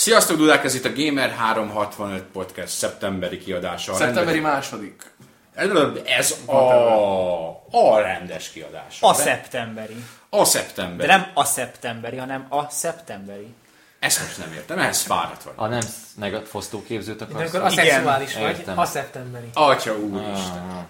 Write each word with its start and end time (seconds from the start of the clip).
Sziasztok, 0.00 0.36
Dudák, 0.36 0.64
ez 0.64 0.74
itt 0.74 0.84
a 0.84 0.92
Gamer 0.96 1.30
365 1.30 2.22
Podcast 2.22 2.72
szeptemberi 2.72 3.38
kiadása. 3.38 3.92
A 3.92 3.96
Szeptemberi 3.96 4.40
második. 4.40 5.02
Ez 6.04 6.36
a, 6.46 6.52
a 7.70 7.98
rendes 8.00 8.50
kiadás. 8.50 8.98
A 9.00 9.14
szeptemberi. 9.14 10.04
A 10.28 10.38
De 10.38 10.44
szeptember. 10.44 11.06
nem 11.06 11.26
a 11.34 11.44
szeptemberi, 11.44 12.16
hanem 12.16 12.46
a 12.48 12.70
szeptemberi. 12.70 13.54
Ezt 13.98 14.20
most 14.20 14.38
nem 14.38 14.52
értem, 14.52 14.78
ehhez 14.78 15.00
fáradt 15.00 15.42
vagy. 15.42 15.54
A 15.56 15.66
nem 15.66 15.82
meg 16.16 16.34
fosztóképzőt 16.44 17.18
De 17.18 17.24
akarsz? 17.24 17.54
amikor 17.54 17.72
Igen, 17.72 17.84
aszexuális 17.86 18.34
vagy, 18.34 18.58
értem. 18.58 18.78
a 18.78 18.84
szeptemberi. 18.84 19.48
Atya 19.54 19.96
úristen. 19.96 20.70
Ah, 20.70 20.82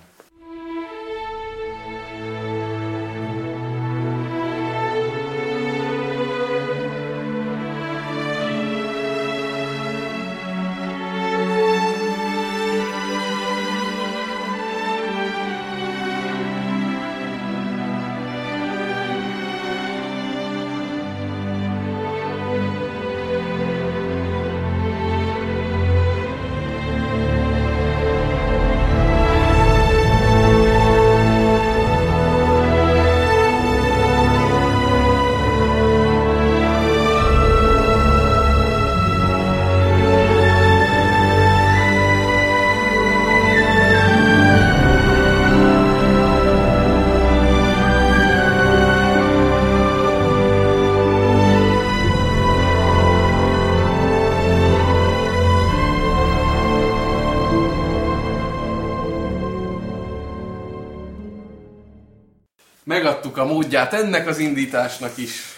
Módját 63.81 64.03
ennek 64.05 64.27
az 64.27 64.39
indításnak 64.39 65.17
is. 65.17 65.55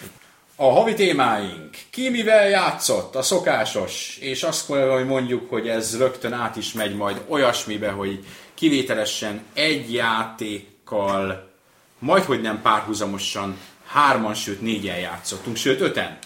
A 0.56 0.70
havi 0.70 0.95
témáink. 0.95 1.77
Ki 1.91 2.09
mivel 2.11 2.48
játszott? 2.48 3.15
A 3.17 3.23
szokásos. 3.23 4.17
És 4.20 4.42
azt 4.42 4.67
kell, 4.67 4.89
hogy 4.91 5.06
mondjuk, 5.06 5.51
hogy 5.51 5.69
ez 5.69 5.98
rögtön 5.98 6.33
át 6.33 6.56
is 6.56 6.73
megy 6.73 6.97
majd 6.97 7.20
olyasmibe, 7.28 7.91
hogy 7.91 8.25
kivételesen 8.55 9.43
egy 9.55 9.93
játékkal, 9.93 11.50
majd 11.98 12.25
hogy 12.25 12.41
nem 12.41 12.62
párhuzamosan, 12.62 13.59
hárman, 13.87 14.34
sőt 14.34 14.61
négyen 14.61 14.98
játszottunk, 14.98 15.56
sőt 15.56 15.81
öten. 15.81 16.19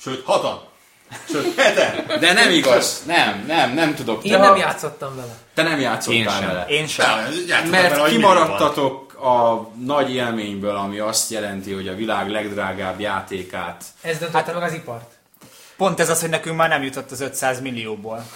Sőt, 0.00 0.24
hatan. 0.24 0.60
Sőt, 1.30 1.54
heten. 1.60 2.18
De 2.20 2.32
nem 2.32 2.50
igaz, 2.50 3.02
nem, 3.06 3.44
nem, 3.46 3.74
nem 3.74 3.94
tudok. 3.94 4.24
Én 4.24 4.32
Te, 4.32 4.38
nem 4.38 4.48
ha- 4.50 4.58
játszottam 4.58 5.16
vele. 5.16 5.36
te 5.54 5.62
nem 5.62 5.80
játszottál 5.80 6.18
Én 6.18 6.28
sem. 6.28 6.46
vele. 6.46 6.64
Én 6.68 6.86
sem. 6.86 7.08
Mert 7.70 7.96
vele, 7.96 8.08
kimaradtatok 8.08 9.09
a 9.20 9.68
nagy 9.84 10.14
élményből, 10.14 10.76
ami 10.76 10.98
azt 10.98 11.30
jelenti, 11.30 11.72
hogy 11.72 11.88
a 11.88 11.94
világ 11.94 12.28
legdrágább 12.28 13.00
játékát 13.00 13.84
Ez 14.00 14.18
döntötte 14.18 14.52
meg 14.52 14.62
az 14.62 14.72
ipart. 14.72 15.18
Pont 15.76 16.00
ez 16.00 16.10
az, 16.10 16.20
hogy 16.20 16.28
nekünk 16.28 16.56
már 16.56 16.68
nem 16.68 16.82
jutott 16.82 17.10
az 17.10 17.20
500 17.20 17.60
millióból. 17.60 18.26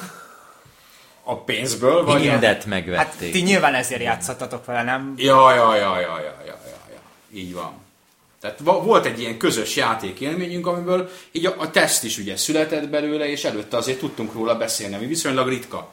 a 1.22 1.36
pénzből, 1.36 2.04
vagy... 2.04 2.20
Mindet 2.20 2.42
Hát 2.42 2.66
megvették. 2.66 3.32
ti 3.32 3.40
nyilván 3.40 3.74
ezért 3.74 4.02
játszottatok 4.02 4.64
vele, 4.64 4.82
nem? 4.82 5.14
Ja, 5.16 5.54
ja, 5.54 5.74
ja, 5.74 6.00
ja, 6.00 6.00
ja, 6.00 6.20
ja, 6.20 6.42
ja, 6.46 6.78
ja. 6.90 7.00
Így 7.32 7.54
van. 7.54 7.72
Tehát 8.40 8.60
volt 8.60 9.06
egy 9.06 9.20
ilyen 9.20 9.38
közös 9.38 9.76
játékélményünk, 9.76 10.66
amiből 10.66 11.10
így 11.32 11.46
a, 11.46 11.54
a 11.58 11.70
teszt 11.70 12.04
is 12.04 12.18
ugye 12.18 12.36
született 12.36 12.88
belőle, 12.88 13.28
és 13.28 13.44
előtte 13.44 13.76
azért 13.76 13.98
tudtunk 13.98 14.32
róla 14.32 14.56
beszélni, 14.56 14.94
ami 14.94 15.06
viszonylag 15.06 15.48
ritka. 15.48 15.88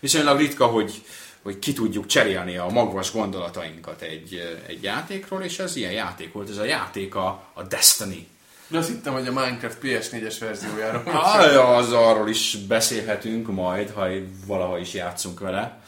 Viszonylag 0.00 0.38
ritka, 0.38 0.66
hogy, 0.66 1.02
hogy 1.48 1.58
ki 1.58 1.72
tudjuk 1.72 2.06
cserélni 2.06 2.56
a 2.56 2.68
magvas 2.68 3.12
gondolatainkat 3.12 4.02
egy, 4.02 4.58
egy 4.66 4.82
játékról, 4.82 5.42
és 5.42 5.58
ez 5.58 5.76
ilyen 5.76 5.92
játék 5.92 6.32
volt. 6.32 6.48
Ez 6.48 6.56
a 6.56 6.64
játék 6.64 7.14
a, 7.14 7.42
a 7.52 7.62
Destiny. 7.62 8.26
De 8.66 8.78
azt 8.78 8.88
hittem, 8.88 9.12
hogy 9.12 9.26
a 9.26 9.32
Minecraft 9.32 9.78
PS4-es 9.82 10.36
verziójáról. 10.40 11.02
Ah, 11.04 11.52
ja, 11.52 11.76
az 11.76 11.92
arról 11.92 12.28
is 12.28 12.56
beszélhetünk 12.68 13.46
majd, 13.46 13.90
ha 13.90 14.06
valaha 14.46 14.78
is 14.78 14.94
játszunk 14.94 15.40
vele. 15.40 15.80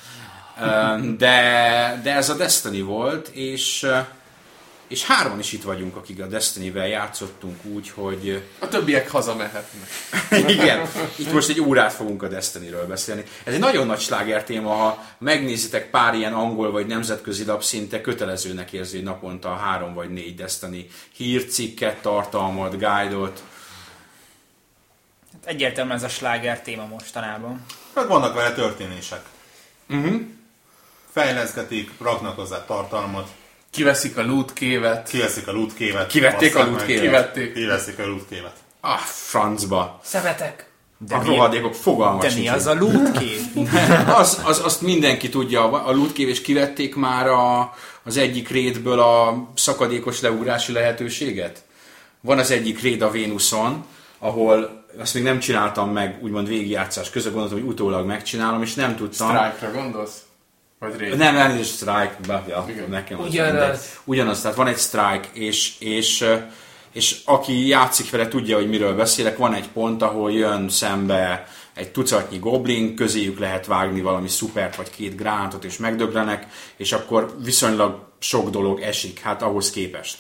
De, 1.17 2.01
de 2.03 2.15
ez 2.15 2.29
a 2.29 2.35
Destiny 2.35 2.85
volt, 2.85 3.29
és, 3.29 3.87
és 4.91 5.05
hárman 5.05 5.39
is 5.39 5.53
itt 5.53 5.63
vagyunk, 5.63 5.97
akik 5.97 6.23
a 6.23 6.27
Destiny-vel 6.27 6.89
játszottunk 6.89 7.65
úgy, 7.65 7.91
hogy 7.91 8.43
A 8.59 8.69
többiek 8.69 9.11
hazamehetnek. 9.11 9.91
igen, 10.57 10.89
itt 11.17 11.33
most 11.33 11.49
egy 11.49 11.61
órát 11.61 11.93
fogunk 11.93 12.23
a 12.23 12.29
Destiny-ről 12.29 12.87
beszélni. 12.87 13.25
Ez 13.45 13.55
egy 13.55 13.61
nagyon 13.61 13.87
nagy 13.87 14.01
sláger 14.01 14.45
téma, 14.45 14.75
ha 14.75 15.05
megnézitek 15.19 15.91
pár 15.91 16.15
ilyen 16.15 16.33
angol 16.33 16.71
vagy 16.71 16.87
nemzetközi 16.87 17.45
lap, 17.45 17.63
szinte 17.63 18.01
kötelezőnek 18.01 18.73
érzi, 18.73 18.97
hogy 18.97 19.05
naponta 19.05 19.55
három 19.55 19.95
vagy 19.95 20.11
négy 20.11 20.35
Destiny 20.35 20.91
hírcikket, 21.13 22.03
tartalmat, 22.03 22.79
guide-ot, 22.79 23.43
Hát 25.33 25.47
Egyértelműen 25.49 25.97
ez 25.97 26.03
a 26.03 26.09
sláger 26.09 26.63
téma 26.63 26.87
mostanában. 26.87 27.65
Hát 27.95 28.07
vannak 28.07 28.35
vele 28.35 28.53
történések. 28.53 29.23
Uh-huh. 29.89 30.21
Fejleszgetik, 31.13 31.91
raknak 32.01 32.37
hozzá 32.37 32.65
tartalmat, 32.65 33.29
Kiveszik 33.71 34.17
a 34.17 34.23
loot 34.23 34.53
kévet. 34.53 35.09
kiveszik 35.09 35.49
a 35.49 35.53
lootkévet. 35.53 36.07
Kivették 36.07 36.57
a 36.57 36.59
basszák 36.59 36.71
loot 36.71 36.79
meg, 36.79 36.87
kévet. 36.87 37.03
Kivették. 37.03 37.53
Kiveszik 37.55 37.99
a 37.99 38.07
lootkévet. 38.07 38.55
Ah, 38.81 38.99
francba. 38.99 40.01
Szemetek. 40.03 40.69
De 41.07 41.15
a 41.15 41.25
rohadékok 41.25 41.75
fogalmas 41.75 42.35
De 42.35 42.41
mi 42.41 42.49
az 42.49 42.67
a 42.67 42.75
loot 42.75 43.19
kép? 43.19 43.69
az, 44.21 44.41
az, 44.45 44.65
azt 44.65 44.83
mindenki 44.83 45.29
tudja, 45.29 45.85
a 45.85 45.93
loot 45.93 46.19
és 46.19 46.41
kivették 46.41 46.95
már 46.95 47.27
a, 47.27 47.75
az 48.03 48.17
egyik 48.17 48.49
rétből 48.49 49.01
a 49.01 49.49
szakadékos 49.55 50.21
leugrási 50.21 50.73
lehetőséget. 50.73 51.63
Van 52.21 52.39
az 52.39 52.51
egyik 52.51 52.81
réd 52.81 53.03
a 53.03 53.11
Vénuszon, 53.11 53.85
ahol 54.19 54.85
azt 54.99 55.15
még 55.15 55.23
nem 55.23 55.39
csináltam 55.39 55.93
meg, 55.93 56.19
úgymond 56.23 56.49
végigjátszás 56.49 57.11
közben, 57.11 57.33
gondoltam, 57.33 57.61
hogy 57.61 57.69
utólag 57.69 58.07
megcsinálom, 58.07 58.63
és 58.63 58.75
nem 58.75 58.97
tudtam. 58.97 59.29
Strike-ra 59.29 59.73
gondolsz? 59.73 60.23
Vagy 60.81 60.97
rég? 60.97 61.15
Nem, 61.15 61.37
elnézést, 61.37 61.75
strike, 61.75 62.17
ja, 62.49 62.65
Igen. 62.69 62.91
nekem 62.91 63.21
az 63.21 63.27
Ugyanaz. 63.27 63.53
mindegy. 63.53 63.79
Ugyanaz, 64.05 64.41
tehát 64.41 64.57
van 64.57 64.67
egy 64.67 64.79
strike, 64.79 65.29
és, 65.33 65.73
és, 65.79 66.25
és 66.93 67.21
aki 67.25 67.67
játszik 67.67 68.11
vele, 68.11 68.29
tudja, 68.29 68.57
hogy 68.57 68.69
miről 68.69 68.95
beszélek. 68.95 69.37
Van 69.37 69.55
egy 69.55 69.69
pont, 69.69 70.03
ahol 70.03 70.33
jön 70.33 70.69
szembe 70.69 71.49
egy 71.75 71.91
tucatnyi 71.91 72.39
goblin, 72.39 72.97
közéjük 72.97 73.39
lehet 73.39 73.67
vágni 73.67 74.01
valami 74.01 74.29
szupert 74.29 74.77
vagy 74.77 74.91
két 74.91 75.17
gránátot, 75.17 75.65
és 75.65 75.77
megdöglenek, 75.77 76.47
és 76.77 76.93
akkor 76.93 77.37
viszonylag 77.45 77.99
sok 78.19 78.51
dolog 78.51 78.81
esik, 78.81 79.21
hát 79.21 79.43
ahhoz 79.43 79.71
képest. 79.71 80.19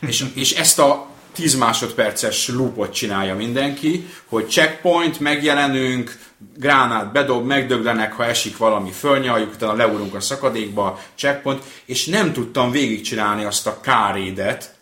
És, 0.00 0.24
és 0.34 0.52
ezt 0.52 0.78
a 0.78 1.06
10 1.32 1.54
másodperces 1.54 2.48
loopot 2.48 2.92
csinálja 2.92 3.34
mindenki, 3.34 4.06
hogy 4.24 4.48
checkpoint, 4.48 5.20
megjelenünk, 5.20 6.18
gránát 6.56 7.12
bedob, 7.12 7.46
megdöglenek, 7.46 8.12
ha 8.12 8.24
esik 8.24 8.56
valami, 8.56 8.90
fölnyaljuk, 8.90 9.54
utána 9.54 9.74
leúrunk 9.74 10.14
a 10.14 10.20
szakadékba, 10.20 11.00
checkpoint, 11.14 11.62
és 11.84 12.06
nem 12.06 12.32
tudtam 12.32 12.70
végigcsinálni 12.70 13.44
azt 13.44 13.66
a 13.66 13.80
kárédet, 13.80 14.74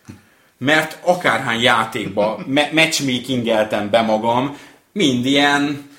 mert 0.59 0.99
akárhány 1.03 1.61
játékba 1.61 2.43
me- 2.47 2.73
matchmakingeltem 2.73 3.91
be 3.91 4.01
magam, 4.01 4.57
mind 4.93 5.27
ilyen 5.27 5.91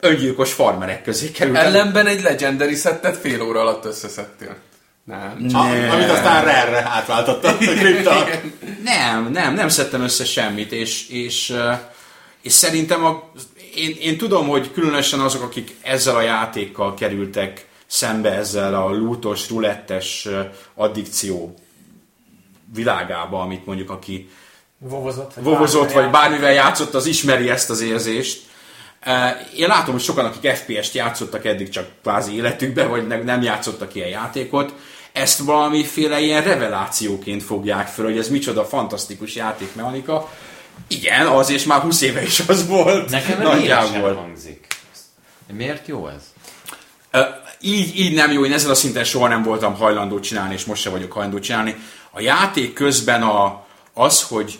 öngyilkos 0.00 0.52
farmerek 0.52 1.02
közé 1.02 1.30
kerültem. 1.30 1.64
Ellenben 1.64 2.06
egy 2.06 2.22
legendary 2.22 2.74
szettet 2.74 3.16
fél 3.16 3.42
óra 3.42 3.60
alatt 3.60 3.84
összeszedtél. 3.84 4.56
Nem. 5.04 5.46
A, 5.52 5.90
amit 5.92 6.10
aztán 6.10 6.44
rare 6.44 6.82
átváltotta 6.88 7.48
a 7.48 7.56
kripta. 7.56 8.24
Nem, 8.84 9.30
nem, 9.32 9.54
nem 9.54 9.68
szedtem 9.68 10.02
össze 10.02 10.24
semmit, 10.24 10.72
és, 10.72 11.08
és, 11.08 11.50
eh, 11.50 11.78
és 12.42 12.52
szerintem 12.52 13.04
a, 13.04 13.30
én, 13.74 13.96
én 14.00 14.18
tudom, 14.18 14.48
hogy 14.48 14.72
különösen 14.72 15.20
azok, 15.20 15.42
akik 15.42 15.76
ezzel 15.82 16.16
a 16.16 16.20
játékkal 16.20 16.94
kerültek 16.94 17.66
szembe 17.86 18.30
ezzel 18.32 18.74
a 18.74 18.90
lútos, 18.90 19.48
rulettes 19.48 20.26
eh, 20.26 20.46
addikció 20.74 21.54
világába, 22.74 23.40
amit 23.40 23.66
mondjuk 23.66 23.90
aki 23.90 24.28
Vovozott. 24.78 25.34
vagy 25.34 25.44
vovozott, 25.44 25.92
vagy 25.92 26.10
bármivel 26.10 26.52
játszott, 26.52 26.94
az 26.94 27.06
ismeri 27.06 27.50
ezt 27.50 27.70
az 27.70 27.80
érzést. 27.80 28.42
Eh, 29.00 29.36
Én 29.56 29.66
látom, 29.66 29.92
hogy 29.94 30.02
sokan, 30.02 30.24
akik 30.24 30.50
FPS-t 30.50 30.94
játszottak 30.94 31.44
eddig 31.44 31.68
csak 31.68 31.88
kvázi 32.02 32.34
életükben, 32.36 32.88
vagy 32.88 33.06
ne- 33.06 33.22
nem 33.22 33.42
játszottak 33.42 33.94
ilyen 33.94 34.08
játékot, 34.08 34.74
ezt 35.12 35.38
valamiféle 35.38 36.20
ilyen 36.20 36.42
revelációként 36.42 37.42
fogják 37.42 37.88
föl, 37.88 38.04
hogy 38.04 38.18
ez 38.18 38.28
micsoda 38.28 38.64
fantasztikus 38.64 39.34
játékmechanika, 39.34 40.28
Igen, 40.86 41.26
az, 41.26 41.50
és 41.50 41.64
már 41.64 41.80
20 41.80 42.00
éve 42.00 42.22
is 42.22 42.40
az 42.40 42.66
volt. 42.66 43.10
Nekem 43.10 43.42
nagyjából. 43.42 44.14
hangzik. 44.14 44.66
Miért 45.52 45.86
jó 45.86 46.08
ez? 46.08 46.22
Ö, 47.10 47.20
így, 47.60 47.98
így 47.98 48.14
nem 48.14 48.32
jó, 48.32 48.44
én 48.44 48.52
ezen 48.52 48.70
a 48.70 48.74
szinten 48.74 49.04
soha 49.04 49.28
nem 49.28 49.42
voltam 49.42 49.74
hajlandó 49.74 50.20
csinálni, 50.20 50.54
és 50.54 50.64
most 50.64 50.82
se 50.82 50.90
vagyok 50.90 51.12
hajlandó 51.12 51.38
csinálni. 51.38 51.76
A 52.10 52.20
játék 52.20 52.72
közben 52.72 53.22
a, 53.22 53.64
az, 53.94 54.22
hogy, 54.22 54.58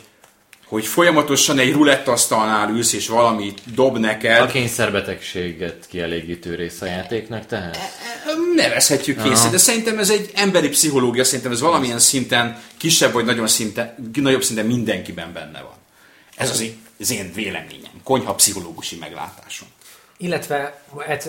hogy 0.72 0.86
folyamatosan 0.86 1.58
egy 1.58 1.72
rulettasztalnál 1.72 2.70
ülsz, 2.70 2.92
és 2.92 3.08
valami 3.08 3.54
dob 3.74 3.98
neked, 3.98 4.40
A 4.40 4.46
kényszerbetegséget 4.46 5.86
kielégítő 5.88 6.54
rész 6.54 6.80
a 6.80 6.86
játéknak 6.86 7.46
tehát? 7.46 7.78
nevezhetjük 8.54 9.22
készít, 9.22 9.50
de 9.50 9.58
szerintem 9.58 9.98
ez 9.98 10.10
egy 10.10 10.30
emberi 10.34 10.69
pszichológia, 10.69 11.24
szerintem 11.24 11.52
ez 11.52 11.60
valamilyen 11.60 11.98
szinten, 11.98 12.60
kisebb 12.76 13.12
vagy 13.12 13.24
nagyobb 13.24 13.48
szinten, 13.48 13.94
nagyobb 14.14 14.42
szinten 14.42 14.66
mindenkiben 14.66 15.32
benne 15.32 15.60
van. 15.60 15.74
Ez 16.36 16.50
az, 16.50 16.60
én- 16.60 16.78
az 17.00 17.10
én 17.12 17.32
véleményem, 17.34 17.92
konyha 18.04 18.34
pszichológusi 18.34 18.96
meglátásom. 18.96 19.69
Illetve 20.16 20.82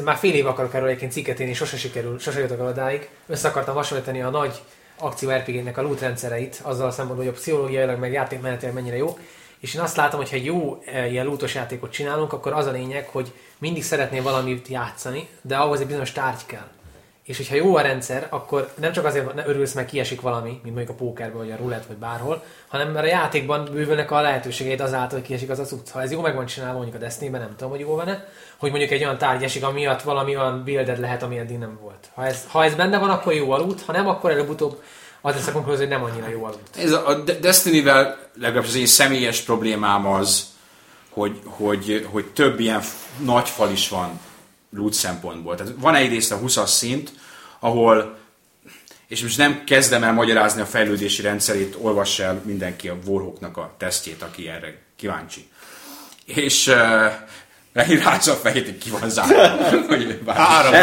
már 0.04 0.18
fél 0.18 0.34
év 0.34 0.48
akarok 0.48 0.74
erről 0.74 0.88
egyébként 0.88 1.12
cikket 1.12 1.40
írni, 1.40 1.54
sose 1.54 1.78
sikerül, 1.78 2.19
sose 2.19 2.40
jutok 2.40 2.60
el 2.60 2.68
odáig. 2.68 3.10
Össze 3.28 3.48
akartam 3.48 3.75
hasonlítani 3.75 4.22
a 4.22 4.30
nagy 4.30 4.62
akció 5.04 5.30
RPG-nek 5.32 5.78
a 5.78 5.82
loot 5.82 6.00
rendszereit, 6.00 6.60
azzal 6.64 6.92
szempontból, 6.92 7.26
hogy 7.26 7.36
a 7.36 7.38
pszichológiailag 7.38 8.00
meg 8.00 8.12
játékmenetileg 8.12 8.74
mennyire 8.74 8.98
jó. 8.98 9.18
És 9.60 9.74
én 9.74 9.82
azt 9.82 9.96
látom, 9.96 10.20
hogy 10.20 10.30
ha 10.30 10.36
jó 10.36 10.82
e, 10.86 11.08
ilyen 11.08 11.26
lootos 11.26 11.56
játékot 11.56 11.92
csinálunk, 11.92 12.34
akkor 12.34 12.54
az 12.54 12.66
a 12.66 12.72
lényeg, 12.72 13.08
hogy 13.08 13.34
mindig 13.58 13.84
szeretnél 13.84 14.22
valamit 14.22 14.68
játszani, 14.68 15.28
de 15.42 15.56
ahhoz 15.58 15.80
egy 15.80 15.88
bizonyos 15.88 16.12
tárgy 16.12 16.46
kell. 16.46 16.68
És 17.25 17.38
hogyha 17.38 17.56
jó 17.56 17.75
a 17.75 17.81
rendszer, 17.81 18.28
akkor 18.30 18.72
nem 18.75 18.92
csak 18.92 19.06
azért 19.06 19.34
ne 19.34 19.46
örülsz 19.46 19.74
meg 19.74 19.86
kiesik 19.86 20.22
valami, 20.22 20.50
mint 20.50 20.75
mondjuk 20.75 20.90
a 20.90 20.94
pókerben, 21.04 21.38
vagy 21.38 21.52
a 21.52 21.58
roulette, 21.58 21.86
vagy 21.88 21.98
bárhol, 21.98 22.44
hanem 22.68 22.92
mert 22.92 23.06
a 23.06 23.10
játékban 23.10 23.70
bővülnek 23.72 24.12
a 24.12 24.22
lehetőségeid 24.22 24.80
azáltal, 24.80 25.18
hogy 25.18 25.28
kiesik 25.28 25.50
az 25.50 25.60
a 25.60 25.64
cucc. 25.64 25.90
Ha 25.90 26.02
ez 26.02 26.12
jó 26.12 26.22
meg 26.22 26.36
van 26.36 26.46
csinálva, 26.46 26.74
mondjuk 26.75 26.96
a 26.96 27.00
Destiny-ben, 27.00 27.42
nem 27.42 27.56
tudom, 27.56 27.70
hogy 27.70 27.80
jó 27.80 27.96
van-e, 27.96 28.28
hogy 28.58 28.70
mondjuk 28.70 28.92
egy 28.92 29.04
olyan 29.04 29.18
tárgy 29.18 29.44
esik, 29.44 29.64
amiatt 29.64 30.02
valami 30.02 30.38
olyan 30.38 30.64
builded 30.64 31.00
lehet, 31.00 31.24
ami 31.24 31.38
eddig 31.38 31.58
nem 31.58 31.80
volt. 31.81 32.10
Ha 32.14 32.25
ez, 32.25 32.46
ha 32.48 32.64
ez 32.64 32.75
benne 32.75 32.98
van, 32.98 33.10
akkor 33.10 33.34
jó 33.34 33.52
a 33.52 33.58
loot, 33.58 33.81
ha 33.81 33.92
nem, 33.92 34.08
akkor 34.08 34.31
előbb-utóbb 34.31 34.81
az 35.22 35.34
lesz 35.34 35.48
a 35.48 35.52
konklúzió, 35.52 35.86
hogy 35.88 35.96
nem 35.96 36.04
annyira 36.04 36.28
jó 36.30 36.44
a 36.44 36.48
loot. 36.48 36.69
Ez 36.78 36.92
a, 36.92 37.08
a 37.08 37.14
De- 37.14 37.40
Destiny-vel 37.40 38.18
legalábbis 38.40 38.69
az 38.69 38.76
én 38.76 38.86
személyes 38.86 39.42
problémám 39.42 40.08
az, 40.08 40.46
hogy, 41.10 41.40
hogy, 41.46 42.08
hogy 42.12 42.26
több 42.26 42.60
ilyen 42.60 42.81
nagy 43.18 43.50
fal 43.50 43.72
is 43.72 43.90
van 43.90 44.19
loot 44.75 44.94
szempontból. 44.94 45.56
Tehát 45.56 45.74
van 45.78 45.96
egyrészt 45.96 46.31
a 46.31 46.40
20-as 46.40 46.68
szint, 46.68 47.12
ahol, 47.60 48.18
és 49.08 49.22
most 49.22 49.38
nem 49.38 49.64
kezdem 49.64 50.04
el 50.04 50.14
magyarázni 50.14 50.62
a 50.62 50.66
fejlődési 50.66 51.22
rendszerét, 51.22 51.75
olvass 51.78 52.20
el 52.20 52.42
mindenki 52.46 52.90
a 52.90 52.98
Warhawknak 53.06 53.58
a 53.58 53.75
tesztjét, 53.78 54.22
aki 54.22 54.48
erre 54.48 54.81
kíváncsi. 54.96 55.48
És 56.25 56.68
uh, 56.68 58.04
rázza 58.04 58.31
a 58.31 58.36
fejét, 58.36 58.66
hogy 58.66 58.78
ki 58.78 58.90
van 58.90 59.10
zárva. 59.10 59.42
Három, 60.34 60.74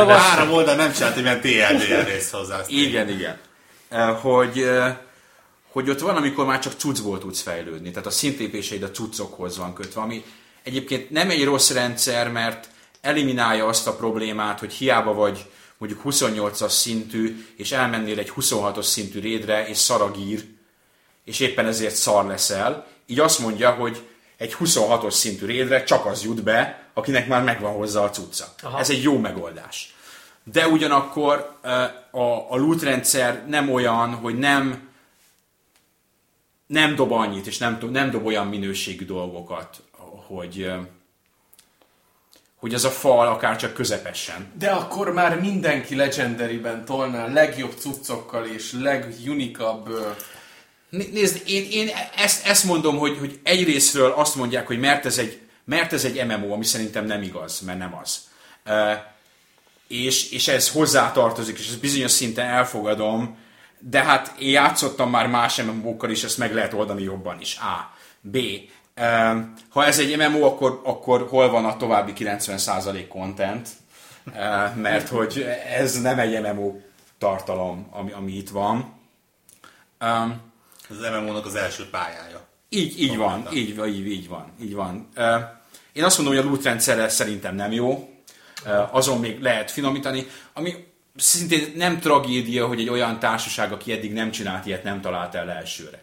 oldal, 0.00 0.16
három 0.16 0.52
oldal 0.52 0.74
nem 0.74 0.92
csinált 0.92 1.16
egy 1.16 1.44
ilyen 1.44 1.78
TLDR 1.78 2.06
részt 2.12 2.30
hozzá. 2.30 2.60
Igen, 2.66 3.08
igen. 3.08 3.38
Hogy, 4.20 4.70
hogy 5.72 5.90
ott 5.90 6.00
van, 6.00 6.16
amikor 6.16 6.46
már 6.46 6.58
csak 6.58 6.72
cuccból 6.76 7.18
tudsz 7.18 7.40
fejlődni. 7.40 7.90
Tehát 7.90 8.06
a 8.06 8.10
szintépéseid 8.10 8.82
a 8.82 8.90
cuccokhoz 8.90 9.58
van 9.58 9.74
kötve, 9.74 10.00
ami 10.00 10.24
egyébként 10.62 11.10
nem 11.10 11.30
egy 11.30 11.44
rossz 11.44 11.70
rendszer, 11.70 12.30
mert 12.30 12.68
eliminálja 13.04 13.66
azt 13.66 13.86
a 13.86 13.96
problémát, 13.96 14.58
hogy 14.58 14.72
hiába 14.72 15.14
vagy 15.14 15.46
mondjuk 15.78 16.02
28-as 16.04 16.68
szintű, 16.68 17.46
és 17.56 17.72
elmennél 17.72 18.18
egy 18.18 18.32
26-os 18.36 18.82
szintű 18.82 19.20
rédre, 19.20 19.68
és 19.68 19.76
szaragír, 19.76 20.44
és 21.24 21.40
éppen 21.40 21.66
ezért 21.66 21.94
szar 21.94 22.26
leszel. 22.26 22.86
Így 23.06 23.20
azt 23.20 23.38
mondja, 23.38 23.70
hogy 23.70 24.08
egy 24.36 24.56
26-os 24.60 25.10
szintű 25.10 25.46
rédre 25.46 25.84
csak 25.84 26.06
az 26.06 26.24
jut 26.24 26.42
be, 26.42 26.88
akinek 26.94 27.28
már 27.28 27.42
megvan 27.42 27.72
hozzá 27.72 28.00
a 28.00 28.10
cucca. 28.10 28.54
Aha. 28.62 28.78
Ez 28.78 28.90
egy 28.90 29.02
jó 29.02 29.18
megoldás. 29.18 29.94
De 30.44 30.68
ugyanakkor 30.68 31.58
a, 32.10 32.18
a 32.48 32.56
loot 32.56 32.82
rendszer 32.82 33.44
nem 33.48 33.72
olyan, 33.72 34.14
hogy 34.14 34.38
nem 34.38 34.92
nem 36.66 36.94
dob 36.94 37.12
annyit, 37.12 37.46
és 37.46 37.58
nem, 37.58 37.78
nem 37.90 38.10
dob 38.10 38.26
olyan 38.26 38.46
minőségű 38.46 39.04
dolgokat, 39.04 39.82
hogy 40.26 40.72
hogy 42.64 42.74
az 42.74 42.84
a 42.84 42.90
fal 42.90 43.26
akár 43.26 43.56
csak 43.56 43.74
közepesen. 43.74 44.46
De 44.58 44.70
akkor 44.70 45.12
már 45.12 45.40
mindenki 45.40 45.94
Legendary-ben 45.94 46.84
tolná 46.84 47.26
legjobb 47.26 47.72
cuccokkal 47.78 48.46
és 48.46 48.72
legunikabb... 48.72 49.88
Nézd, 50.88 51.42
én, 51.46 51.66
én 51.70 51.90
ezt, 52.16 52.46
ezt 52.46 52.64
mondom, 52.64 52.98
hogy, 52.98 53.18
hogy 53.18 53.40
egyrésztről 53.42 54.10
azt 54.10 54.34
mondják, 54.34 54.66
hogy 54.66 54.78
mert 54.78 55.06
ez, 55.06 55.18
egy, 55.18 55.40
mert 55.64 55.92
ez 55.92 56.04
egy 56.04 56.26
MMO, 56.26 56.52
ami 56.52 56.64
szerintem 56.64 57.06
nem 57.06 57.22
igaz, 57.22 57.60
mert 57.60 57.78
nem 57.78 57.96
az. 58.02 58.20
Uh, 58.66 58.92
és, 59.88 60.30
és 60.30 60.48
ez 60.48 60.70
hozzátartozik, 60.70 61.58
és 61.58 61.68
ez 61.68 61.76
bizonyos 61.76 62.10
szinten 62.10 62.46
elfogadom, 62.46 63.38
de 63.78 64.02
hát 64.02 64.34
én 64.38 64.50
játszottam 64.50 65.10
már 65.10 65.26
más 65.26 65.62
MMO-kkal 65.62 66.10
is, 66.10 66.24
ezt 66.24 66.38
meg 66.38 66.54
lehet 66.54 66.72
oldani 66.72 67.02
jobban 67.02 67.40
is. 67.40 67.56
A. 67.56 67.94
B. 68.20 68.38
Ha 69.68 69.84
ez 69.84 69.98
egy 69.98 70.16
MMO, 70.16 70.46
akkor, 70.46 70.80
akkor 70.84 71.26
hol 71.28 71.50
van 71.50 71.64
a 71.64 71.76
további 71.76 72.12
90% 72.16 73.04
content? 73.08 73.68
Mert 74.74 75.08
hogy 75.08 75.46
ez 75.78 76.00
nem 76.00 76.18
egy 76.18 76.40
MMO 76.40 76.72
tartalom, 77.18 77.88
ami, 77.90 78.12
ami 78.12 78.32
itt 78.32 78.50
van. 78.50 78.94
Az 80.88 80.98
MMO-nak 81.12 81.46
az 81.46 81.54
első 81.54 81.88
pályája. 81.90 82.46
így, 82.68 83.00
így 83.00 83.16
van, 83.16 83.48
így, 83.52 83.86
így, 83.86 84.06
így 84.06 84.28
van, 84.28 84.52
így 84.62 84.74
van. 84.74 85.08
Én 85.92 86.04
azt 86.04 86.18
mondom, 86.18 86.36
hogy 86.36 86.44
a 86.44 86.48
loot 86.48 86.62
rendszerre 86.62 87.08
szerintem 87.08 87.54
nem 87.54 87.72
jó, 87.72 88.08
azon 88.90 89.20
még 89.20 89.40
lehet 89.40 89.70
finomítani, 89.70 90.26
ami 90.52 90.74
szintén 91.16 91.72
nem 91.76 92.00
tragédia, 92.00 92.66
hogy 92.66 92.80
egy 92.80 92.88
olyan 92.88 93.18
társaság, 93.18 93.72
aki 93.72 93.92
eddig 93.92 94.12
nem 94.12 94.30
csinált 94.30 94.66
ilyet, 94.66 94.84
nem 94.84 95.00
talált 95.00 95.34
el 95.34 95.50
elsőre. 95.50 96.02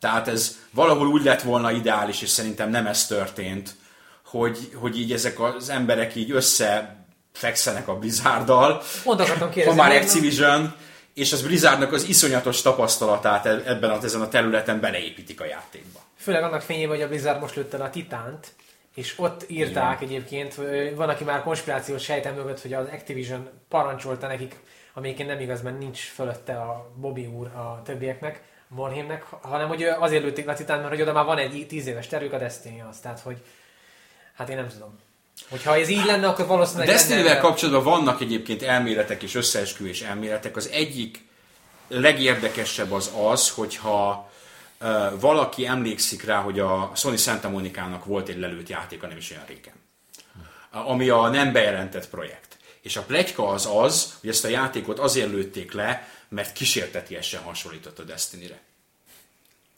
Tehát 0.00 0.28
ez 0.28 0.58
valahol 0.70 1.06
úgy 1.06 1.22
lett 1.24 1.42
volna 1.42 1.70
ideális, 1.70 2.22
és 2.22 2.28
szerintem 2.28 2.70
nem 2.70 2.86
ez 2.86 3.06
történt, 3.06 3.76
hogy, 4.24 4.58
hogy 4.74 4.98
így 4.98 5.12
ezek 5.12 5.40
az 5.40 5.68
emberek 5.68 6.14
így 6.14 6.30
összefekszenek 6.30 7.88
a 7.88 7.98
Blizzarddal, 7.98 8.82
Pont 9.04 9.20
akartam 9.20 9.46
ha 9.48 9.54
kérdezni. 9.54 9.80
már 9.80 9.90
hogy- 9.92 10.00
Activision, 10.02 10.74
és 11.14 11.32
az 11.32 11.42
Blizzardnak 11.42 11.92
az 11.92 12.08
iszonyatos 12.08 12.62
tapasztalatát 12.62 13.46
e- 13.46 13.62
ebben 13.64 13.90
a, 13.90 13.98
ezen 14.02 14.20
a 14.20 14.28
területen 14.28 14.80
beleépítik 14.80 15.40
a 15.40 15.44
játékba. 15.44 16.00
Főleg 16.16 16.42
annak 16.42 16.60
fényében, 16.62 16.94
hogy 16.96 17.04
a 17.04 17.08
Blizzard 17.08 17.40
most 17.40 17.54
lőtte 17.54 17.76
a 17.76 17.90
Titánt, 17.90 18.46
és 18.94 19.14
ott 19.18 19.44
írták 19.50 20.00
egyébként, 20.02 20.54
hogy 20.54 20.92
van, 20.96 21.08
aki 21.08 21.24
már 21.24 21.42
konspirációs 21.42 22.02
sejtem 22.02 22.34
mögött, 22.34 22.60
hogy 22.62 22.72
az 22.72 22.86
Activision 22.92 23.48
parancsolta 23.68 24.26
nekik, 24.26 24.56
amelyiként 24.94 25.28
nem 25.28 25.40
igaz, 25.40 25.62
mert 25.62 25.78
nincs 25.78 25.98
fölötte 26.00 26.52
a 26.60 26.90
Bobby 26.96 27.26
úr 27.26 27.46
a 27.46 27.82
többieknek, 27.84 28.42
Morhimnek, 28.68 29.22
hanem 29.22 29.68
hogy 29.68 29.82
azért 29.82 30.22
lőtték 30.22 30.44
le 30.44 30.52
a 30.52 30.54
Titánt, 30.54 30.80
mert 30.80 30.92
hogy 30.92 31.02
oda 31.02 31.12
már 31.12 31.24
van 31.24 31.38
egy 31.38 31.66
tíz 31.68 31.86
éves 31.86 32.06
terük 32.06 32.32
a 32.32 32.38
Destiny 32.38 32.82
az. 32.82 32.98
Tehát, 32.98 33.20
hogy 33.20 33.36
hát 34.34 34.48
én 34.48 34.56
nem 34.56 34.68
tudom. 34.68 34.98
Hogyha 35.48 35.76
ez 35.76 35.88
így 35.88 36.04
lenne, 36.04 36.28
akkor 36.28 36.44
A 36.44 36.48
valószínűleg... 36.48 36.88
Destiny-vel 36.88 37.24
lenne- 37.24 37.40
kapcsolatban 37.40 37.84
vannak 37.84 38.20
egyébként 38.20 38.62
elméletek 38.62 39.22
és 39.22 39.34
összeesküvés 39.34 40.02
elméletek. 40.02 40.56
Az 40.56 40.68
egyik 40.68 41.26
legérdekesebb 41.88 42.92
az 42.92 43.10
az, 43.22 43.50
hogyha 43.50 44.30
uh, 44.80 45.20
valaki 45.20 45.66
emlékszik 45.66 46.24
rá, 46.24 46.40
hogy 46.40 46.60
a 46.60 46.92
Sony 46.94 47.16
Santa 47.16 47.48
Monica-nak 47.48 48.04
volt 48.04 48.28
egy 48.28 48.38
lelőtt 48.38 48.68
játéka 48.68 49.06
nem 49.06 49.16
is 49.16 49.30
olyan 49.30 49.44
régen. 49.46 49.74
Ami 50.70 51.08
a 51.08 51.28
nem 51.28 51.52
bejelentett 51.52 52.08
projekt. 52.08 52.56
És 52.80 52.96
a 52.96 53.02
pletyka 53.02 53.48
az 53.48 53.68
az, 53.72 54.14
hogy 54.20 54.30
ezt 54.30 54.44
a 54.44 54.48
játékot 54.48 54.98
azért 54.98 55.30
lőtték 55.30 55.72
le, 55.72 56.08
mert 56.28 56.52
kísértetiesen 56.52 57.42
hasonlított 57.42 57.98
a 57.98 58.02
Destiny-re. 58.02 58.60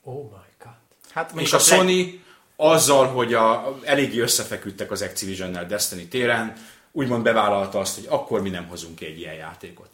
Oh 0.02 0.22
my 0.22 0.64
god. 0.64 0.74
Hát 1.10 1.32
És 1.36 1.52
a 1.52 1.58
Sony 1.58 2.22
azzal, 2.56 3.06
hogy 3.06 3.34
a, 3.34 3.78
eléggé 3.84 4.18
összefeküdtek 4.18 4.90
az 4.90 5.02
Activision-nel 5.02 5.66
Destiny 5.66 6.08
téren, 6.08 6.56
úgymond 6.92 7.22
bevállalta 7.22 7.78
azt, 7.78 7.94
hogy 7.94 8.06
akkor 8.08 8.42
mi 8.42 8.50
nem 8.50 8.66
hozunk 8.68 8.96
ki 8.96 9.06
egy 9.06 9.18
ilyen 9.18 9.34
játékot. 9.34 9.88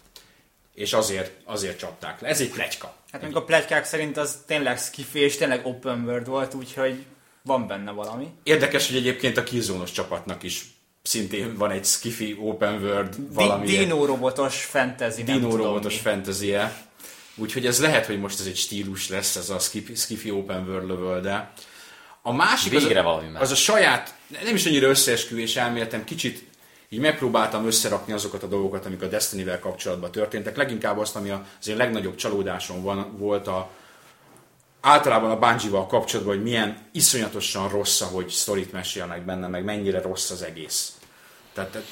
És 0.75 0.93
azért, 0.93 1.41
azért 1.45 1.79
csapták 1.79 2.21
le. 2.21 2.29
Ez 2.29 2.41
egy 2.41 2.51
pletyka. 2.51 2.95
Hát 3.11 3.21
mondjuk 3.21 3.43
a 3.43 3.47
pletykák 3.47 3.85
szerint 3.85 4.17
az 4.17 4.39
tényleg 4.47 4.79
skifi 4.79 5.19
és 5.19 5.37
tényleg 5.37 5.67
open 5.67 6.05
world 6.05 6.27
volt, 6.27 6.55
úgyhogy 6.55 7.05
van 7.43 7.67
benne 7.67 7.91
valami. 7.91 8.33
Érdekes, 8.43 8.87
hogy 8.87 8.97
egyébként 8.97 9.37
a 9.37 9.43
Killzone-os 9.43 9.93
csapatnak 9.93 10.43
is 10.43 10.76
szintén 11.07 11.57
van 11.57 11.71
egy 11.71 11.85
skifi 11.85 12.37
open 12.41 12.83
world 12.83 13.35
valami. 13.35 13.67
Di- 13.67 13.77
Dino 13.77 14.05
robotos 14.05 14.65
fantasy, 14.65 15.23
Dino 15.23 15.57
robotos 15.57 15.99
fantasy 15.99 16.55
Úgyhogy 17.39 17.67
ez 17.67 17.81
lehet, 17.81 18.07
hogy 18.07 18.21
most 18.21 18.41
ez 18.41 18.47
egy 18.47 18.57
stílus 18.57 19.09
lesz, 19.09 19.37
ez 19.37 19.51
a 19.51 19.59
skifi, 19.59 19.95
skifi 19.95 20.31
open 20.31 20.69
world 20.69 20.89
level, 20.89 21.21
de 21.21 21.53
a 22.23 22.33
másik 22.33 22.75
az, 22.75 22.83
Végre 22.83 23.01
a, 23.01 23.03
valami 23.03 23.29
más. 23.29 23.43
az 23.43 23.51
a 23.51 23.55
saját, 23.55 24.15
nem 24.45 24.55
is 24.55 24.67
annyira 24.67 24.89
összeesküvés 24.89 25.57
elméletem, 25.57 26.05
kicsit 26.05 26.45
így 26.89 27.01
megpróbáltam 27.01 27.67
összerakni 27.67 28.13
azokat 28.13 28.43
a 28.43 28.47
dolgokat, 28.47 28.87
amik 28.87 29.03
a 29.03 29.07
Destiny-vel 29.07 29.59
kapcsolatban 29.59 30.11
történtek. 30.11 30.57
Leginkább 30.57 30.99
azt, 30.99 31.17
ami 31.17 31.31
az 31.31 31.69
én 31.69 31.77
legnagyobb 31.77 32.15
csalódásom 32.15 32.83
van, 32.83 33.17
volt 33.19 33.47
a 33.47 33.71
általában 34.81 35.31
a 35.31 35.39
Bungie-val 35.39 35.87
kapcsolatban, 35.87 36.35
hogy 36.35 36.45
milyen 36.45 36.79
iszonyatosan 36.93 37.69
rossz, 37.69 38.01
hogy 38.01 38.29
sztorit 38.29 38.73
mesélnek 38.73 39.25
benne, 39.25 39.47
meg 39.47 39.65
mennyire 39.65 40.01
rossz 40.01 40.31
az 40.31 40.43
egész. 40.43 40.96
Tehát 41.57 41.71
tehát 41.71 41.87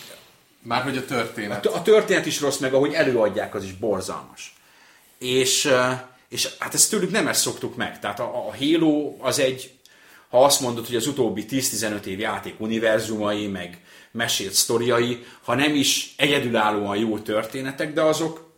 Már 0.63 0.83
hogy 0.83 0.97
a 0.97 1.01
a, 1.01 1.05
történet. 1.05 1.61
t- 1.61 1.67
a 1.67 1.83
történet 1.83 2.27
is 2.27 2.41
rossz, 2.41 2.59
meg 2.59 2.75
ahogy 2.75 2.93
előadják, 2.93 3.55
az 3.55 3.65
is 3.65 3.73
borzalmas. 3.73 4.55
És, 5.19 5.73
és 6.29 6.49
hát 6.59 6.75
ezt 6.75 6.91
tőlük 6.91 7.11
nem 7.11 7.29
ezt 7.29 7.41
szoktuk 7.41 7.77
meg. 7.77 8.01
Tehát 8.01 8.21
a, 8.21 8.49
a 8.49 8.55
Halo 8.57 9.17
az 9.19 9.39
egy, 9.39 9.73
ha 10.29 10.45
azt 10.45 10.61
mondod, 10.61 10.87
hogy 10.87 10.97
az 10.97 11.07
utóbbi 11.07 11.45
10-15 11.51 12.05
év 12.05 12.19
játék 12.19 12.61
univerzumai, 12.61 13.47
meg 13.47 13.79
mesélt 14.11 14.53
sztoriai, 14.53 15.25
ha 15.43 15.55
nem 15.55 15.75
is 15.75 16.15
egyedülállóan 16.17 16.97
jó 16.97 17.19
történetek, 17.19 17.93
de 17.93 18.03
azok 18.03 18.53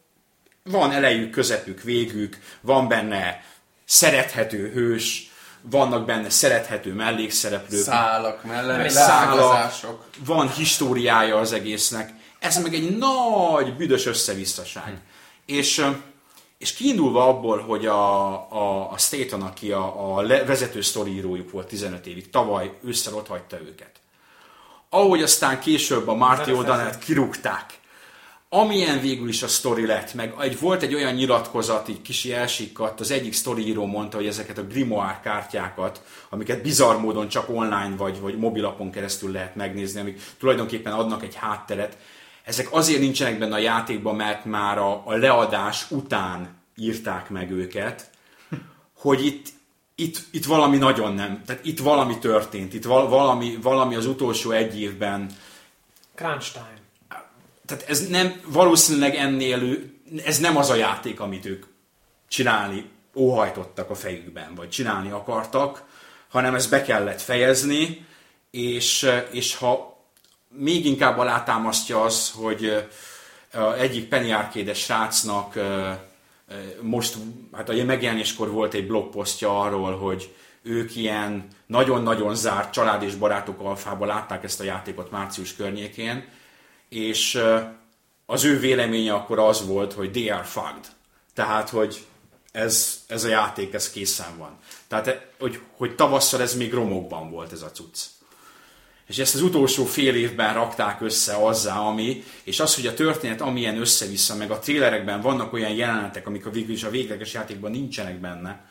van 0.62 0.92
elejük, 0.92 1.30
közepük, 1.30 1.82
végük, 1.82 2.38
van 2.60 2.88
benne 2.88 3.44
szerethető 3.84 4.70
hős, 4.72 5.25
vannak 5.70 6.04
benne 6.04 6.30
szerethető 6.30 6.92
mellékszereplők, 6.92 7.82
Szálak 7.82 8.44
mellett, 8.44 8.90
szála, 8.90 9.34
leágazások. 9.34 10.04
van 10.24 10.50
históriája 10.52 11.36
az 11.36 11.52
egésznek. 11.52 12.12
Ez 12.38 12.62
meg 12.62 12.74
egy 12.74 12.96
nagy, 12.96 13.76
büdös 13.76 14.06
összevisszaság. 14.06 15.00
És, 15.46 15.78
ö, 15.78 15.88
és 16.58 16.72
kiindulva 16.72 17.28
abból, 17.28 17.58
hogy 17.58 17.86
a, 17.86 18.28
a, 18.52 18.90
a 18.90 18.98
Staten, 18.98 19.42
aki 19.42 19.72
a, 19.72 20.16
a 20.16 20.20
le- 20.20 20.44
vezető 20.44 20.80
sztoriírójuk 20.80 21.50
volt 21.50 21.66
15 21.66 22.06
évig, 22.06 22.30
tavaly 22.30 22.72
ősszel 22.84 23.14
ott 23.14 23.26
hagyta 23.26 23.60
őket. 23.60 23.90
Ahogy 24.90 25.22
aztán 25.22 25.60
később 25.60 26.08
a 26.08 26.14
Marty 26.14 26.50
O'Donnell 26.50 26.94
kirúgták, 27.04 27.78
amilyen 28.56 29.00
végül 29.00 29.28
is 29.28 29.42
a 29.42 29.48
sztori 29.48 29.86
lett, 29.86 30.14
meg 30.14 30.34
egy, 30.40 30.60
volt 30.60 30.82
egy 30.82 30.94
olyan 30.94 31.14
nyilatkozat, 31.14 31.88
így 31.88 32.02
kisi 32.02 32.34
az 32.96 33.10
egyik 33.10 33.32
sztoriíró 33.32 33.86
mondta, 33.86 34.16
hogy 34.16 34.26
ezeket 34.26 34.58
a 34.58 34.66
grimoire 34.66 35.20
kártyákat, 35.22 36.02
amiket 36.28 36.62
bizarr 36.62 36.96
módon 36.96 37.28
csak 37.28 37.48
online 37.48 37.94
vagy, 37.96 38.20
vagy 38.20 38.38
mobilapon 38.38 38.90
keresztül 38.90 39.32
lehet 39.32 39.54
megnézni, 39.54 40.00
amik 40.00 40.20
tulajdonképpen 40.38 40.92
adnak 40.92 41.22
egy 41.22 41.34
hátteret, 41.34 41.96
ezek 42.44 42.72
azért 42.72 43.00
nincsenek 43.00 43.38
benne 43.38 43.54
a 43.54 43.58
játékban, 43.58 44.16
mert 44.16 44.44
már 44.44 44.78
a, 44.78 45.02
a 45.04 45.16
leadás 45.16 45.90
után 45.90 46.48
írták 46.76 47.30
meg 47.30 47.50
őket, 47.50 48.10
hogy 48.98 49.26
itt, 49.26 49.48
itt, 49.94 50.18
itt 50.30 50.44
valami 50.44 50.76
nagyon 50.76 51.14
nem, 51.14 51.42
tehát 51.46 51.64
itt 51.64 51.78
valami 51.78 52.18
történt, 52.18 52.74
itt 52.74 52.84
val, 52.84 53.08
valami, 53.08 53.58
valami 53.62 53.94
az 53.94 54.06
utolsó 54.06 54.50
egy 54.50 54.80
évben 54.80 55.30
Crunch 56.14 56.52
time. 56.52 56.75
Tehát 57.66 57.84
ez 57.88 58.08
nem, 58.08 58.40
valószínűleg 58.46 59.14
ennél, 59.14 59.78
ez 60.24 60.38
nem 60.38 60.56
az 60.56 60.70
a 60.70 60.74
játék, 60.74 61.20
amit 61.20 61.46
ők 61.46 61.64
csinálni 62.28 62.90
óhajtottak 63.14 63.90
a 63.90 63.94
fejükben, 63.94 64.54
vagy 64.54 64.68
csinálni 64.68 65.10
akartak, 65.10 65.82
hanem 66.28 66.54
ezt 66.54 66.70
be 66.70 66.82
kellett 66.82 67.20
fejezni, 67.20 68.06
és, 68.50 69.10
és 69.30 69.56
ha 69.56 70.00
még 70.48 70.86
inkább 70.86 71.18
alátámasztja 71.18 72.02
az, 72.02 72.30
hogy 72.30 72.88
egyik 73.78 74.08
Penny 74.08 74.32
arcade 74.32 74.74
srácnak 74.74 75.58
most, 76.80 77.16
hát 77.52 77.68
a 77.68 77.84
megjelenéskor 77.84 78.50
volt 78.50 78.74
egy 78.74 78.86
blogposztja 78.86 79.60
arról, 79.60 79.96
hogy 79.96 80.34
ők 80.62 80.96
ilyen 80.96 81.48
nagyon-nagyon 81.66 82.34
zárt 82.34 82.72
család 82.72 83.02
és 83.02 83.14
barátok 83.14 83.60
alfában 83.60 84.08
látták 84.08 84.44
ezt 84.44 84.60
a 84.60 84.64
játékot 84.64 85.10
március 85.10 85.54
környékén, 85.54 86.24
és 86.96 87.40
az 88.26 88.44
ő 88.44 88.58
véleménye 88.58 89.14
akkor 89.14 89.38
az 89.38 89.66
volt, 89.66 89.92
hogy 89.92 90.10
they 90.10 90.28
are 90.28 90.44
fucked. 90.44 90.86
Tehát, 91.34 91.68
hogy 91.68 92.04
ez, 92.52 93.00
ez 93.06 93.24
a 93.24 93.28
játék, 93.28 93.72
ez 93.74 93.90
készen 93.90 94.38
van. 94.38 94.58
Tehát, 94.88 95.06
eh, 95.06 95.20
hogy, 95.38 95.60
hogy 95.76 95.94
tavasszal 95.94 96.40
ez 96.40 96.56
még 96.56 96.72
romokban 96.72 97.30
volt 97.30 97.52
ez 97.52 97.62
a 97.62 97.70
cucc. 97.70 97.98
És 99.06 99.18
ezt 99.18 99.34
az 99.34 99.42
utolsó 99.42 99.84
fél 99.84 100.14
évben 100.14 100.54
rakták 100.54 101.00
össze 101.00 101.34
azzá, 101.34 101.78
ami, 101.78 102.24
és 102.44 102.60
az, 102.60 102.74
hogy 102.74 102.86
a 102.86 102.94
történet 102.94 103.40
amilyen 103.40 103.80
össze-vissza, 103.80 104.36
meg 104.36 104.50
a 104.50 104.58
trélerekben 104.58 105.20
vannak 105.20 105.52
olyan 105.52 105.74
jelenetek, 105.74 106.26
amik 106.26 106.46
a 106.46 106.50
végül 106.50 106.74
is 106.74 106.84
a 106.84 106.90
végleges 106.90 107.32
játékban 107.32 107.70
nincsenek 107.70 108.20
benne, 108.20 108.64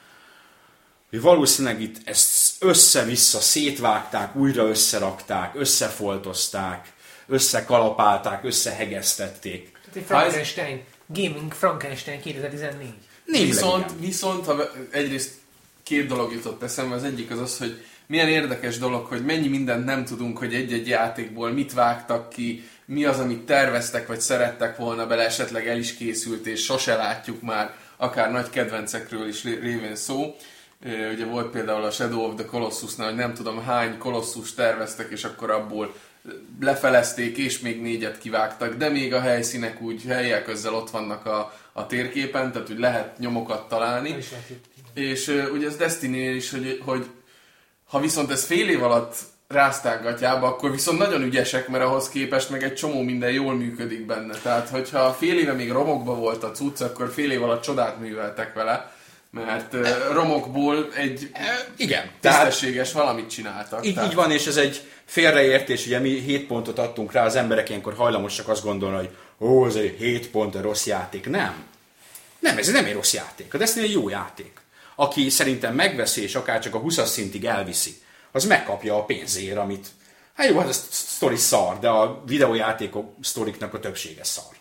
hogy 1.10 1.22
valószínűleg 1.22 1.82
itt 1.82 1.98
ezt 2.04 2.64
össze-vissza 2.64 3.40
szétvágták, 3.40 4.36
újra 4.36 4.68
összerakták, 4.68 5.56
összefoltozták, 5.56 6.94
összekalapálták, 7.28 8.44
összehegesztették. 8.44 9.72
Tehát 9.72 9.96
egy 9.96 10.04
Frankenstein. 10.04 10.84
Gaming 11.08 11.52
Frankenstein 11.52 12.22
2014. 12.22 12.94
Némileg 13.26 13.54
Viszont, 13.54 13.90
igen. 13.90 14.00
viszont 14.00 14.46
ha 14.46 14.72
egyrészt 14.92 15.32
két 15.84 16.08
dolog 16.08 16.32
jutott 16.32 16.64
eszembe, 16.64 16.96
az 16.96 17.04
egyik 17.04 17.32
az 17.32 17.40
az, 17.40 17.58
hogy 17.58 17.84
milyen 18.08 18.28
érdekes 18.28 18.78
dolog, 18.78 19.06
hogy 19.06 19.26
mennyi 19.26 19.48
mindent 19.48 19.86
nem 19.86 20.06
tudunk, 20.06 20.38
hogy 20.38 20.54
egy-egy 20.54 20.88
játékból 20.88 21.52
mit 21.52 21.74
vágtak 21.74 22.30
ki, 22.30 22.70
mi 22.86 23.06
az, 23.06 23.20
amit 23.20 23.46
terveztek, 23.46 24.08
vagy 24.08 24.22
szerettek 24.22 24.78
volna 24.78 25.08
bele, 25.08 25.26
esetleg 25.26 25.68
el 25.68 25.78
is 25.78 25.94
készült, 25.94 26.46
és 26.46 26.64
sose 26.64 26.96
látjuk 26.96 27.42
már, 27.42 27.76
akár 27.98 28.32
nagy 28.32 28.50
kedvencekről 28.50 29.28
is 29.28 29.44
ré- 29.44 29.62
révén 29.62 29.96
szó. 29.96 30.36
Ugye 31.14 31.26
volt 31.26 31.52
például 31.52 31.84
a 31.84 31.92
Shadow 31.92 32.22
of 32.22 32.36
the 32.36 32.46
Colossusnál, 32.46 33.08
hogy 33.08 33.18
nem 33.18 33.34
tudom 33.34 33.64
hány 33.64 33.98
kolosszus 33.98 34.54
terveztek, 34.54 35.12
és 35.12 35.24
akkor 35.24 35.52
abból 35.52 35.96
lefelezték, 36.60 37.38
és 37.38 37.60
még 37.60 37.82
négyet 37.82 38.18
kivágtak, 38.18 38.76
de 38.76 38.90
még 38.90 39.14
a 39.14 39.20
helyszínek 39.20 39.82
úgy 39.82 40.04
helyek 40.08 40.44
közzel 40.44 40.74
ott 40.74 40.90
vannak 40.90 41.26
a, 41.26 41.54
a 41.74 41.86
térképen, 41.86 42.52
tehát 42.52 42.70
úgy 42.70 42.80
lehet 42.80 43.18
nyomokat 43.18 43.68
találni. 43.68 44.16
És 44.94 45.28
uh, 45.28 45.48
ugye 45.54 45.68
ez 45.68 45.76
destiny 45.76 46.36
is, 46.36 46.52
hogy, 46.52 46.82
hogy 46.86 47.06
ha 47.90 48.00
viszont 48.00 48.32
ez 48.32 48.46
fél 48.46 48.70
év 48.70 48.84
alatt 48.84 49.16
rázták 49.48 50.04
gatyába, 50.04 50.48
akkor 50.48 50.72
viszont 50.72 50.98
nagyon 50.98 51.22
ügyesek, 51.22 51.68
mert 51.68 51.84
ahhoz 51.84 52.10
képest 52.10 52.50
meg 52.50 52.64
egy 52.64 52.74
csomó 52.74 53.02
minden 53.02 53.32
jól 53.32 53.56
működik 53.56 54.06
benne. 54.06 54.34
Tehát, 54.34 54.70
hogyha 54.70 55.14
fél 55.14 55.40
éve 55.40 55.54
még 55.54 55.72
romokba 55.72 56.16
volt 56.16 56.44
a 56.44 56.52
cucc, 56.52 56.82
akkor 56.82 57.12
fél 57.14 57.32
év 57.32 57.44
alatt 57.44 57.62
csodát 57.62 58.00
műveltek 58.00 58.54
vele, 58.54 58.92
mert 59.32 59.74
uh, 59.74 59.88
romokból 60.12 60.88
egy 60.94 61.32
Igen, 61.78 62.10
tehát 62.20 62.46
tisztességes 62.48 62.92
valamit 62.92 63.30
csináltak. 63.30 63.86
így, 63.86 63.94
Tehát- 63.94 64.10
így 64.10 64.16
van, 64.16 64.32
és 64.32 64.48
ez 64.48 64.58
egy 64.58 64.82
félreértés, 65.06 65.86
ugye 65.86 66.00
mi 66.00 66.10
7 66.10 66.48
pontot 66.48 66.80
adtunk 66.80 67.12
rá, 67.12 67.26
az 67.26 67.36
emberek 67.36 67.70
ilyenkor 67.70 67.94
hajlamosak 67.94 68.48
azt 68.48 68.64
gondolni, 68.64 68.96
hogy 68.96 69.10
ó, 69.40 69.66
ez 69.66 69.76
egy 69.76 69.96
7 69.98 70.30
pont, 70.30 70.56
a 70.56 70.62
rossz 70.62 70.86
játék. 70.86 71.30
Nem. 71.30 71.64
Nem, 72.40 72.58
ez 72.58 72.68
nem 72.68 72.86
egy 72.86 72.94
rossz 72.94 73.14
játék. 73.14 73.54
A 73.54 73.58
Destiny 73.58 73.84
egy 73.84 73.92
jó 73.92 74.10
játék. 74.10 74.60
Aki 74.96 75.30
szerintem 75.30 75.76
megveszi, 75.76 76.22
és 76.22 76.36
akár 76.36 76.60
csak 76.60 76.76
a 76.76 76.78
20 76.78 77.10
szintig 77.10 77.46
elviszi, 77.46 78.02
az 78.32 78.46
megkapja 78.46 78.98
a 78.98 79.06
pénzért, 79.06 79.58
amit... 79.58 79.88
Hát 80.34 80.48
jó, 80.48 80.60
hát 80.60 80.68
a 80.68 80.74
sztori 80.90 81.36
szar, 81.36 81.80
de 81.80 81.90
a 81.90 82.24
videójátékok 82.26 83.16
sztoriknak 83.22 83.74
a 83.74 83.80
többsége 83.80 84.24
szar. 84.24 84.54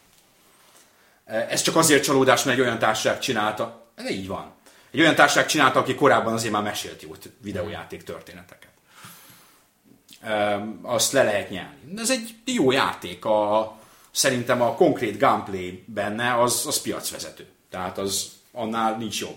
Ez 1.24 1.62
csak 1.62 1.76
azért 1.76 2.04
csalódás, 2.04 2.42
mert 2.42 2.58
egy 2.58 2.64
olyan 2.64 2.78
társaság 2.78 3.18
csinálta, 3.18 3.90
de 3.96 4.10
így 4.10 4.26
van. 4.26 4.52
Egy 4.92 5.00
olyan 5.00 5.14
társaság 5.14 5.46
csinálta, 5.46 5.78
aki 5.78 5.94
korábban 5.94 6.32
azért 6.32 6.52
már 6.52 6.62
mesélt 6.62 7.02
jó 7.02 7.10
videójáték 7.42 8.02
történeteket. 8.02 8.70
Öm, 10.26 10.78
Azt 10.82 11.12
le 11.12 11.22
lehet 11.22 11.50
nyelni. 11.50 11.76
Ez 11.96 12.10
egy 12.10 12.34
jó 12.44 12.70
játék. 12.70 13.24
A, 13.24 13.72
szerintem 14.10 14.62
a 14.62 14.74
konkrét 14.74 15.18
gameplay 15.18 15.84
benne 15.86 16.40
az, 16.42 16.64
az 16.66 16.80
piacvezető. 16.80 17.46
Tehát 17.70 17.98
az 17.98 18.30
annál 18.52 18.96
nincs 18.96 19.20
jobb. 19.20 19.36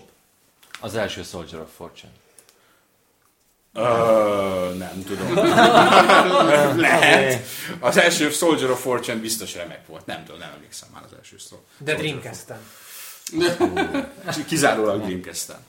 Az 0.80 0.94
első 0.94 1.22
Soldier 1.22 1.60
of 1.60 1.68
Fortune. 1.76 2.12
Ö, 3.72 4.74
nem 4.78 5.04
tudom. 5.06 5.34
Lehet. 6.80 7.44
Az 7.80 7.96
első 7.96 8.30
Soldier 8.30 8.70
of 8.70 8.80
Fortune 8.80 9.18
biztos 9.20 9.54
remek 9.54 9.86
volt. 9.86 10.06
Nem 10.06 10.24
tudom, 10.24 10.40
nem 10.40 10.50
emlékszem 10.54 10.88
már 10.92 11.02
az 11.04 11.12
első 11.18 11.38
szó. 11.38 11.64
De 11.78 11.94
Dreamcast-en. 11.94 12.60
Kizárólag 14.46 15.04
Dreamcast-en. 15.04 15.60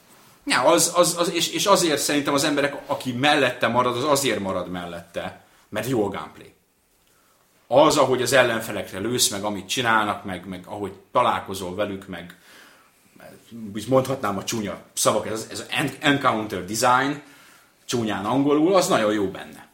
Ja, 0.46 0.62
az, 0.62 0.91
az, 0.96 1.15
az, 1.17 1.31
és, 1.34 1.50
és 1.50 1.65
azért 1.65 2.01
szerintem 2.01 2.34
az 2.34 2.43
emberek, 2.43 2.81
aki 2.86 3.12
mellette 3.12 3.67
marad, 3.67 3.98
az 3.98 4.03
azért 4.03 4.39
marad 4.39 4.69
mellette, 4.69 5.41
mert 5.69 5.88
jó 5.88 6.05
a 6.05 6.10
gameplay. 6.10 6.53
Az, 7.67 7.98
ahogy 7.98 8.22
az 8.22 8.34
ellenfelekre 8.34 9.00
lősz, 9.00 9.29
meg 9.29 9.43
amit 9.43 9.67
csinálnak, 9.67 10.24
meg, 10.24 10.46
meg 10.46 10.63
ahogy 10.65 10.93
találkozol 11.12 11.75
velük, 11.75 12.08
meg 12.08 12.36
mondhatnám 13.88 14.38
a 14.38 14.43
csúnya 14.43 14.79
szavak, 14.93 15.27
ez, 15.27 15.48
ez 15.51 15.65
encounter 16.00 16.65
design, 16.65 17.22
csúnyán 17.86 18.25
angolul, 18.25 18.75
az 18.75 18.88
nagyon 18.88 19.13
jó 19.13 19.27
benne. 19.27 19.67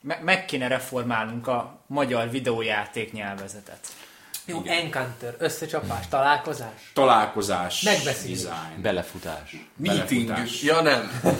Me- 0.00 0.22
meg 0.22 0.44
kéne 0.44 0.68
reformálnunk 0.68 1.46
a 1.46 1.78
magyar 1.86 2.30
videójáték 2.30 3.12
nyelvezetet. 3.12 3.86
Jó, 4.50 4.62
Encounter, 4.66 5.34
összecsapás, 5.38 6.08
találkozás. 6.08 6.90
Találkozás, 6.94 7.82
Megbeszélés. 7.82 8.36
design. 8.42 8.82
Belefutás. 8.82 9.56
Meeting. 9.76 10.26
Belefutás. 10.26 10.62
Ja 10.62 10.80
nem. 10.82 11.20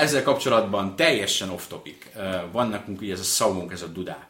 Ezzel 0.00 0.22
kapcsolatban 0.22 0.96
teljesen 0.96 1.48
off-topic. 1.50 1.96
Eh, 2.16 2.40
Van 2.52 2.68
nekünk 2.68 3.00
ugye 3.00 3.12
ez 3.12 3.20
a 3.20 3.22
szavunk, 3.22 3.72
ez 3.72 3.82
a 3.82 3.86
dudák, 3.86 4.28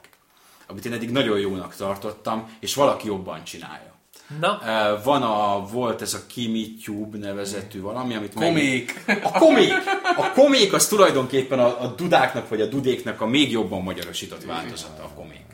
amit 0.66 0.84
én 0.84 0.92
eddig 0.92 1.10
nagyon 1.10 1.38
jónak 1.38 1.74
tartottam, 1.76 2.56
és 2.60 2.74
valaki 2.74 3.06
jobban 3.06 3.44
csinálja. 3.44 3.94
Na, 4.40 4.60
van 5.04 5.22
a, 5.22 5.66
volt 5.66 6.02
ez 6.02 6.14
a 6.14 6.18
Kimi 6.26 6.74
Tube 6.84 7.18
nevezetű 7.18 7.80
valami, 7.80 8.14
amit 8.14 8.34
meg- 8.34 8.48
Komék. 8.48 9.04
A 9.22 9.30
komék! 9.38 9.72
A 10.16 10.32
komék 10.34 10.72
az 10.72 10.86
tulajdonképpen 10.88 11.58
a, 11.58 11.82
a 11.82 11.86
dudáknak 11.86 12.48
vagy 12.48 12.60
a 12.60 12.66
dudéknak 12.66 13.20
a 13.20 13.26
még 13.26 13.50
jobban 13.50 13.82
magyarosított 13.82 14.44
változata 14.44 15.02
a 15.02 15.08
komék. 15.14 15.44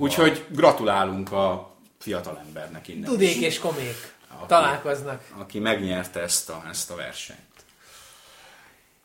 Úgyhogy 0.00 0.44
gratulálunk 0.48 1.32
a 1.32 1.74
fiatal 1.98 2.42
embernek 2.46 2.88
innen. 2.88 3.10
Dudék 3.10 3.36
is, 3.36 3.42
és 3.42 3.58
komék 3.58 4.14
találkoznak. 4.46 5.22
aki 5.38 5.58
megnyerte 5.58 6.20
ezt 6.20 6.50
a, 6.50 6.62
ezt 6.70 6.90
a 6.90 6.94
versenyt. 6.94 7.38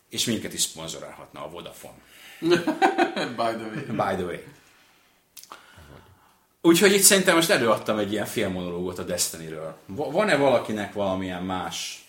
És 0.08 0.24
minket 0.24 0.52
is 0.52 0.60
szponzorálhatna 0.60 1.44
a 1.44 1.48
Vodafone. 1.50 1.94
By 2.40 3.54
the 3.54 3.66
way. 3.74 3.84
By 3.86 4.14
the 4.16 4.24
way. 4.24 4.38
Úgyhogy 6.60 6.92
itt 6.92 7.02
szerintem 7.02 7.34
most 7.34 7.50
előadtam 7.50 7.98
egy 7.98 8.12
ilyen 8.12 8.26
félmonológot 8.26 8.98
a 8.98 9.02
Destiny-ről. 9.02 9.76
Va- 9.86 10.12
Van-e 10.12 10.36
valakinek 10.36 10.92
valamilyen 10.92 11.42
más? 11.42 12.04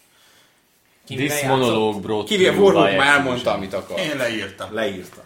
This 1.05 1.41
monologue 1.41 2.01
brought 2.01 2.27
Kivéve 2.27 2.57
Warhawk 2.57 2.97
már 2.97 3.07
elmondta, 3.17 3.51
amit 3.53 3.73
akar. 3.73 3.99
Én 3.99 4.17
leírtam. 4.17 4.73
Leírta. 4.73 5.23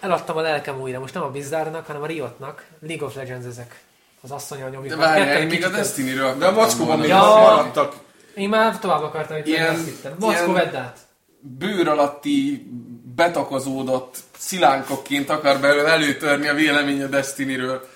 Eladtam 0.00 0.36
a 0.36 0.40
lelkem 0.40 0.80
újra, 0.80 0.98
most 1.00 1.14
nem 1.14 1.22
a 1.22 1.30
Blizzardnak, 1.30 1.86
hanem 1.86 2.02
a 2.02 2.06
Riotnak. 2.06 2.64
League 2.86 3.06
of 3.06 3.14
Legends 3.14 3.46
ezek. 3.46 3.80
Az 4.20 4.30
asszonya 4.30 4.68
nyomjuk. 4.68 4.92
De 4.92 4.96
várjál, 4.96 5.46
még 5.46 5.64
a 5.64 5.68
Destiny-ről 5.68 6.34
De 6.38 6.46
a 6.46 6.52
mackóban 6.52 6.98
még 6.98 7.08
Ja. 7.08 7.16
maradtak. 7.18 7.94
Én 8.34 8.48
már 8.48 8.78
tovább 8.78 9.02
akartam, 9.02 9.36
hogy 9.36 9.48
Ilyen- 9.48 9.74
azt 9.74 9.84
hittem. 9.84 10.14
Ilyen- 10.20 10.52
vedd 10.52 10.74
át. 10.76 10.98
bőr 11.40 11.88
alatti 11.88 12.66
betakozódott 13.14 14.16
szilánkokként 14.38 15.30
akar 15.30 15.58
belőle 15.58 15.88
előtörni 15.88 16.48
a 16.48 16.54
vélemény 16.54 17.02
a 17.02 17.06
Destiny-ről. 17.06 17.88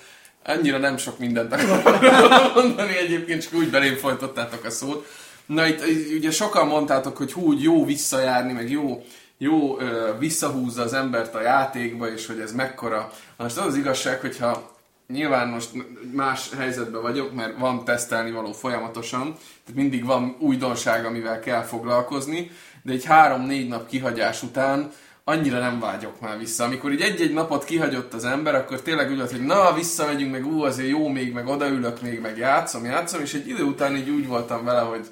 Annyira 0.45 0.77
nem 0.77 0.97
sok 0.97 1.19
mindent 1.19 1.53
akarok 1.53 2.53
mondani 2.55 2.97
egyébként, 2.97 3.43
csak 3.43 3.53
úgy 3.53 3.69
belém 3.69 3.95
folytottátok 3.95 4.63
a 4.65 4.69
szót. 4.69 5.07
Na 5.45 5.67
itt 5.67 5.85
itt 5.85 6.17
ugye 6.17 6.31
sokan 6.31 6.67
mondtátok, 6.67 7.17
hogy 7.17 7.31
hú, 7.33 7.53
jó 7.59 7.85
visszajárni, 7.85 8.53
meg 8.53 8.71
jó, 8.71 9.03
jó 9.37 9.77
visszahúzza 10.19 10.81
az 10.81 10.93
embert 10.93 11.35
a 11.35 11.41
játékba, 11.41 12.11
és 12.11 12.27
hogy 12.27 12.39
ez 12.39 12.51
mekkora. 12.51 13.11
Most 13.37 13.57
az 13.57 13.65
az 13.65 13.75
igazság, 13.75 14.19
hogyha 14.19 14.71
nyilván 15.07 15.47
most 15.47 15.69
más 16.11 16.49
helyzetben 16.57 17.01
vagyok, 17.01 17.33
mert 17.33 17.57
van 17.57 17.83
tesztelni 17.83 18.31
való 18.31 18.51
folyamatosan, 18.51 19.23
tehát 19.65 19.81
mindig 19.81 20.05
van 20.05 20.35
újdonság, 20.39 21.05
amivel 21.05 21.39
kell 21.39 21.61
foglalkozni, 21.61 22.51
de 22.83 22.91
egy 22.91 23.05
három-négy 23.05 23.67
nap 23.67 23.87
kihagyás 23.87 24.43
után 24.43 24.91
annyira 25.23 25.59
nem 25.59 25.79
vágyok 25.79 26.19
már 26.19 26.37
vissza. 26.37 26.63
Amikor 26.63 26.91
így 26.91 27.01
egy-egy 27.01 27.33
napot 27.33 27.63
kihagyott 27.63 28.13
az 28.13 28.25
ember, 28.25 28.55
akkor 28.55 28.81
tényleg 28.81 29.09
úgy 29.09 29.17
volt, 29.17 29.31
hogy 29.31 29.45
na, 29.45 29.73
visszamegyünk, 29.73 30.31
meg 30.31 30.45
ú, 30.45 30.63
azért 30.63 30.89
jó 30.89 31.07
még, 31.07 31.33
meg 31.33 31.47
odaülök 31.47 32.01
még, 32.01 32.21
meg 32.21 32.37
játszom, 32.37 32.85
játszom, 32.85 33.21
és 33.21 33.33
egy 33.33 33.47
idő 33.47 33.63
után 33.63 33.95
így 33.95 34.09
úgy 34.09 34.27
voltam 34.27 34.63
vele, 34.63 34.81
hogy 34.81 35.07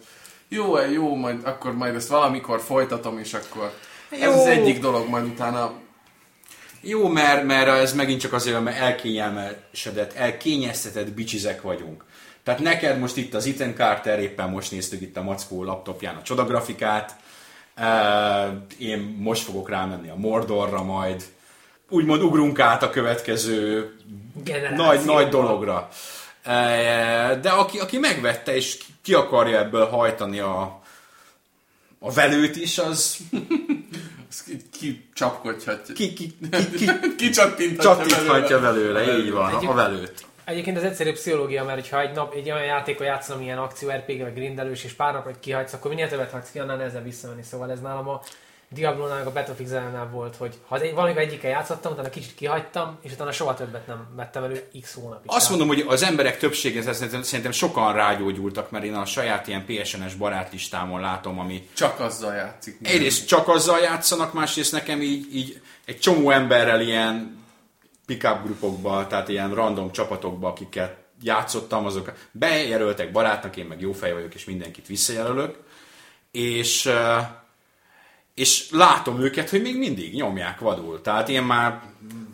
jó, 0.48 0.78
jó, 0.80 1.16
majd, 1.16 1.40
akkor 1.44 1.76
majd 1.76 1.96
ezt 1.96 2.10
valamikor 2.10 2.60
folytatom, 2.60 3.18
és 3.18 3.34
akkor 3.34 3.74
ez 4.12 4.20
Jó. 4.20 4.32
az 4.32 4.46
egyik 4.46 4.80
dolog, 4.80 5.10
majd 5.10 5.26
utána 5.26 5.74
Jó, 6.82 7.08
mert, 7.08 7.44
mert 7.44 7.68
ez 7.68 7.94
megint 7.94 8.22
csak 8.22 8.34
azért, 8.34 8.64
mert 8.64 8.78
elkényelmesedett, 8.78 10.14
elkényeztetett 10.14 11.12
bicsizek 11.12 11.62
vagyunk. 11.62 12.06
Tehát 12.44 12.60
neked 12.60 13.00
most 13.00 13.18
itt 13.18 13.34
az 13.34 13.48
Ethan 13.48 13.76
Carter, 13.76 14.20
éppen 14.20 14.50
most 14.50 14.72
néztük 14.72 15.02
itt 15.02 15.18
a 15.18 15.22
Mackó 15.22 15.64
laptopján 15.64 16.16
a 16.16 16.22
csodagrafikát, 16.22 17.16
én 18.78 19.18
most 19.20 19.44
fogok 19.44 19.70
rámenni 19.70 20.10
a 20.10 20.16
Mordorra 20.16 20.84
majd. 20.84 21.24
Úgymond 21.90 22.22
ugrunk 22.22 22.60
át 22.60 22.84
a 22.84 22.90
következő 22.90 23.92
Generációba. 24.44 24.84
nagy, 24.84 25.06
nagy 25.06 25.30
dologra. 25.30 25.90
De 27.42 27.50
aki, 27.50 27.80
aki 27.80 27.98
megvette 27.98 28.56
és 28.56 28.84
ki 29.02 29.14
akarja 29.14 29.58
ebből 29.60 29.86
hajtani 29.86 30.40
a, 30.40 30.82
a 32.00 32.12
velőt 32.12 32.56
is, 32.56 32.78
az 32.78 33.18
ezt 34.32 34.44
ki, 34.44 34.58
ki 34.72 35.10
csapkodhatja. 35.14 35.94
ki, 35.96 36.14
ki, 36.14 36.34
ki, 36.52 36.76
ki 36.78 37.16
Kicsatinthatja 37.16 38.06
csatíthatja 38.08 38.60
belőle, 38.60 39.18
így 39.18 39.32
van, 39.32 39.54
a 39.54 39.58
Egyéb- 39.58 39.74
velőt. 39.74 40.26
Egyébként 40.44 40.78
ez 40.78 40.84
egyszerű 40.84 41.12
pszichológia, 41.12 41.64
mert 41.64 41.90
ha 41.90 42.02
egy 42.02 42.16
nap 42.16 42.34
egy 42.34 42.52
olyan 42.52 42.66
játékot 42.66 43.06
játszom, 43.06 43.42
ilyen 43.42 43.58
akció 43.58 43.90
RPG, 43.90 44.22
meg 44.22 44.34
grindelős, 44.34 44.84
és 44.84 44.94
pár 44.94 45.14
napot 45.14 45.40
kihagysz, 45.40 45.74
akkor 45.74 45.90
minél 45.92 46.10
többet 46.10 46.32
hagysz 46.32 46.52
ki, 46.52 46.60
annál 46.60 46.78
nehezebb 46.78 47.04
visszamenni. 47.04 47.44
Szóval 47.44 47.72
ez 47.72 47.82
nálam 47.82 48.08
a 48.08 48.22
Diablo-nál, 48.74 49.28
a 49.28 49.32
Battlefield 49.32 50.12
volt, 50.12 50.36
hogy 50.36 50.56
ha 50.68 50.76
az 50.76 50.82
egy- 50.82 50.94
valamivel 50.94 51.24
egyikkel 51.24 51.50
játszottam, 51.50 51.92
utána 51.92 52.10
kicsit 52.10 52.36
kihagytam, 52.36 52.98
és 53.02 53.12
utána 53.12 53.32
soha 53.32 53.54
többet 53.54 53.88
nem 53.88 54.08
vettem 54.16 54.44
elő 54.44 54.68
x 54.82 54.94
hónapig. 54.94 55.32
Azt 55.34 55.50
mondom, 55.50 55.68
hogy 55.68 55.86
az 55.88 56.04
emberek 56.04 56.38
többsége 56.38 56.94
szerintem 56.94 57.52
sokan 57.52 57.94
rágyógyultak, 57.94 58.72
mert 58.72 58.84
én 58.84 58.94
a 58.94 59.06
saját 59.06 59.48
ilyen 59.48 59.66
PSN-es 59.66 60.14
barátlistámon 60.16 61.02
látom, 61.02 61.40
ami 61.40 61.68
Csak 61.74 62.00
azzal 62.00 62.34
játszik. 62.34 62.78
egyrészt 62.84 63.28
csak 63.28 63.48
azzal 63.48 63.80
játszanak, 63.80 64.34
másrészt 64.34 64.72
nekem 64.72 65.02
így, 65.02 65.36
így 65.36 65.62
egy 65.86 66.00
csomó 66.00 66.30
emberrel 66.30 66.82
ilyen 66.82 67.40
pick-up 68.06 68.44
grupokba, 68.44 69.08
tehát 69.08 69.28
ilyen 69.30 69.54
random 69.54 69.92
csapatokba, 69.92 70.48
akiket 70.48 70.96
játszottam, 71.24 71.86
azok 71.86 72.12
bejelöltek 72.32 73.12
barátnak, 73.12 73.56
én 73.58 73.66
meg 73.66 73.82
jó 73.82 73.92
fej 73.92 74.14
vagyok, 74.14 74.34
és 74.34 74.46
mindenkit 74.46 74.88
visszajelölök, 74.88 75.58
és, 76.32 76.86
eh, 76.86 77.28
és 78.36 78.70
látom 78.72 79.22
őket, 79.22 79.50
hogy 79.50 79.62
még 79.62 79.78
mindig 79.78 80.14
nyomják 80.14 80.60
vadul. 80.60 81.02
Tehát 81.02 81.30
én 81.30 81.44
már 81.44 81.82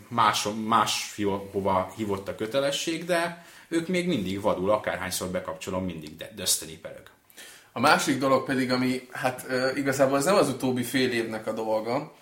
más, 0.07 0.47
más 0.65 1.19
hova 1.51 1.93
hívott 1.95 2.27
a 2.27 2.36
kötelesség, 2.36 3.05
de 3.05 3.45
ők 3.67 3.88
még 3.88 4.07
mindig 4.07 4.41
vadul, 4.41 4.71
akárhányszor 4.71 5.27
bekapcsolom, 5.27 5.86
mindig 5.86 6.15
de- 6.15 6.31
Destiny 6.36 6.81
pereg. 6.81 7.03
A 7.71 7.79
másik 7.79 8.17
dolog 8.19 8.45
pedig, 8.45 8.71
ami 8.71 9.07
hát 9.12 9.45
igazából 9.75 10.17
ez 10.17 10.25
nem 10.25 10.36
az 10.36 10.49
utóbbi 10.49 10.83
fél 10.83 11.12
évnek 11.12 11.47
a 11.47 11.53
dolga, 11.53 12.13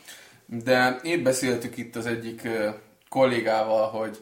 de 0.45 0.99
én 1.03 1.23
beszéltük 1.23 1.77
itt 1.77 1.95
az 1.95 2.05
egyik 2.05 2.47
kollégával, 3.09 3.89
hogy 3.89 4.17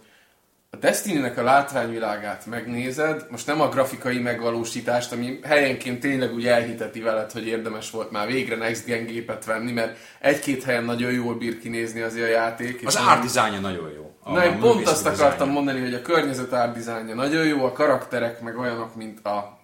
a 0.74 0.78
Destiny-nek 0.80 1.38
a 1.38 1.44
látványvilágát 1.44 2.46
megnézed, 2.46 3.26
most 3.30 3.48
nem 3.48 3.62
a 3.62 3.70
grafikai 3.70 4.20
megvalósítást, 4.20 5.12
ami 5.12 5.40
helyenként 5.44 6.00
tényleg 6.00 6.34
úgy 6.34 6.48
elhiteti 6.48 7.00
veled, 7.00 7.32
hogy 7.32 7.48
érdemes 7.48 7.92
volt 7.92 8.12
már 8.12 8.28
végre 8.28 8.56
Next 8.56 8.86
Gen 8.86 9.06
gépet 9.06 9.46
venni, 9.46 9.72
mert 9.72 9.98
egy-két 10.20 10.64
helyen 10.64 10.84
nagyon 10.84 11.12
jól 11.12 11.36
bír 11.36 11.60
kinézni 11.60 12.02
azért 12.02 12.28
a 12.28 12.32
játék. 12.32 12.82
és 12.82 12.88
Az 12.88 12.96
art 12.96 13.22
dizájnja 13.22 13.60
nagyon 13.60 13.90
jó. 13.96 14.16
A 14.24 14.32
Na, 14.32 14.46
én 14.46 14.60
pont 14.60 14.88
azt 14.88 15.06
akartam 15.06 15.30
dizájnja. 15.30 15.54
mondani, 15.54 15.80
hogy 15.80 15.94
a 15.94 16.02
környezet 16.02 16.54
árdizájnja 16.54 17.16
nagyon 17.16 17.46
jó, 17.46 17.66
a 17.66 17.72
karakterek 17.72 18.42
meg 18.42 18.58
olyanok, 18.58 18.96
mint 18.96 19.26
a... 19.26 19.62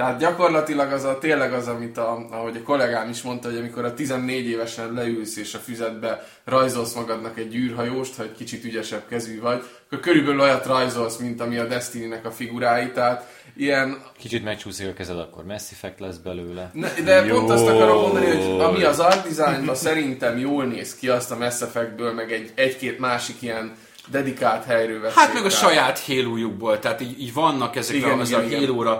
Tehát 0.00 0.18
gyakorlatilag 0.18 0.92
az 0.92 1.04
a, 1.04 1.18
tényleg 1.18 1.52
az, 1.52 1.68
amit 1.68 1.98
a, 1.98 2.26
ahogy 2.30 2.56
a 2.56 2.62
kollégám 2.62 3.08
is 3.08 3.22
mondta, 3.22 3.48
hogy 3.48 3.56
amikor 3.56 3.84
a 3.84 3.94
14 3.94 4.46
évesen 4.46 4.92
leülsz 4.92 5.36
és 5.36 5.54
a 5.54 5.58
füzetbe 5.58 6.26
rajzolsz 6.44 6.94
magadnak 6.94 7.38
egy 7.38 7.54
űrhajóst, 7.54 8.16
ha 8.16 8.22
egy 8.22 8.32
kicsit 8.32 8.64
ügyesebb 8.64 9.02
kezű 9.08 9.40
vagy, 9.40 9.62
akkor 9.86 10.00
körülbelül 10.00 10.40
olyat 10.40 10.66
rajzolsz, 10.66 11.16
mint 11.16 11.40
ami 11.40 11.58
a 11.58 11.66
Destiny-nek 11.66 12.24
a 12.24 12.30
figurái, 12.30 12.90
tehát 12.90 13.42
ilyen 13.56 14.02
Kicsit 14.18 14.44
megcsúszik 14.44 14.88
a 14.88 14.92
kezed, 14.92 15.18
akkor 15.18 15.44
Mass 15.44 15.70
Effect 15.72 16.00
lesz 16.00 16.16
belőle. 16.16 16.70
ne, 16.72 16.88
de 17.04 17.24
Jó. 17.24 17.36
pont 17.36 17.50
azt 17.50 17.66
akarom 17.66 18.00
mondani, 18.00 18.26
hogy 18.26 18.60
ami 18.60 18.82
az 18.82 18.98
art 18.98 19.28
designban 19.28 19.74
szerintem 19.74 20.38
jól 20.38 20.64
néz 20.64 20.94
ki, 20.94 21.08
azt 21.08 21.30
a 21.30 21.36
Mass 21.36 21.60
Effectből, 21.60 22.12
meg 22.12 22.32
egy, 22.32 22.52
egy-két 22.54 22.98
másik 22.98 23.42
ilyen 23.42 23.72
dedikált 24.10 24.64
helyről 24.64 25.10
Hát 25.14 25.34
meg 25.34 25.44
a 25.44 25.50
saját 25.50 25.98
halo 26.06 26.76
tehát 26.76 27.00
így, 27.00 27.20
így 27.20 27.32
vannak 27.34 27.76
ezek 27.76 27.96
Igen, 27.96 28.18
a, 28.18 28.20
az 28.20 28.28
igen, 28.28 28.40
a 28.40 28.44
igen. 28.44 28.98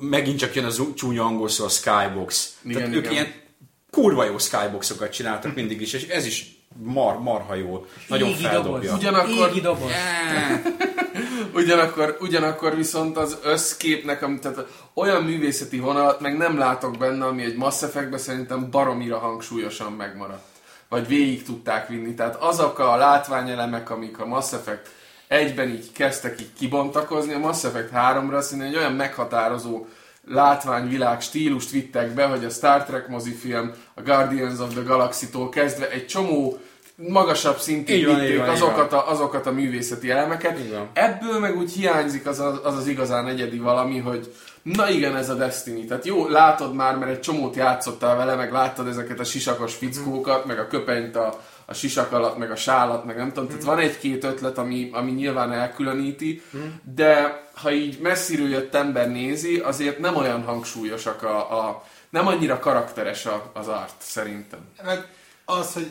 Megint 0.00 0.38
csak 0.38 0.54
jön 0.54 0.64
az 0.64 0.82
csúnya 0.94 1.24
angol 1.24 1.48
szó, 1.48 1.64
a 1.64 1.68
skybox. 1.68 2.56
Igen, 2.64 2.76
tehát 2.76 2.94
ők 2.94 3.00
igen. 3.02 3.12
ilyen 3.12 3.32
kurva 3.90 4.24
jó 4.24 4.38
skyboxokat 4.38 5.12
csináltak 5.12 5.54
mindig 5.54 5.80
is, 5.80 5.92
és 5.92 6.06
ez 6.06 6.26
is 6.26 6.56
mar, 6.76 7.18
marha 7.20 7.54
jó. 7.54 7.86
Nagyon 8.08 8.28
Égi 8.28 8.42
feldobja. 8.42 8.80
doboz. 8.80 8.98
Ugyanakkor- 8.98 9.50
Égi 9.50 9.60
doboz. 9.60 9.90
Eh, 9.90 10.62
Ugyanakkor, 11.54 12.16
ugyanakkor 12.20 12.76
viszont 12.76 13.16
az 13.16 13.38
összképnek, 13.42 14.22
amit, 14.22 14.40
tehát 14.40 14.66
olyan 14.94 15.22
művészeti 15.22 15.78
vonalat 15.78 16.20
meg 16.20 16.36
nem 16.36 16.58
látok 16.58 16.96
benne, 16.98 17.24
ami 17.26 17.42
egy 17.44 17.56
Mass 17.56 17.82
Effectben 17.82 18.18
szerintem 18.18 18.70
baromira 18.70 19.18
hangsúlyosan 19.18 19.92
megmaradt. 19.92 20.46
Vagy 20.88 21.06
végig 21.06 21.42
tudták 21.42 21.88
vinni. 21.88 22.14
Tehát 22.14 22.34
azok 22.36 22.78
a 22.78 22.96
látványelemek, 22.96 23.90
amik 23.90 24.18
a 24.18 24.26
Mass 24.26 24.52
Effect 24.52 24.90
egyben 25.28 25.68
így 25.68 25.92
kezdtek 25.92 26.40
így 26.40 26.52
kibontakozni, 26.58 27.32
a 27.32 27.38
Mass 27.38 27.64
Effect 27.64 27.90
3-ra 27.94 28.40
szinte 28.40 28.64
egy 28.64 28.76
olyan 28.76 28.92
meghatározó 28.92 29.86
látványvilág 30.26 31.20
stílust 31.20 31.70
vittek 31.70 32.14
be, 32.14 32.24
hogy 32.24 32.44
a 32.44 32.50
Star 32.50 32.84
Trek 32.84 33.08
mozifilm, 33.08 33.72
a 33.94 34.02
Guardians 34.02 34.58
of 34.58 34.72
the 34.72 34.82
Galaxy-tól 34.82 35.48
kezdve 35.48 35.90
egy 35.90 36.06
csomó 36.06 36.58
magasabb 37.06 37.58
szintig 37.58 38.06
van, 38.06 38.18
vitték 38.18 38.38
van, 38.38 38.48
azokat, 38.48 38.92
a, 38.92 39.10
azokat 39.10 39.46
a 39.46 39.52
művészeti 39.52 40.10
elemeket. 40.10 40.58
Ebből 40.92 41.38
meg 41.38 41.56
úgy 41.56 41.72
hiányzik 41.72 42.26
az, 42.26 42.38
az 42.38 42.76
az 42.76 42.86
igazán 42.86 43.26
egyedi 43.26 43.58
valami, 43.58 43.98
hogy 43.98 44.34
na 44.62 44.90
igen, 44.90 45.16
ez 45.16 45.30
a 45.30 45.34
Destiny. 45.34 45.86
Tehát 45.86 46.06
jó, 46.06 46.28
látod 46.28 46.74
már, 46.74 46.96
mert 46.96 47.10
egy 47.10 47.20
csomót 47.20 47.56
játszottál 47.56 48.16
vele, 48.16 48.34
meg 48.34 48.52
láttad 48.52 48.86
ezeket 48.86 49.20
a 49.20 49.24
sisakos 49.24 49.74
fickókat, 49.74 50.44
meg 50.44 50.58
a 50.58 50.66
köpenyt 50.66 51.16
a, 51.16 51.40
a 51.70 51.74
sisak 51.74 52.12
alatt, 52.12 52.36
meg 52.36 52.50
a 52.50 52.56
sálat, 52.56 53.04
meg 53.04 53.16
nem 53.16 53.32
tudom. 53.32 53.48
Tehát 53.48 53.64
van 53.64 53.78
egy-két 53.78 54.24
ötlet, 54.24 54.58
ami, 54.58 54.90
ami 54.92 55.10
nyilván 55.10 55.52
elkülöníti, 55.52 56.42
de 56.82 57.42
ha 57.54 57.72
így 57.72 57.98
messziről 57.98 58.48
jött 58.48 58.74
ember 58.74 59.10
nézi, 59.10 59.58
azért 59.58 59.98
nem 59.98 60.16
olyan 60.16 60.44
hangsúlyosak 60.44 61.22
a, 61.22 61.68
a 61.68 61.84
nem 62.10 62.26
annyira 62.26 62.58
karakteres 62.58 63.26
a, 63.26 63.50
az 63.54 63.68
art, 63.68 63.94
szerintem. 63.98 64.60
Meg 64.84 65.06
az, 65.44 65.72
hogy 65.72 65.90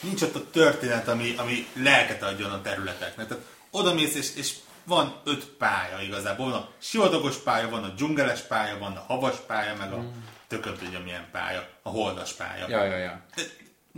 nincs 0.00 0.22
ott 0.22 0.34
a 0.34 0.50
történet, 0.50 1.08
ami, 1.08 1.34
ami 1.36 1.66
lelket 1.72 2.22
adjon 2.22 2.50
a 2.50 2.62
területeknek. 2.62 3.26
Tehát 3.26 3.44
oda 3.70 3.94
mész, 3.94 4.14
és, 4.14 4.34
és 4.36 4.54
van 4.84 5.20
öt 5.24 5.44
pálya 5.44 6.00
igazából. 6.02 6.50
Van 6.50 6.60
a 6.60 6.68
sivatagos 6.78 7.36
pálya, 7.36 7.68
van 7.68 7.84
a 7.84 7.88
dzsungeles 7.88 8.40
pálya, 8.40 8.78
van 8.78 8.96
a 8.96 9.04
havas 9.06 9.36
pálya, 9.46 9.74
meg 9.78 9.92
a 9.92 10.04
tököm 10.48 10.74
tudja 10.74 11.00
milyen 11.00 11.26
pálya, 11.32 11.68
a 11.82 11.88
holdas 11.88 12.32
pálya. 12.32 12.68
Ja, 12.68 12.84
ja, 12.84 12.96
ja. 12.96 13.24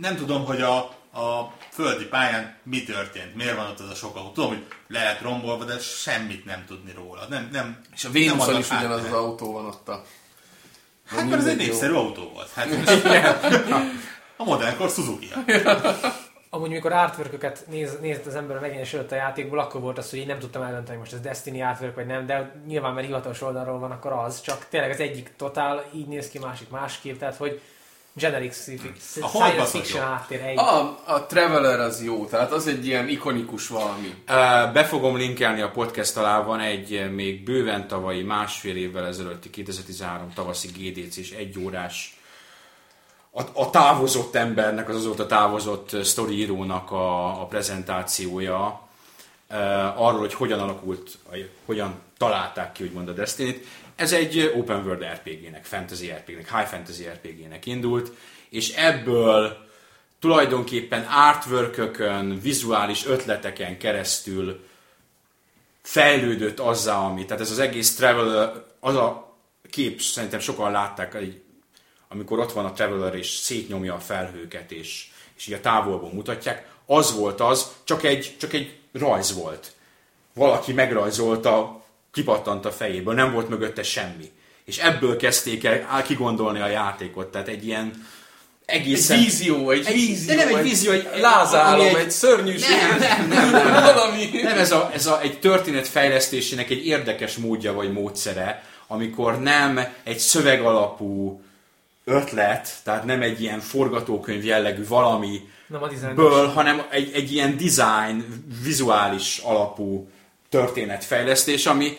Nem 0.01 0.15
tudom, 0.15 0.45
hogy 0.45 0.61
a, 0.61 0.77
a 1.19 1.53
földi 1.71 2.05
pályán 2.05 2.55
mi 2.63 2.83
történt, 2.83 3.35
miért 3.35 3.55
van 3.55 3.67
ott 3.67 3.79
az 3.79 3.89
a 3.89 3.95
sok 3.95 4.15
autó. 4.15 4.31
Tudom, 4.31 4.49
hogy 4.49 4.65
le 4.87 5.03
lett 5.03 5.21
rombolva, 5.21 5.63
de 5.63 5.79
semmit 5.79 6.45
nem 6.45 6.63
tudni 6.67 6.91
róla. 6.91 7.25
Nem, 7.29 7.49
nem, 7.51 7.79
És 7.93 8.03
a 8.03 8.07
nem 8.07 8.21
Vénuszon 8.21 8.57
is 8.57 8.69
ugyanaz 8.69 9.03
az 9.03 9.11
autó 9.11 9.51
van 9.51 9.65
ott 9.65 9.89
a... 9.89 10.03
Hát 11.05 11.29
mert 11.29 11.41
ez 11.41 11.47
egy 11.47 11.57
népszerű 11.57 11.93
autó 11.93 12.29
volt. 12.33 12.49
Hát, 12.53 12.67
a 14.37 14.43
modernkor 14.43 14.89
suzuki 14.89 15.31
Amúgy, 16.51 16.69
mikor 16.69 16.91
artwork 16.91 17.67
néz, 17.67 17.97
nézett 18.01 18.25
az 18.25 18.35
ember 18.35 18.59
megjelenés 18.59 18.93
előtt 18.93 19.11
a 19.11 19.15
játékból, 19.15 19.59
akkor 19.59 19.81
volt 19.81 19.97
az, 19.97 20.09
hogy 20.09 20.19
én 20.19 20.25
nem 20.25 20.39
tudtam 20.39 20.61
eldönteni, 20.61 20.89
hogy 20.89 20.97
most 20.97 21.13
ez 21.13 21.19
Destiny 21.19 21.61
artwork 21.61 21.95
vagy 21.95 22.05
nem, 22.05 22.25
de 22.25 22.61
nyilván, 22.67 22.93
mert 22.93 23.05
hivatalos 23.05 23.41
oldalról 23.41 23.79
van, 23.79 23.91
akkor 23.91 24.11
az. 24.11 24.41
Csak 24.41 24.65
tényleg 24.69 24.89
az 24.89 24.99
egyik 24.99 25.31
totál 25.37 25.85
így 25.93 26.07
néz 26.07 26.29
ki, 26.29 26.39
másik 26.39 26.69
másképp, 26.69 27.19
tehát 27.19 27.35
hogy 27.35 27.61
generic 28.19 28.67
A 29.21 29.27
science 29.27 29.65
fiction 29.65 30.03
háttér. 30.03 30.57
A, 30.57 30.99
a 31.05 31.25
Traveler 31.27 31.79
az 31.79 32.03
jó, 32.03 32.25
tehát 32.25 32.51
az 32.51 32.67
egy 32.67 32.85
ilyen 32.85 33.07
ikonikus 33.07 33.67
valami. 33.67 34.13
Be 34.73 34.85
fogom 34.85 35.17
linkelni 35.17 35.61
a 35.61 35.69
podcast 35.69 36.17
alá, 36.17 36.41
van 36.41 36.59
egy 36.59 36.93
eh, 36.93 37.09
még 37.09 37.43
bőven 37.43 37.87
tavalyi, 37.87 38.23
másfél 38.23 38.75
évvel 38.75 39.05
ezelőtti 39.05 39.49
2013 39.49 40.31
tavaszi 40.33 40.67
GDC 40.67 41.17
és 41.17 41.31
egy 41.31 41.59
órás 41.59 42.17
a, 43.31 43.41
a 43.53 43.69
távozott 43.69 44.35
embernek, 44.35 44.89
az 44.89 44.95
azóta 44.95 45.25
távozott 45.25 45.93
eh, 45.93 46.03
sztoriírónak 46.03 46.91
a, 46.91 47.41
a 47.41 47.45
prezentációja 47.45 48.87
ö, 49.49 49.55
arról, 49.95 50.19
hogy 50.19 50.33
hogyan 50.33 50.59
alakult, 50.59 51.17
vagy 51.29 51.49
hogyan 51.65 51.93
találták 52.17 52.71
ki, 52.71 52.83
úgymond 52.83 53.07
a 53.07 53.11
Destiny-t. 53.11 53.65
Ez 53.99 54.13
egy 54.13 54.51
open 54.55 54.85
world 54.85 55.03
RPG-nek, 55.03 55.65
fantasy 55.65 56.11
RPG-nek, 56.11 56.55
high 56.55 56.67
fantasy 56.67 57.03
RPG-nek 57.03 57.65
indult, 57.65 58.11
és 58.49 58.73
ebből 58.75 59.67
tulajdonképpen 60.19 61.03
artwork 61.03 62.03
vizuális 62.41 63.05
ötleteken 63.05 63.77
keresztül 63.77 64.67
fejlődött 65.81 66.59
azzá, 66.59 66.95
ami, 66.95 67.25
tehát 67.25 67.41
ez 67.41 67.51
az 67.51 67.59
egész 67.59 67.95
Traveler, 67.95 68.65
az 68.79 68.95
a 68.95 69.35
kép, 69.69 70.01
szerintem 70.01 70.39
sokan 70.39 70.71
látták, 70.71 71.17
amikor 72.07 72.39
ott 72.39 72.51
van 72.51 72.65
a 72.65 72.73
Traveler 72.73 73.15
és 73.15 73.27
szétnyomja 73.27 73.93
a 73.93 73.99
felhőket, 73.99 74.71
és, 74.71 75.11
és 75.37 75.47
így 75.47 75.53
a 75.53 75.61
távolból 75.61 76.13
mutatják, 76.13 76.67
az 76.85 77.15
volt 77.15 77.41
az, 77.41 77.71
csak 77.83 78.03
egy, 78.03 78.35
csak 78.39 78.53
egy 78.53 78.79
rajz 78.91 79.33
volt. 79.33 79.71
Valaki 80.33 80.73
megrajzolta, 80.73 81.83
kipattant 82.11 82.65
a 82.65 82.71
fejéből, 82.71 83.13
nem 83.13 83.31
volt 83.33 83.49
mögötte 83.49 83.83
semmi. 83.83 84.31
És 84.65 84.77
ebből 84.77 85.17
kezdték 85.17 85.63
el 85.63 86.03
kigondolni 86.07 86.59
a 86.59 86.67
játékot, 86.67 87.27
tehát 87.27 87.47
egy 87.47 87.65
ilyen 87.65 88.07
Egy 88.65 88.79
egészen... 88.81 89.19
vízió, 89.19 89.69
egy 89.69 89.85
Egy- 89.85 89.93
vízió. 89.93 90.35
de 90.35 90.43
nem 90.45 90.55
egy 90.55 90.63
vízió, 90.63 90.91
egy- 90.91 91.07
lázálom, 91.19 91.79
ami 91.79 91.89
egy- 91.89 91.95
egy 91.95 92.11
szörnyűség. 92.11 92.69
Nem, 92.69 92.99
nem, 92.99 93.27
nem, 93.27 93.49
nem, 93.51 93.71
nem. 93.71 93.83
Valami. 93.83 94.29
Nem, 94.43 94.57
ez, 94.57 94.71
a, 94.71 94.89
ez 94.93 95.05
a, 95.05 95.21
egy 95.21 95.39
történet 95.39 95.87
fejlesztésének 95.87 96.69
egy 96.69 96.85
érdekes 96.85 97.35
módja 97.37 97.73
vagy 97.73 97.91
módszere, 97.91 98.63
amikor 98.87 99.39
nem 99.41 99.79
egy 100.03 100.19
szöveg 100.19 100.61
alapú 100.61 101.41
ötlet, 102.05 102.69
tehát 102.83 103.05
nem 103.05 103.21
egy 103.21 103.41
ilyen 103.41 103.59
forgatókönyv 103.59 104.45
jellegű 104.45 104.85
valami, 104.87 105.49
Nem 105.67 105.83
a 105.83 105.87
ből, 106.15 106.47
hanem 106.47 106.81
egy, 106.89 107.11
egy 107.13 107.31
ilyen 107.33 107.57
design, 107.57 108.23
vizuális 108.63 109.37
alapú 109.37 110.09
történetfejlesztés, 110.49 111.65
ami 111.65 111.97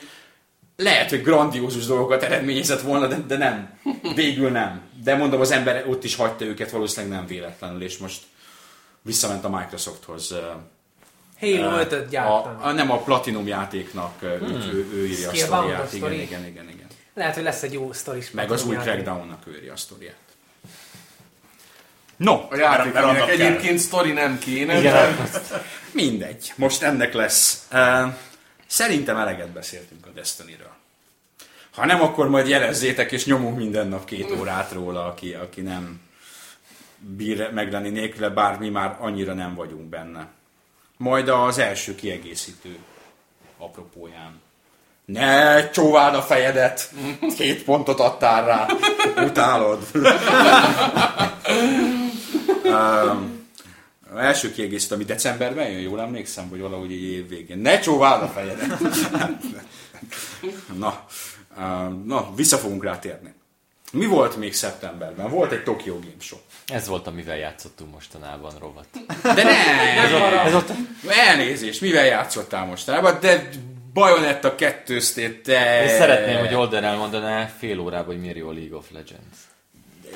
lehet, 0.77 1.11
hogy 1.11 1.23
grandiózus 1.23 1.87
dolgokat 1.87 2.23
eredményezett 2.23 2.81
volna, 2.81 3.07
de, 3.07 3.17
de 3.27 3.37
nem. 3.37 3.79
Végül 4.15 4.51
nem. 4.51 4.81
De 5.05 5.15
mondom, 5.15 5.41
az 5.41 5.51
ember 5.51 5.85
ott 5.89 6.05
is 6.05 6.15
hagyta 6.17 6.45
őket, 6.45 6.71
valószínűleg 6.71 7.17
nem 7.17 7.27
véletlenül, 7.27 7.83
és 7.83 7.99
most 7.99 8.23
visszament 9.03 9.45
a 9.45 9.49
Microsofthoz. 9.49 10.35
Halo 11.41 11.79
Ö, 11.79 11.83
5-öt 11.83 12.09
gyártani. 12.09 12.63
a, 12.63 12.67
a, 12.67 12.73
nem 12.73 12.91
a 12.91 12.99
Platinum 12.99 13.47
játéknak, 13.47 14.19
hmm. 14.21 14.61
ő, 14.73 14.91
ő 14.95 15.07
írja 15.07 15.31
a 15.31 15.35
sztoriát. 15.35 15.93
Igen, 15.93 16.13
igen, 16.13 16.47
igen, 16.47 16.69
igen. 16.69 16.87
Lehet, 17.15 17.35
hogy 17.35 17.43
lesz 17.43 17.63
egy 17.63 17.73
jó 17.73 17.93
sztoris. 17.93 18.31
Meg 18.31 18.51
az 18.51 18.65
új. 18.65 18.77
Crackdown-nak 18.77 19.47
ő 19.47 19.57
írja 19.57 19.73
a 19.73 19.77
sztoriát. 19.77 20.15
No, 22.17 22.33
A 22.51 22.57
játék, 22.57 22.95
aminek 22.95 23.29
egyébként 23.29 23.79
sztori 23.79 24.13
nem 24.13 24.39
kéne. 24.39 24.79
Igen, 24.79 24.93
de- 24.93 25.65
Mindegy, 25.93 26.53
most 26.57 26.83
ennek 26.83 27.13
lesz. 27.13 27.67
Uh, 27.73 28.13
szerintem 28.71 29.17
eleget 29.17 29.49
beszéltünk 29.49 30.07
a 30.07 30.11
Destiny-ről. 30.11 30.73
Ha 31.75 31.87
nem, 31.87 32.03
akkor 32.03 32.29
majd 32.29 32.49
jelezzétek, 32.49 33.13
és 33.13 33.25
nyomunk 33.25 33.57
minden 33.57 33.89
nap 33.89 34.05
két 34.05 34.31
órát 34.31 34.73
róla, 34.73 35.07
aki, 35.07 35.35
aki 35.35 35.61
nem 35.61 36.01
bír 36.99 37.53
meglenni 37.53 37.89
nélküle, 37.89 38.29
bár 38.29 38.59
mi 38.59 38.69
már 38.69 38.97
annyira 39.01 39.35
nem 39.35 39.55
vagyunk 39.55 39.89
benne. 39.89 40.29
Majd 40.97 41.29
az 41.29 41.59
első 41.59 41.95
kiegészítő 41.95 42.79
apropóján. 43.59 44.41
Ne 45.05 45.71
csóváld 45.71 46.15
a 46.15 46.23
fejedet! 46.23 46.91
Két 47.37 47.65
pontot 47.65 48.01
adtál 48.01 48.45
rá. 48.45 48.67
Utálod. 49.25 49.87
um, 52.65 53.39
az 54.12 54.18
első 54.18 54.53
kiegészítő, 54.53 54.94
ami 54.94 55.05
decemberben 55.05 55.70
jön, 55.70 55.81
jól 55.81 56.01
emlékszem, 56.01 56.49
vagy 56.49 56.61
valahogy 56.61 56.90
így 56.90 57.12
év 57.12 57.29
végén. 57.29 57.59
Ne 57.59 57.79
csóváld 57.79 58.23
a 58.23 58.29
fejedet! 58.29 58.79
na, 60.79 61.05
na, 62.05 62.35
vissza 62.35 62.57
fogunk 62.57 62.85
rátérni. 62.85 63.35
Mi 63.92 64.07
volt 64.07 64.37
még 64.37 64.55
szeptemberben? 64.55 65.31
Volt 65.31 65.53
egy 65.53 65.62
Tokyo 65.62 65.94
Game 65.94 66.14
Show. 66.18 66.38
Ez 66.66 66.87
volt, 66.87 67.07
amivel 67.07 67.37
játszottunk 67.37 67.92
mostanában, 67.92 68.53
rovat. 68.59 68.87
De 69.23 69.42
ne! 69.42 70.44
Ez 70.44 70.55
ott 70.55 70.70
Elnézést, 71.09 71.81
mivel 71.81 72.05
játszottál 72.05 72.64
mostanában? 72.64 73.18
De 73.20 73.49
Bayonetta 73.92 74.55
kettőztét, 74.55 75.42
te... 75.42 75.83
Én 75.83 75.88
szeretném, 75.88 76.38
hogy 76.38 76.55
Older 76.55 76.85
elmondaná 76.85 77.46
fél 77.59 77.79
órában, 77.79 78.07
hogy 78.07 78.20
miért 78.20 78.37
jó 78.37 78.49
a 78.49 78.53
League 78.53 78.77
of 78.77 78.90
Legends. 78.90 79.50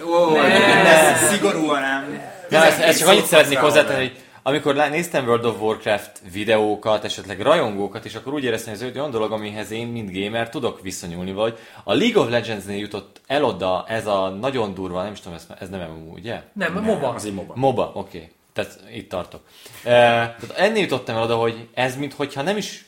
Ó, 0.02 0.36
Ne, 0.36 1.14
szigorúan 1.14 1.80
nem. 1.80 2.22
De 2.48 2.62
ezt, 2.62 2.80
ezt 2.80 2.98
csak 2.98 3.08
annyit 3.08 3.24
szeretnék 3.24 3.58
hozzátenni, 3.58 3.98
hogy 3.98 4.16
amikor 4.46 4.74
néztem 4.74 5.24
World 5.24 5.44
of 5.44 5.60
Warcraft 5.60 6.22
videókat, 6.32 7.04
esetleg 7.04 7.40
rajongókat, 7.40 8.04
és 8.04 8.14
akkor 8.14 8.32
úgy 8.32 8.44
éreztem, 8.44 8.72
hogy 8.72 8.82
ez 8.82 8.88
egy 8.88 8.98
olyan 8.98 9.10
dolog, 9.10 9.32
amihez 9.32 9.70
én, 9.70 9.86
mint 9.86 10.12
gamer, 10.12 10.48
tudok 10.48 10.80
viszonyulni, 10.80 11.32
vagy 11.32 11.58
a 11.84 11.94
League 11.94 12.22
of 12.22 12.30
Legends-nél 12.30 12.78
jutott 12.78 13.20
el 13.26 13.44
oda 13.44 13.84
ez 13.88 14.06
a 14.06 14.28
nagyon 14.28 14.74
durva, 14.74 15.02
nem 15.02 15.12
is 15.12 15.20
tudom, 15.20 15.36
ez, 15.36 15.46
ez 15.60 15.68
nem 15.68 15.80
MMO, 15.80 16.12
ugye? 16.12 16.40
Nem, 16.52 16.72
MOBA. 16.72 17.08
Az 17.08 17.24
egy 17.24 17.34
MOBA. 17.34 17.52
MOBA, 17.56 17.90
oké. 17.94 18.16
Okay. 18.16 18.30
Tehát 18.52 18.80
itt 18.92 19.08
tartok. 19.08 19.40
E, 19.82 19.90
tehát 19.90 20.52
ennél 20.56 20.82
jutottam 20.82 21.16
el 21.16 21.22
oda, 21.22 21.36
hogy 21.36 21.68
ez 21.74 21.96
minthogyha 21.96 22.42
nem 22.42 22.56
is 22.56 22.84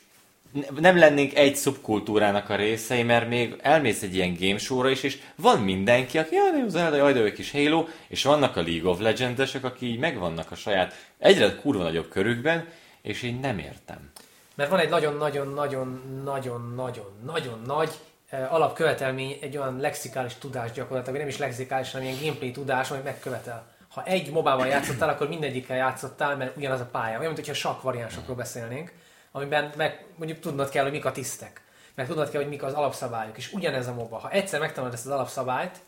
nem 0.81 0.99
lennénk 0.99 1.37
egy 1.37 1.57
szubkultúrának 1.57 2.51
a 2.51 2.57
részei, 2.57 3.03
mert 3.03 3.29
még 3.29 3.57
elmész 3.62 4.03
egy 4.03 4.14
ilyen 4.14 4.37
game 4.40 4.59
show-ra 4.59 4.90
is, 4.90 5.03
és 5.03 5.19
van 5.35 5.61
mindenki, 5.61 6.19
aki 6.19 6.35
jaj, 6.35 6.51
de 6.51 6.59
jó 6.59 6.69
Zelda, 6.69 6.97
jaj, 6.97 7.12
de 7.12 7.19
jó 7.19 7.33
kis 7.33 7.53
Halo, 7.53 7.87
és 8.09 8.25
vannak 8.25 8.57
a 8.57 8.62
League 8.62 8.90
of 8.90 9.01
Legends-esek, 9.01 9.64
akik 9.64 9.88
így 9.88 9.99
megvannak 9.99 10.51
a 10.51 10.55
saját 10.55 10.95
egyre 11.19 11.55
kurva 11.55 11.83
nagyobb 11.83 12.09
körükben, 12.09 12.69
és 13.03 13.23
én 13.23 13.38
nem 13.42 13.59
értem. 13.59 14.11
Mert 14.55 14.71
van 14.71 14.79
egy 14.79 14.88
nagyon-nagyon-nagyon-nagyon-nagyon-nagyon 14.88 17.62
nagy 17.66 17.90
eh, 18.29 18.55
alapkövetelmény, 18.55 19.37
egy 19.40 19.57
olyan 19.57 19.81
lexikális 19.81 20.35
tudás 20.35 20.73
gyakorlatilag, 20.73 21.19
nem 21.19 21.29
is 21.29 21.38
lexikális, 21.38 21.92
hanem 21.92 22.07
ilyen 22.07 22.19
gameplay 22.23 22.51
tudás, 22.51 22.90
amit 22.90 23.05
megkövetel. 23.05 23.75
Ha 23.88 24.05
egy 24.05 24.31
mobával 24.31 24.66
játszottál, 24.66 25.09
akkor 25.09 25.29
mindegyikkel 25.29 25.77
játszottál, 25.77 26.37
mert 26.37 26.57
ugyanaz 26.57 26.81
a 26.81 26.88
pálya. 26.92 27.19
Olyan, 27.19 27.33
mintha 27.33 27.55
sakk 27.55 27.83
variánsokról 27.83 28.37
beszélnénk, 28.37 28.92
amiben 29.37 29.72
meg 29.77 30.05
mondjuk 30.16 30.38
tudnod 30.38 30.68
kell, 30.68 30.83
hogy 30.83 30.92
mik 30.92 31.05
a 31.05 31.12
tisztek. 31.12 31.61
Meg 31.94 32.07
tudnod 32.07 32.31
kell, 32.31 32.40
hogy 32.40 32.51
mik 32.51 32.62
az 32.62 32.72
alapszabályok. 32.72 33.37
És 33.37 33.53
ugyanez 33.53 33.87
a 33.87 33.94
MOBA. 33.94 34.18
Ha 34.18 34.31
egyszer 34.31 34.61
megtanulod 34.61 34.94
ezt 34.94 35.07
az 35.07 35.12
alapszabályt, 35.12 35.79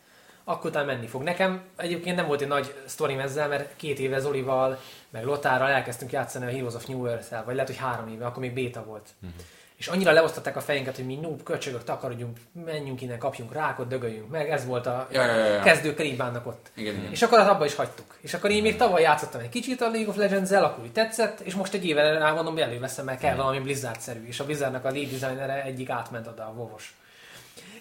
akkor 0.44 0.70
utána 0.70 0.86
menni 0.86 1.06
fog. 1.06 1.22
Nekem 1.22 1.62
egyébként 1.76 2.16
nem 2.16 2.26
volt 2.26 2.40
egy 2.40 2.48
nagy 2.48 2.74
sztorim 2.86 3.18
ezzel, 3.18 3.48
mert 3.48 3.76
két 3.76 3.98
éve 3.98 4.18
Zolival, 4.18 4.78
meg 5.10 5.24
Lotárral 5.24 5.68
elkezdtünk 5.68 6.12
játszani 6.12 6.44
a 6.44 6.48
Heroes 6.48 6.74
of 6.74 6.86
New 6.86 7.06
Earth-el, 7.06 7.44
vagy 7.44 7.54
lehet, 7.54 7.68
hogy 7.68 7.78
három 7.78 8.08
éve, 8.08 8.26
akkor 8.26 8.42
még 8.42 8.52
béta 8.52 8.84
volt. 8.84 9.08
Uh-huh. 9.22 9.40
És 9.78 9.86
annyira 9.86 10.12
leosztották 10.12 10.56
a 10.56 10.60
fejünket, 10.60 10.96
hogy 10.96 11.06
mi 11.06 11.14
noob, 11.14 11.42
köcsögök, 11.42 11.84
takarodjunk, 11.84 12.36
menjünk 12.64 13.00
innen, 13.00 13.18
kapjunk 13.18 13.52
rákot, 13.52 13.88
dögöljünk 13.88 14.30
meg. 14.30 14.50
Ez 14.50 14.66
volt 14.66 14.86
a 14.86 15.08
Ja, 15.10 15.24
ja, 15.24 15.34
ja, 15.34 15.44
ja. 15.44 15.62
kezdők 15.62 15.98
ribának 15.98 16.46
ott. 16.46 16.70
Igen, 16.74 16.94
igen. 16.94 17.10
És 17.10 17.22
akkor 17.22 17.38
azt 17.38 17.48
abba 17.48 17.64
is 17.64 17.74
hagytuk. 17.74 18.16
És 18.20 18.34
akkor 18.34 18.50
én 18.50 18.62
még 18.62 18.76
tavaly 18.76 19.02
játszottam 19.02 19.40
egy 19.40 19.48
kicsit 19.48 19.80
a 19.80 19.90
League 19.90 20.08
of 20.08 20.16
Legends-el, 20.16 20.64
akkor 20.64 20.84
úgy 20.84 20.92
tetszett, 20.92 21.40
és 21.40 21.54
most 21.54 21.74
egy 21.74 21.86
éve 21.86 22.18
rá 22.18 22.32
mondom, 22.32 22.52
hogy 22.52 22.62
előveszem, 22.62 23.04
mert 23.04 23.20
kell 23.20 23.36
valami 23.36 23.58
Blizzard-szerű. 23.58 24.26
És 24.26 24.40
a 24.40 24.44
Blizzardnak 24.44 24.84
a 24.84 24.90
lead 24.90 25.10
designere 25.10 25.62
egyik 25.62 25.90
átment 25.90 26.26
oda 26.26 26.42
a 26.42 26.52
Vovos. 26.52 26.96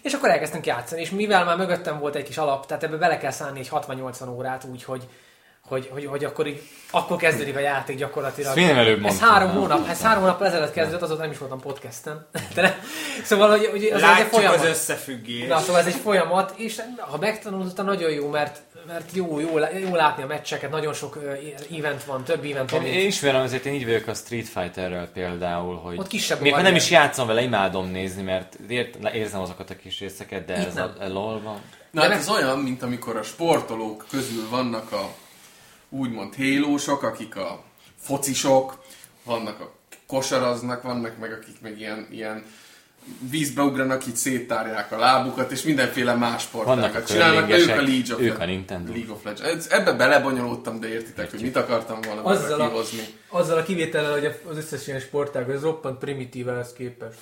És 0.02 0.12
akkor 0.12 0.28
elkezdtünk 0.30 0.66
játszani, 0.66 1.00
és 1.00 1.10
mivel 1.10 1.44
már 1.44 1.56
mögöttem 1.56 1.98
volt 1.98 2.14
egy 2.14 2.24
kis 2.24 2.38
alap, 2.38 2.66
tehát 2.66 2.82
ebbe 2.82 2.96
bele 2.96 3.18
kell 3.18 3.30
szállni 3.30 3.58
egy 3.58 3.68
60-80 3.70 4.34
órát, 4.34 4.64
úgy, 4.64 4.84
hogy, 5.68 5.88
hogy, 5.92 6.06
hogy, 6.06 6.24
akkor, 6.24 6.46
így, 6.46 6.62
akkor 6.90 7.16
kezdődik 7.16 7.56
a 7.56 7.60
játék 7.60 7.96
gyakorlatilag. 7.96 8.58
Ezt 8.58 8.70
előbb 8.70 9.04
ez 9.04 9.20
három 9.20 9.50
hónap, 9.50 9.88
ez 9.88 10.00
három 10.00 10.22
hónap 10.22 10.42
ezelőtt 10.42 10.72
kezdődött, 10.72 11.02
azóta 11.02 11.22
nem 11.22 11.30
is 11.30 11.38
voltam 11.38 11.60
podcasten. 11.60 12.26
De 12.54 12.62
ne, 12.62 12.74
szóval, 13.22 13.50
hogy, 13.50 13.66
hogy 13.66 13.84
az 13.84 14.02
egy 14.02 14.26
folyamat. 14.30 14.58
az 14.58 14.64
összefüggés. 14.64 15.48
Na, 15.48 15.58
szóval 15.58 15.80
ez 15.80 15.86
egy 15.86 16.00
folyamat, 16.02 16.54
és 16.56 16.80
ha 16.98 17.18
megtanulod, 17.18 17.84
nagyon 17.84 18.10
jó, 18.10 18.28
mert, 18.28 18.60
mert 18.86 19.10
jó, 19.12 19.40
jó, 19.40 19.58
jó 19.88 19.94
látni 19.94 20.22
a 20.22 20.26
meccseket, 20.26 20.70
nagyon 20.70 20.94
sok 20.94 21.18
event 21.78 22.04
van, 22.04 22.24
több 22.24 22.44
event 22.44 22.70
van. 22.70 22.84
Én, 22.84 22.92
én 22.92 23.06
ismerem, 23.06 23.42
azért 23.42 23.64
én 23.64 23.74
így 23.74 23.84
vagyok 23.84 24.06
a 24.06 24.14
Street 24.14 24.48
Fighterrel 24.48 25.08
például, 25.12 25.76
hogy 25.76 25.98
Ott 25.98 26.06
kisebb 26.06 26.40
még 26.40 26.54
ha 26.54 26.62
nem 26.62 26.74
is 26.74 26.90
játszom 26.90 27.26
vele, 27.26 27.42
imádom 27.42 27.90
nézni, 27.90 28.22
mert 28.22 28.56
ért, 28.68 29.14
érzem 29.14 29.40
azokat 29.40 29.70
a 29.70 29.76
kis 29.76 30.00
részeket, 30.00 30.44
de 30.44 30.60
Itt 30.60 30.66
ez 30.66 30.76
a, 30.76 30.94
nem. 30.98 31.10
a 31.10 31.12
LOL-ban. 31.12 31.60
Na 31.90 32.02
hát 32.02 32.10
ez 32.10 32.28
olyan, 32.28 32.58
mint 32.58 32.82
amikor 32.82 33.16
a 33.16 33.22
sportolók 33.22 34.06
közül 34.10 34.48
vannak 34.48 34.92
a 34.92 35.14
úgymond 35.90 36.34
hélósok, 36.34 37.02
akik 37.02 37.36
a 37.36 37.64
focisok, 37.96 38.78
vannak 39.24 39.60
a 39.60 39.72
kosaraznak, 40.06 40.82
vannak 40.82 41.18
meg 41.18 41.32
akik 41.32 41.60
meg 41.60 41.78
ilyen, 41.78 42.06
ilyen 42.10 42.44
vízbe 43.30 43.62
ugranak, 43.62 44.06
így 44.06 44.16
széttárják 44.16 44.92
a 44.92 44.98
lábukat, 44.98 45.50
és 45.52 45.62
mindenféle 45.62 46.14
más 46.14 46.42
sportákat 46.42 47.06
csinálnak, 47.06 47.50
ők 47.50 47.68
a 47.68 47.74
League 47.82 48.14
of, 48.14 48.20
ők 48.20 48.38
a 48.40 48.44
Nintendo. 48.44 48.92
League 48.92 49.12
of 49.12 49.24
Legends. 49.24 49.66
Ebbe 49.68 49.92
belebonyolódtam, 49.92 50.80
de 50.80 50.88
értitek, 50.88 51.30
hogy 51.30 51.40
mit 51.40 51.56
akartam 51.56 52.00
volna 52.00 52.22
Azzal 52.22 52.60
a- 52.60 52.68
kihozni. 52.68 53.02
Azzal 53.30 53.58
a 53.58 53.62
kivétellel, 53.62 54.12
hogy 54.12 54.24
az 54.50 54.56
összes 54.56 54.86
ilyen 54.86 55.00
sportág, 55.00 55.50
ez 55.50 55.62
roppant 55.62 55.98
primitív 55.98 56.48
ehhez 56.48 56.72
képest. 56.72 57.18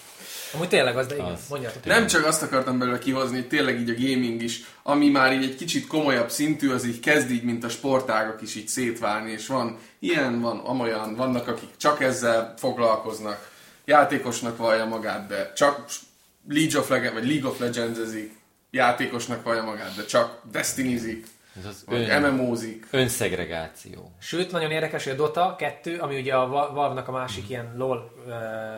Amúgy 0.54 0.68
tényleg 0.68 0.96
az, 0.96 1.06
de 1.06 1.14
igen, 1.14 1.26
Az. 1.26 1.40
mondjátok. 1.50 1.84
Nem 1.84 2.06
csak 2.06 2.26
azt 2.26 2.42
akartam 2.42 2.78
belőle 2.78 2.98
kihozni, 2.98 3.36
hogy 3.36 3.48
tényleg 3.48 3.80
így 3.80 3.90
a 3.90 3.94
gaming 3.94 4.42
is, 4.42 4.60
ami 4.82 5.08
már 5.08 5.32
így 5.32 5.42
egy 5.42 5.56
kicsit 5.56 5.86
komolyabb 5.86 6.30
szintű, 6.30 6.70
az 6.70 6.86
így 6.86 7.00
kezd 7.00 7.30
így, 7.30 7.42
mint 7.42 7.64
a 7.64 7.68
sportágak 7.68 8.42
is 8.42 8.54
így 8.54 8.68
szétválni, 8.68 9.30
és 9.32 9.46
van 9.46 9.78
ilyen, 9.98 10.40
van 10.40 10.58
amolyan, 10.58 11.14
vannak 11.14 11.48
akik 11.48 11.68
csak 11.76 12.02
ezzel 12.02 12.54
foglalkoznak, 12.58 13.54
játékosnak 13.86 14.56
vallja 14.56 14.84
magát, 14.84 15.26
de 15.26 15.52
csak 15.52 15.84
League 16.48 16.78
of 16.80 16.88
Legends, 16.88 17.14
vagy 17.14 17.26
League 17.28 17.50
of 17.50 17.58
legends 17.58 17.98
játékosnak 18.70 19.42
vallja 19.42 19.62
magát, 19.62 19.94
de 19.96 20.04
csak 20.04 20.40
Destiny-zik, 20.50 21.26
Ez 21.58 21.64
az 21.66 21.84
ön, 21.88 22.22
MMO-zik. 22.22 22.86
önszegregáció. 22.90 24.12
Sőt, 24.20 24.50
nagyon 24.50 24.70
érdekes, 24.70 25.04
hogy 25.04 25.12
a 25.12 25.16
Dota 25.16 25.54
2, 25.58 25.98
ami 25.98 26.18
ugye 26.20 26.34
a 26.34 26.46
Va- 26.46 26.72
Valve-nak 26.72 27.08
a 27.08 27.12
másik 27.12 27.48
ilyen 27.48 27.72
LOL 27.76 28.12
uh, 28.26 28.32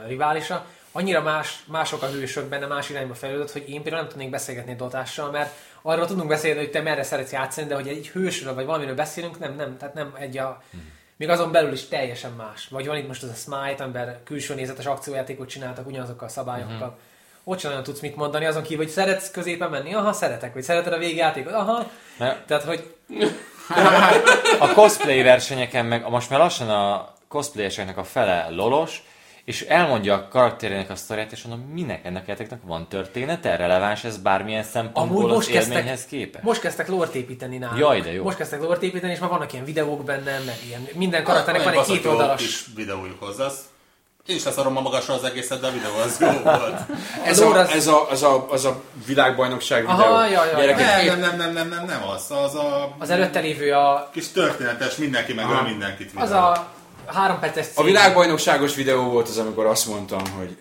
riválisa, 0.09 0.67
annyira 0.93 1.23
más, 1.23 1.65
mások 1.67 2.03
a 2.03 2.07
hősök 2.07 2.49
benne, 2.49 2.67
más 2.67 2.91
irányba 2.91 3.15
fejlődött, 3.15 3.53
hogy 3.53 3.69
én 3.69 3.83
például 3.83 4.03
nem 4.03 4.11
tudnék 4.11 4.31
beszélgetni 4.31 4.75
Dotással, 4.75 5.31
mert 5.31 5.55
arról 5.83 6.07
tudunk 6.07 6.29
beszélni, 6.29 6.59
hogy 6.59 6.71
te 6.71 6.81
merre 6.81 7.03
szeretsz 7.03 7.33
játszani, 7.33 7.67
de 7.67 7.75
hogy 7.75 7.89
egy 7.89 8.09
hősről 8.09 8.55
vagy 8.55 8.67
valamiről 8.67 8.95
beszélünk, 8.95 9.39
nem, 9.39 9.55
nem, 9.55 9.77
tehát 9.77 9.95
nem 9.95 10.15
egy 10.19 10.39
a... 10.39 10.63
Még 11.19 11.29
azon 11.29 11.53
belül 11.53 11.73
is 11.73 11.89
teljesen 11.89 12.33
más. 12.33 12.69
Vagy 12.71 12.87
van 12.87 12.97
itt 12.97 13.07
most 13.07 13.23
az 13.23 13.29
a 13.29 13.35
Smite, 13.35 13.83
amiben 13.83 14.21
külső 14.25 14.55
nézetes 14.55 14.87
akciójátékot 14.87 15.49
csináltak 15.49 15.87
ugyanazokkal 15.87 16.29
a 16.29 16.31
szabályokkal. 16.31 16.99
Ott 17.45 17.59
sem 17.59 17.71
nagyon 17.71 17.85
tudsz 17.85 18.01
mit 18.01 18.17
mondani, 18.17 18.45
azon 18.45 18.63
kívül, 18.63 18.85
hogy 18.85 18.93
szeretsz 18.93 19.31
középen 19.31 19.71
menni, 19.71 19.95
aha, 19.95 20.13
szeretek, 20.13 20.53
vagy 20.55 20.63
szereted 20.63 20.93
a 20.93 20.99
végjátékot, 20.99 21.53
aha. 21.53 21.91
Mert 22.19 22.47
Tehát, 22.47 22.65
hogy 22.65 22.95
a 24.59 24.73
cosplay 24.73 25.23
versenyeken 25.23 25.87
meg 25.87 26.09
most 26.09 26.31
már 26.31 26.39
lassan 26.39 26.71
a 26.71 27.13
cosplayeseknek 27.29 27.97
a 27.97 28.05
fele 28.05 28.49
lolos, 28.51 29.03
és 29.49 29.61
elmondja 29.63 30.15
a 30.15 30.29
karakterének 30.29 30.91
a 30.91 30.97
sztoriát, 30.97 31.33
és 31.33 31.43
mondom, 31.43 31.67
minek 31.69 32.05
ennek 32.05 32.23
a 32.23 32.25
játéknak 32.29 32.59
van 32.65 32.89
története, 32.89 33.57
releváns 33.57 34.05
ez 34.05 34.17
bármilyen 34.17 34.61
Amúgy 34.61 34.73
szempontból 34.73 35.29
az 35.31 35.35
most 35.37 35.51
kezdtek, 35.51 35.77
élményhez 35.77 36.07
képest? 36.07 36.45
most 36.45 36.61
kezdtek 36.61 36.89
lort 36.89 37.15
építeni 37.15 37.59
náluk. 37.59 37.79
Jaj, 37.79 38.01
de 38.01 38.13
jó. 38.13 38.23
Most 38.25 38.37
kezdtek 38.37 38.61
lort 38.61 38.83
építeni, 38.83 39.13
és 39.13 39.19
már 39.19 39.31
vannak 39.31 39.53
ilyen 39.53 39.65
videók 39.65 40.05
benne, 40.05 40.39
meg 40.47 40.57
ilyen, 40.67 40.89
minden 40.95 41.23
karakternek 41.25 41.65
Van 41.65 41.73
egy 41.73 41.85
két 41.85 42.05
oldalas. 42.07 42.41
kis 42.41 42.65
videójuk 42.75 43.23
hozzá. 43.25 43.47
Én 44.27 44.37
is 44.37 44.45
leszarom 44.45 44.73
ma 44.73 44.81
magasra 44.81 45.15
az 45.15 45.25
egészet, 45.25 45.61
de 45.61 45.67
a 45.67 45.71
videó 45.71 45.95
az 46.05 46.21
jó 46.21 46.41
volt. 46.43 46.81
Ez 47.25 47.41
a, 47.41 47.53
az- 47.55 47.69
ez, 47.71 47.87
a, 47.87 48.11
az, 48.11 48.23
a, 48.23 48.47
az 48.51 48.65
a 48.65 48.83
világbajnokság 49.07 49.81
videó. 49.81 49.99
Aha, 49.99 50.27
ja, 50.27 50.45
ja, 50.45 50.57
Gyerekek, 50.59 51.05
ja. 51.05 51.15
Nem, 51.15 51.37
nem, 51.37 51.37
nem, 51.37 51.53
nem, 51.53 51.69
nem, 51.69 51.69
nem, 51.69 51.85
nem 52.01 52.09
az. 52.09 52.31
Az 52.31 52.55
a 52.55 52.95
Az 52.99 53.11
előtte 53.11 53.41
lévő 53.41 53.73
a, 53.73 54.09
kis 54.13 54.29
történetes, 54.33 54.97
mindenki 54.97 55.33
megöl 55.33 55.63
mindenkit 55.63 56.11
az 56.15 56.29
videó. 56.29 56.43
a 56.43 56.77
három 57.15 57.39
perces 57.39 57.67
A 57.67 57.71
cím. 57.75 57.85
világbajnokságos 57.85 58.75
videó 58.75 59.03
volt 59.03 59.29
az, 59.29 59.39
amikor 59.39 59.67
azt 59.67 59.87
mondtam, 59.87 60.23
hogy 60.39 60.57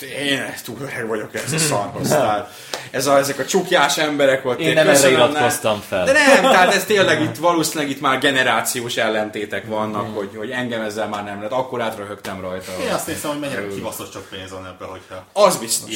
én 0.00 0.54
túl 0.64 0.76
öreg 0.80 1.06
vagyok 1.06 1.34
ez 1.34 1.52
a 1.52 1.58
szarhoz. 1.58 2.08
Tehát 2.08 2.52
ez 2.90 3.06
a, 3.06 3.16
ezek 3.18 3.38
a 3.38 3.44
csukjás 3.44 3.98
emberek 3.98 4.42
volt. 4.42 4.60
Én 4.60 4.74
nem 4.74 4.88
erre 4.88 5.10
iratkoztam 5.10 5.80
fel. 5.88 6.04
De 6.04 6.12
nem, 6.12 6.42
tehát 6.42 6.74
ez 6.74 6.84
tényleg 6.84 7.22
itt 7.22 7.36
valószínűleg 7.36 7.90
itt 7.90 8.00
már 8.00 8.18
generációs 8.18 8.96
ellentétek 8.96 9.66
vannak, 9.66 10.16
hogy, 10.16 10.30
hogy 10.36 10.50
engem 10.50 10.80
ezzel 10.80 11.08
már 11.08 11.24
nem 11.24 11.36
lehet. 11.36 11.52
Akkor 11.52 11.80
átröhögtem 11.80 12.40
rajta. 12.40 12.72
Én 12.82 12.92
azt 12.92 13.06
nézem, 13.06 13.30
hogy 13.30 13.40
mennyire 13.40 13.66
kibaszott 13.66 14.12
sok 14.12 14.28
pénz 14.28 14.50
van 14.50 14.66
ebben, 14.66 14.88
hogyha 14.88 15.24
Az 15.32 15.56
biztos. 15.56 15.90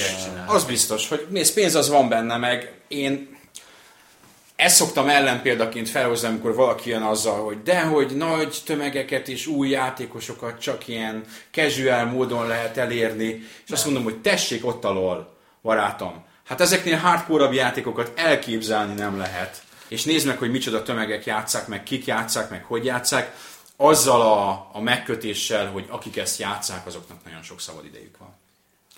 Az 0.46 0.64
biztos, 0.64 1.09
hogy 1.09 1.26
nézd, 1.31 1.55
pénz 1.55 1.74
az 1.74 1.88
van 1.88 2.09
benne, 2.09 2.37
meg 2.37 2.72
én 2.88 3.38
ezt 4.56 4.76
szoktam 4.76 5.08
ellenpéldaként 5.08 5.88
felhozni, 5.88 6.28
amikor 6.28 6.54
valaki 6.54 6.90
jön 6.90 7.02
azzal, 7.02 7.44
hogy 7.44 7.62
dehogy 7.62 8.16
nagy 8.16 8.62
tömegeket 8.64 9.28
és 9.28 9.46
új 9.46 9.68
játékosokat 9.68 10.60
csak 10.60 10.88
ilyen 10.88 11.24
casual 11.50 12.04
módon 12.04 12.46
lehet 12.46 12.76
elérni, 12.76 13.46
és 13.66 13.70
azt 13.70 13.84
mondom, 13.84 14.02
hogy 14.02 14.20
tessék 14.20 14.66
ott 14.66 14.84
a 14.84 14.92
LOL, 14.92 15.36
barátom. 15.62 16.24
Hát 16.44 16.60
ezeknél 16.60 16.96
hardcore 16.96 17.52
játékokat 17.52 18.12
elképzelni 18.14 18.94
nem 18.94 19.18
lehet. 19.18 19.62
És 19.88 20.04
nézd 20.04 20.26
meg, 20.26 20.38
hogy 20.38 20.50
micsoda 20.50 20.82
tömegek 20.82 21.24
játszák, 21.24 21.66
meg 21.66 21.82
kik 21.82 22.04
játszák, 22.04 22.50
meg 22.50 22.64
hogy 22.64 22.84
játszák, 22.84 23.36
azzal 23.76 24.20
a, 24.20 24.68
a 24.72 24.80
megkötéssel, 24.80 25.70
hogy 25.70 25.86
akik 25.88 26.16
ezt 26.16 26.38
játszák, 26.38 26.86
azoknak 26.86 27.24
nagyon 27.24 27.42
sok 27.42 27.60
szabad 27.60 27.84
idejük 27.84 28.18
van. 28.18 28.34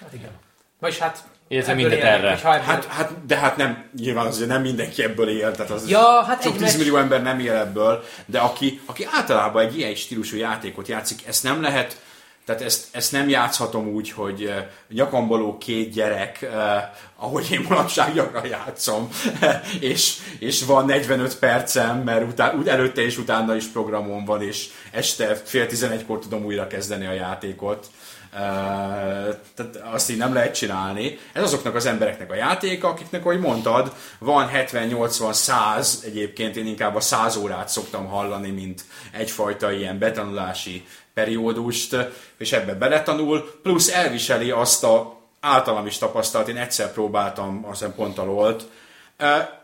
Hát 0.01 0.13
igen. 0.13 0.31
Vagyis 0.79 0.99
hát 0.99 1.25
Illetve 1.49 1.73
ebből 1.73 1.83
mindet 1.89 2.05
élnek, 2.05 2.19
erre. 2.19 2.29
ebből- 2.29 2.63
Hát, 2.63 2.85
hát, 2.85 3.27
de 3.27 3.37
hát 3.37 3.57
nem, 3.57 3.85
nyilván 3.99 4.27
azért 4.27 4.49
nem 4.49 4.63
mindenki 4.63 5.03
ebből 5.03 5.29
él, 5.29 5.51
tehát 5.53 5.71
az 5.71 5.89
Ja, 5.89 6.23
hát 6.23 6.43
sok 6.43 6.53
egy 6.53 6.59
tízmillió 6.59 6.97
ember 6.97 7.23
nem 7.23 7.39
él 7.39 7.53
ebből, 7.53 8.05
de 8.27 8.39
aki, 8.39 8.81
aki 8.87 9.07
általában 9.13 9.67
egy 9.67 9.79
ilyen 9.79 9.95
stílusú 9.95 10.37
játékot 10.37 10.89
játszik, 10.89 11.27
ezt 11.27 11.43
nem 11.43 11.63
lehet, 11.63 12.01
tehát 12.45 12.63
ezt, 12.63 12.85
ezt 12.91 13.13
nem 13.13 13.29
játszhatom 13.29 13.87
úgy, 13.89 14.11
hogy 14.11 14.45
eh, 14.45 14.67
nyakambaló 14.89 15.59
két 15.59 15.93
gyerek, 15.93 16.43
eh, 16.43 16.83
ahogy 17.17 17.47
én 17.53 17.67
manapság 17.69 18.15
gyakran 18.15 18.47
játszom, 18.47 19.09
és, 19.81 20.17
és 20.39 20.65
van 20.65 20.85
45 20.87 21.39
percem, 21.39 21.99
mert 21.99 22.29
utá, 22.29 22.53
úgy 22.55 22.69
előtte 22.69 23.03
és 23.03 23.19
utána 23.19 23.55
is 23.55 23.65
programom 23.65 24.25
van, 24.25 24.43
és 24.43 24.67
este 24.91 25.35
fél 25.45 25.67
tizenegykor 25.67 26.19
tudom 26.19 26.45
újra 26.45 26.67
kezdeni 26.67 27.07
a 27.07 27.13
játékot. 27.13 27.87
Tehát 28.35 29.83
azt 29.93 30.11
így 30.11 30.17
nem 30.17 30.35
lehet 30.35 30.55
csinálni. 30.55 31.19
Ez 31.33 31.43
azoknak 31.43 31.75
az 31.75 31.87
embereknek 31.87 32.31
a 32.31 32.35
játéka, 32.35 32.89
akiknek, 32.89 33.25
ahogy 33.25 33.41
mondtad, 33.41 33.93
van 34.19 34.51
70-80-100, 34.55 36.05
egyébként 36.05 36.57
én 36.57 36.67
inkább 36.67 36.95
a 36.95 37.01
100 37.01 37.37
órát 37.37 37.69
szoktam 37.69 38.07
hallani, 38.07 38.51
mint 38.51 38.85
egyfajta 39.13 39.73
ilyen 39.73 39.99
betanulási 39.99 40.87
periódust, 41.15 41.97
és 42.39 42.53
ebbe 42.53 42.75
beletanul, 42.75 43.59
plusz 43.63 43.93
elviseli 43.93 44.51
azt 44.51 44.85
a 44.85 45.21
általam 45.41 45.87
is 45.87 45.99
tapasztalt, 45.99 46.49
én 46.49 46.57
egyszer 46.57 46.93
próbáltam, 46.93 47.65
azt 47.65 47.79
hiszem 47.79 47.95
pont 47.95 48.19
a 48.19 48.25
LOL-t, 48.25 48.65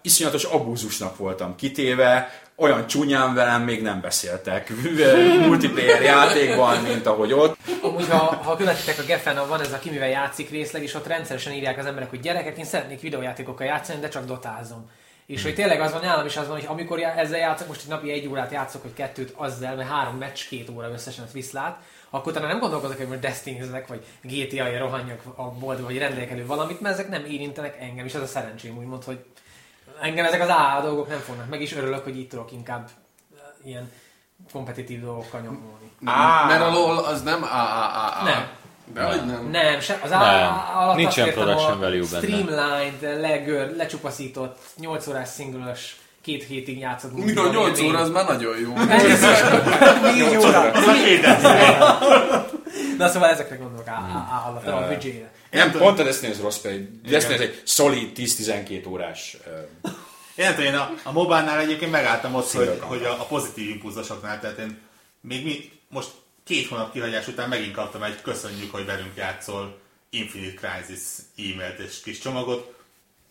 iszonyatos 0.02 0.44
abúzusnak 0.44 1.16
voltam 1.16 1.56
kitéve, 1.56 2.42
olyan 2.60 2.86
csúnyán 2.86 3.34
velem 3.34 3.62
még 3.62 3.82
nem 3.82 4.00
beszéltek 4.00 4.72
multiplayer 5.46 6.02
játékban, 6.02 6.82
mint 6.82 7.06
ahogy 7.06 7.32
ott. 7.32 7.56
Amúgy, 7.82 8.08
ha, 8.08 8.16
ha 8.16 8.56
követitek 8.56 8.98
a 8.98 9.02
Geffen, 9.02 9.48
van 9.48 9.60
ez 9.60 9.72
a 9.72 9.78
ki 9.78 9.90
mivel 9.90 10.08
játszik 10.08 10.50
részleg, 10.50 10.82
és 10.82 10.94
ott 10.94 11.06
rendszeresen 11.06 11.52
írják 11.52 11.78
az 11.78 11.86
emberek, 11.86 12.10
hogy 12.10 12.20
gyerekek, 12.20 12.58
én 12.58 12.64
szeretnék 12.64 13.00
videójátékokkal 13.00 13.66
játszani, 13.66 14.00
de 14.00 14.08
csak 14.08 14.24
dotázom. 14.24 14.90
És 15.26 15.42
hogy 15.42 15.54
tényleg 15.54 15.80
az 15.80 15.92
van, 15.92 16.00
nálam 16.00 16.26
is 16.26 16.36
az 16.36 16.46
van, 16.46 16.56
hogy 16.56 16.66
amikor 16.68 17.00
ezzel 17.00 17.38
játszok, 17.38 17.68
most 17.68 17.80
egy 17.82 17.88
napi 17.88 18.10
egy 18.10 18.26
órát 18.26 18.52
játszok, 18.52 18.82
vagy 18.82 18.94
kettőt 18.94 19.32
azzal, 19.36 19.74
mert 19.74 19.88
három 19.88 20.16
meccs, 20.16 20.48
két 20.48 20.70
óra 20.70 20.90
összesen 20.92 21.24
viszlát, 21.32 21.78
akkor 22.10 22.32
utána 22.32 22.46
nem 22.46 22.58
gondolkozok, 22.58 22.96
hogy 22.96 23.08
most 23.08 23.20
destiny 23.20 23.70
vagy 23.88 24.04
GTA-ja 24.22 24.78
rohanjak 24.78 25.20
a 25.34 25.50
boltba, 25.50 25.84
vagy 25.84 25.98
rendelek 25.98 26.30
elő 26.30 26.46
valamit, 26.46 26.80
mert 26.80 26.94
ezek 26.94 27.08
nem 27.08 27.24
érintenek 27.24 27.76
engem, 27.80 28.06
és 28.06 28.14
ez 28.14 28.20
a 28.20 28.26
szerencsém 28.26 28.78
úgymond, 28.78 29.04
hogy 29.04 29.18
engem 30.00 30.24
ezek 30.24 30.40
az 30.40 30.48
AA 30.48 30.80
dolgok 30.82 31.08
nem 31.08 31.18
fognak 31.18 31.48
meg, 31.48 31.60
is 31.60 31.76
örülök, 31.76 32.04
hogy 32.04 32.18
itt 32.18 32.30
tudok 32.30 32.52
inkább 32.52 32.88
eh, 33.34 33.40
ilyen 33.64 33.92
kompetitív 34.52 35.00
dolgokkal 35.00 35.40
nyomulni. 35.40 35.90
Mert 36.48 36.62
a 36.62 36.70
LOL 36.70 36.98
az 36.98 37.22
nem 37.22 37.42
AAA. 37.42 38.22
Nem. 38.24 38.48
De 38.94 39.02
hogy 39.02 39.26
nem? 39.26 39.48
Nem, 39.50 39.80
se, 39.80 39.98
az 40.02 40.10
Nem. 40.10 40.20
AA 40.20 40.80
alatt 40.82 40.96
Nincs 40.96 41.18
azt 41.18 41.30
production 41.30 41.72
a 41.72 41.78
value 41.78 42.06
benne. 42.10 42.26
Streamlined, 42.26 43.20
legör, 43.20 43.76
lecsupaszított, 43.76 44.58
8 44.76 45.06
órás 45.06 45.28
singles, 45.34 45.96
két 46.22 46.44
hétig 46.44 46.78
játszott. 46.78 47.12
Mi 47.12 47.34
a 47.34 47.50
8 47.50 47.80
óra, 47.80 47.98
az 47.98 48.10
már 48.10 48.26
nagyon 48.26 48.58
jó. 48.58 48.72
Négy 50.02 50.36
óra. 50.36 50.70
Az 50.70 50.86
a 50.86 51.98
Na 52.98 53.08
szóval 53.08 53.28
ezekre 53.28 53.56
gondolok 53.56 53.86
alatt, 54.46 54.64
nem 54.64 54.76
a 54.76 54.86
büdzsére. 54.86 55.30
Nem, 55.50 55.72
pont 55.72 55.98
a 55.98 56.02
Destiny 56.02 56.30
az 56.30 56.40
rossz 56.40 56.58
pedig. 56.58 57.00
Destiny 57.08 57.34
az 57.34 57.40
egy 57.40 57.62
szolid 57.64 58.10
10-12 58.16 58.88
órás 58.88 59.36
ö, 59.46 59.88
Én 60.34 60.44
nem 60.44 60.54
tudom, 60.54 60.72
én 60.72 60.78
a, 60.78 60.92
a 61.02 61.12
mobánál 61.12 61.60
egyébként 61.60 61.90
megálltam 61.90 62.34
ott, 62.34 62.50
hogy, 62.50 62.78
hogy 62.80 63.04
a, 63.04 63.10
a 63.10 63.24
pozitív 63.24 63.68
impulzusoknál, 63.68 64.40
tehát 64.40 64.58
én 64.58 64.78
még 65.20 65.44
mi, 65.44 65.70
most 65.88 66.08
két 66.44 66.68
hónap 66.68 66.92
kihagyás 66.92 67.28
után 67.28 67.48
megint 67.48 67.72
kaptam 67.72 68.02
egy 68.02 68.22
köszönjük, 68.22 68.72
hogy 68.72 68.84
velünk 68.86 69.16
játszol 69.16 69.78
Infinite 70.10 70.54
Crisis 70.54 71.00
e-mailt 71.36 71.78
és 71.78 72.00
kis 72.02 72.18
csomagot. 72.18 72.74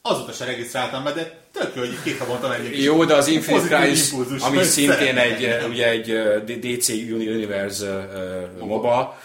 Azóta 0.02 0.32
se 0.32 0.46
regisztráltam 0.46 1.04
be, 1.04 1.12
de 1.12 1.42
tök 1.52 1.76
jó, 1.76 1.82
hogy 1.82 1.98
két 2.04 2.18
havonta 2.18 2.56
egy 2.56 2.84
Jó, 2.84 3.06
de 3.06 3.14
az 3.16 3.28
Infinite 3.28 3.78
Crisis, 3.78 4.12
ami 4.42 4.64
szintén 4.64 5.18
egy, 5.18 5.66
ugye 5.70 5.90
egy 5.90 6.60
DC 6.60 6.90
Universe 6.90 8.10
MOBA, 8.60 9.20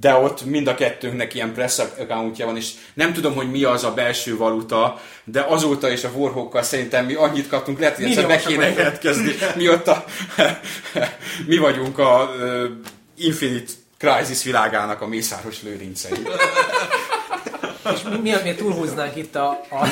de 0.00 0.14
ott 0.14 0.44
mind 0.44 0.66
a 0.66 0.74
kettőnknek 0.74 1.34
ilyen 1.34 1.52
press 1.52 1.78
accountja 1.78 2.46
van, 2.46 2.56
és 2.56 2.70
nem 2.94 3.12
tudom, 3.12 3.34
hogy 3.34 3.50
mi 3.50 3.64
az 3.64 3.84
a 3.84 3.94
belső 3.94 4.36
valuta, 4.36 5.00
de 5.24 5.40
azóta 5.40 5.90
is 5.90 6.04
a 6.04 6.10
Warhawkkal 6.14 6.62
szerintem 6.62 7.04
mi 7.04 7.14
annyit 7.14 7.48
kaptunk, 7.48 7.78
lehet, 7.78 7.96
hogy 7.96 8.04
egyszer 8.04 8.26
Milliósak 8.26 8.48
kéne 8.48 8.68
jelentkezni, 8.68 9.32
mióta 9.56 10.04
mi 11.46 11.56
vagyunk 11.56 11.98
a 11.98 12.34
ö, 12.38 12.66
Infinite 13.16 13.72
Crisis 13.98 14.42
világának 14.42 15.00
a 15.00 15.06
mészáros 15.06 15.62
lőrincei. 15.62 16.22
És 17.84 18.02
mi, 18.02 18.16
mi, 18.16 18.32
mi 18.44 18.54
túlhúznánk 18.54 19.16
itt 19.16 19.34
a, 19.36 19.60
a, 19.70 19.86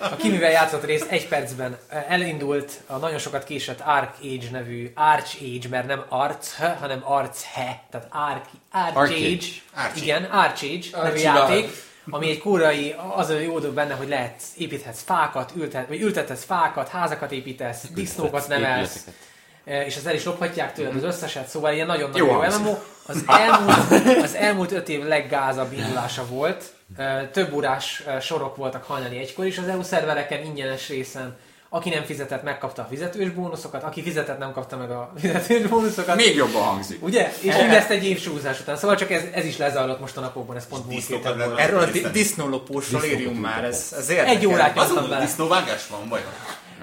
a 0.00 0.16
kimivel 0.16 0.50
játszott 0.50 0.84
rész 0.84 1.04
egy 1.08 1.28
percben. 1.28 1.78
Elindult 2.08 2.80
a 2.86 2.96
nagyon 2.96 3.18
sokat 3.18 3.44
késett 3.44 3.80
Arc 3.80 4.18
Age 4.22 4.50
nevű 4.50 4.90
Arch 4.94 5.36
Age, 5.42 5.68
mert 5.68 5.86
nem 5.86 6.04
Arch, 6.08 6.62
hanem 6.80 7.00
Arche, 7.04 7.82
tehát 7.90 8.08
Arc, 8.10 8.48
Arch 8.70 8.96
Arch 8.96 9.12
Age. 9.12 9.24
Age. 9.24 9.46
Arch 9.74 10.02
Igen, 10.02 10.24
Arch 10.24 10.64
Age 10.64 11.02
nevű 11.02 11.08
Arch 11.08 11.22
játék, 11.22 11.70
ami 12.10 12.30
egy 12.30 12.38
kórai, 12.38 12.94
az 13.14 13.28
a 13.28 13.38
jó 13.38 13.58
dolog 13.58 13.74
benne, 13.74 13.94
hogy 13.94 14.08
lehet, 14.08 14.42
építhetsz 14.56 15.02
fákat, 15.02 15.52
ültet, 15.56 15.88
vagy 15.88 16.00
ültethetsz 16.00 16.44
fákat, 16.44 16.88
házakat 16.88 17.32
építesz, 17.32 17.84
disznókat 17.94 18.48
nevelsz, 18.48 18.96
Épületeket. 18.96 19.27
Eh, 19.68 19.86
és 19.86 19.96
az 19.96 20.06
el 20.06 20.14
is 20.14 20.24
lophatják 20.24 20.72
tőled 20.74 20.96
az 20.96 21.02
összeset, 21.02 21.48
szóval 21.48 21.72
ilyen 21.72 21.86
nagyon-nagyon 21.86 22.26
Jó 22.28 22.42
jó. 22.42 22.58
MMO. 22.58 22.76
Az 23.06 23.22
elmúlt, 23.42 24.22
az 24.22 24.34
elmúlt 24.34 24.72
öt 24.72 24.88
év 24.88 25.04
leggázabb 25.04 25.72
indulása 25.72 26.26
volt. 26.26 26.64
Eh, 26.96 27.28
Több 27.32 27.52
órás 27.54 28.02
eh, 28.06 28.20
sorok 28.20 28.56
voltak 28.56 28.84
hajnali 28.84 29.18
egykor 29.18 29.46
is 29.46 29.58
az 29.58 29.68
EU 29.68 29.82
szervereken, 29.82 30.44
ingyenes 30.44 30.88
részen. 30.88 31.36
Aki 31.70 31.88
nem 31.88 32.04
fizetett, 32.04 32.42
megkapta 32.42 32.82
a 32.82 32.86
fizetős 32.90 33.30
bónuszokat, 33.30 33.82
aki 33.82 34.02
fizetett, 34.02 34.38
nem 34.38 34.52
kapta 34.52 34.76
meg 34.76 34.90
a 34.90 35.12
fizetős 35.20 35.62
bónuszokat. 35.66 36.16
Még 36.16 36.34
jobban 36.34 36.62
hangzik. 36.62 37.02
Ugye? 37.04 37.32
És 37.40 37.56
mindezt 37.56 37.90
egy 37.90 38.04
év 38.04 38.20
súlyzás 38.20 38.60
után. 38.60 38.76
Szóval 38.76 38.96
csak 38.96 39.10
ez, 39.10 39.22
ez 39.32 39.44
is 39.44 39.56
lezajlott 39.56 40.00
most 40.00 40.16
a 40.16 40.20
napokban, 40.20 40.56
ez 40.56 40.66
pont 40.66 40.86
múlt 40.90 41.06
héten 41.06 41.36
volt. 41.38 41.58
Erről 41.58 41.80
a 41.80 41.84
di- 41.86 42.10
disznólopósról 42.10 43.04
írjunk 43.04 43.40
már, 43.40 43.64
ez, 43.64 43.94
ez 43.98 44.08
érdekel. 44.10 44.34
Egy 44.34 44.46
órát 44.46 44.70
Azon, 44.70 44.78
nyomtam 44.86 45.00
hogy 45.02 45.08
bele. 45.10 45.24
disznóvágás 45.24 45.86
van, 45.86 46.08
vajon? 46.08 46.26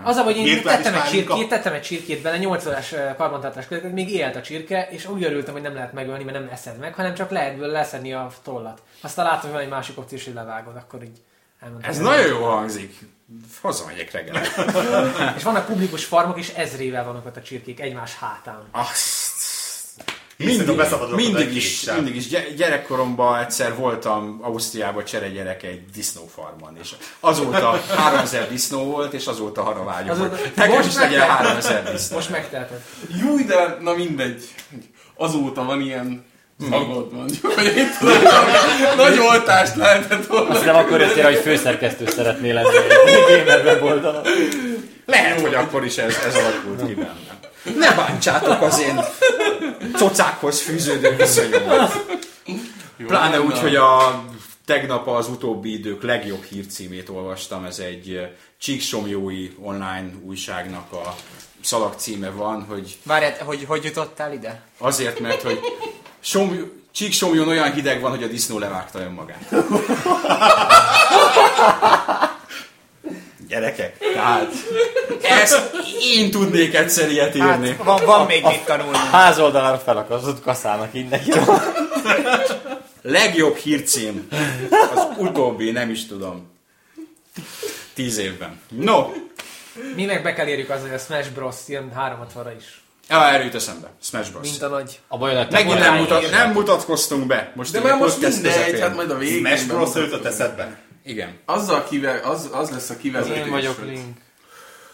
Az 0.05 0.15
a, 0.15 0.23
hogy 0.23 0.37
én 0.37 0.61
tettem 0.63 0.93
egy 0.93 1.03
csirkét, 1.03 1.49
tettem 1.49 1.73
egy 1.73 1.81
csirkét 1.81 2.21
bele, 2.21 2.37
8 2.37 2.65
órás 2.65 2.93
karbantartás 3.17 3.67
között, 3.67 3.91
még 3.91 4.09
élt 4.09 4.35
a 4.35 4.41
csirke, 4.41 4.87
és 4.89 5.07
úgy 5.07 5.23
örültem, 5.23 5.53
hogy 5.53 5.61
nem 5.61 5.73
lehet 5.73 5.93
megölni, 5.93 6.23
mert 6.23 6.37
nem 6.39 6.49
eszed 6.51 6.77
meg, 6.79 6.93
hanem 6.93 7.13
csak 7.13 7.29
lehet 7.29 7.57
belőle 7.57 7.79
leszedni 7.79 8.13
a 8.13 8.31
tollat. 8.43 8.81
Aztán 9.01 9.25
látom, 9.25 9.41
hogy 9.41 9.51
van 9.51 9.61
egy 9.61 9.69
másik 9.69 9.97
opció, 9.97 10.17
hogy 10.23 10.33
levágod, 10.33 10.75
akkor 10.75 11.03
így 11.03 11.21
elmondtam. 11.59 11.91
Ez 11.91 11.97
nagyon 11.97 12.27
jó 12.27 12.43
hangzik. 12.43 12.99
Hazamegyek 13.61 14.11
reggel. 14.11 14.41
És 15.37 15.43
vannak 15.43 15.65
publikus 15.65 16.05
farmok, 16.05 16.37
és 16.37 16.49
ezrével 16.49 17.05
vannak 17.05 17.25
ott 17.25 17.37
a 17.37 17.41
csirkék 17.41 17.79
egymás 17.79 18.15
hátán. 18.15 18.63
Azt... 18.71 19.34
Mindig, 20.37 20.75
Mindig, 21.15 21.55
is, 21.55 21.83
mindig 21.95 22.15
is. 22.15 22.27
Gy- 22.27 22.53
Gyerekkoromban 22.55 23.39
egyszer 23.39 23.75
voltam 23.75 24.39
Ausztriában 24.41 25.03
gyerek 25.33 25.63
egy 25.63 25.81
disznófarmon, 25.93 26.77
és 26.81 26.89
azóta 27.19 27.81
3000 27.95 28.47
disznó 28.49 28.83
volt, 28.83 29.13
és 29.13 29.25
azóta 29.25 29.63
arra 29.65 29.83
vágyom, 29.83 30.09
Azóta- 30.09 30.37
hogy 30.37 30.51
nekem 30.55 30.75
Most 30.75 30.87
is 30.87 30.95
legyen 30.95 31.19
meg- 31.19 31.27
3000 31.29 31.91
disznó. 31.91 32.15
Most 32.15 32.29
megteheted. 32.29 32.81
Júj, 33.21 33.43
de 33.43 33.77
na 33.81 33.93
mindegy. 33.93 34.43
Azóta 35.17 35.63
van 35.63 35.81
ilyen 35.81 36.25
szagod 36.69 37.13
mondjuk, 37.13 37.51
hogy 37.53 37.65
itt 37.77 37.99
nagy 38.95 39.19
oltást 39.19 39.75
lehetett 39.75 40.25
volna. 40.25 40.49
Azt 40.49 40.65
nem 40.65 40.75
akkor 40.75 40.99
jöttél, 40.99 41.23
hogy 41.23 41.35
főszerkesztő 41.39 42.05
szeretnél 42.07 42.53
lenni 42.53 42.67
egy 43.05 43.37
gamer 43.45 43.65
weboldalon. 43.65 44.21
Lehet, 45.05 45.41
hogy 45.41 45.53
akkor 45.53 45.85
is 45.85 45.97
ez, 45.97 46.15
ez 46.27 46.35
alakult 46.35 46.85
ki 46.87 46.93
bennem. 46.93 47.23
Ne 47.77 47.91
bántsátok 47.95 48.61
az 48.61 48.79
én 48.79 48.99
cocákhoz 49.95 50.61
fűződő 50.61 51.15
viszonyomat. 51.15 52.05
Pláne 53.07 53.41
úgy, 53.41 53.59
hogy 53.59 53.75
a 53.75 54.23
tegnap 54.65 55.07
az 55.07 55.27
utóbbi 55.27 55.73
idők 55.73 56.03
legjobb 56.03 56.43
hírcímét 56.43 57.09
olvastam, 57.09 57.65
ez 57.65 57.79
egy 57.79 58.09
eh, 58.09 58.29
Csíksomjói 58.59 59.51
online 59.59 60.11
újságnak 60.23 60.91
a 60.91 61.15
szalagcíme 61.61 62.29
van, 62.29 62.65
hogy 62.69 62.97
Várjál, 63.03 63.43
hogy 63.43 63.65
hogy 63.67 63.83
jutottál 63.83 64.33
ide? 64.33 64.61
azért, 64.77 65.19
mert 65.19 65.41
hogy 65.41 65.59
Som, 66.19 66.71
Csíksomjón 66.91 67.47
olyan 67.47 67.73
hideg 67.73 68.01
van, 68.01 68.11
hogy 68.11 68.23
a 68.23 68.27
disznó 68.27 68.59
levágta 68.59 68.99
önmagát. 68.99 69.49
Gyerekek, 73.55 73.97
tehát 74.13 74.51
ezt 75.41 75.71
én 76.01 76.31
tudnék 76.31 76.75
egyszer 76.75 77.11
ilyet 77.11 77.35
írni. 77.35 77.67
Hát, 77.69 77.83
van, 77.83 78.05
van 78.05 78.25
még 78.25 78.43
mit 78.43 78.65
tanulni. 78.65 78.97
Házoldalára 78.97 79.77
felakazott 79.77 80.41
kaszának 80.41 80.89
így 80.93 81.07
neki. 81.09 81.31
Legjobb 83.01 83.55
hírcím 83.55 84.27
az 84.95 85.07
utóbbi, 85.17 85.71
nem 85.71 85.89
is 85.89 86.05
tudom, 86.07 86.51
tíz 87.93 88.17
évben. 88.17 88.59
No, 88.69 89.07
Mi 89.95 90.05
meg 90.05 90.23
be 90.23 90.33
kell 90.33 90.47
érjük 90.47 90.69
az, 90.69 90.81
hogy 90.81 90.93
a 90.93 90.97
Smash 90.97 91.29
Bros. 91.29 91.55
jön 91.67 91.91
360-ra 91.97 92.51
is. 92.57 92.81
ja, 93.09 93.27
erről 93.27 93.45
jut 93.45 93.55
eszembe. 93.55 93.87
Smash 94.01 94.31
Bros. 94.31 94.49
Mint 94.49 94.61
a 94.61 94.67
nagy. 94.67 94.99
A 95.07 95.17
baj, 95.17 95.35
hogy 95.35 95.47
Megint 95.51 95.79
nem, 95.79 95.95
mutat, 95.95 96.31
nem 96.31 96.51
mutatkoztunk 96.51 97.27
be. 97.27 97.51
Most 97.55 97.71
De 97.71 97.79
a 97.79 97.83
már 97.83 97.97
most 97.97 98.19
mindegy, 98.21 98.79
hát 98.79 98.95
majd 98.95 99.11
a 99.11 99.17
végén. 99.17 99.45
Smash 99.45 99.65
Bros. 99.67 99.95
jutott 99.95 100.25
eszedbe? 100.25 100.83
Igen. 101.05 101.39
Azzal 101.45 101.83
kive, 101.83 102.19
az, 102.19 102.49
az 102.53 102.69
lesz 102.69 102.89
a 102.89 102.97
kivezetés. 102.97 103.37
Én 103.37 103.49
vagyok 103.49 103.85
Link. 103.85 104.17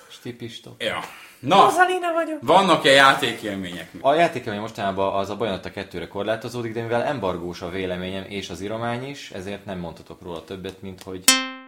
Stipistok. 0.10 0.84
Ja. 0.84 1.00
Na, 1.40 1.64
Rosalina 1.64 2.14
vagyok. 2.14 2.38
vannak-e 2.42 2.90
játékélmények? 2.90 3.92
A 4.02 4.14
játékelmény 4.14 4.62
mostanában 4.62 5.16
az 5.16 5.30
a 5.30 5.36
Bajonetta 5.36 5.70
2-re 5.76 6.08
korlátozódik, 6.08 6.74
de 6.74 6.82
mivel 6.82 7.04
embargós 7.04 7.62
a 7.62 7.70
véleményem 7.70 8.26
és 8.28 8.50
az 8.50 8.62
iromány 8.62 9.10
is, 9.10 9.32
ezért 9.32 9.66
nem 9.66 9.78
mondhatok 9.78 10.22
róla 10.22 10.44
többet, 10.44 10.82
mint 10.82 11.04
hogy 11.04 11.24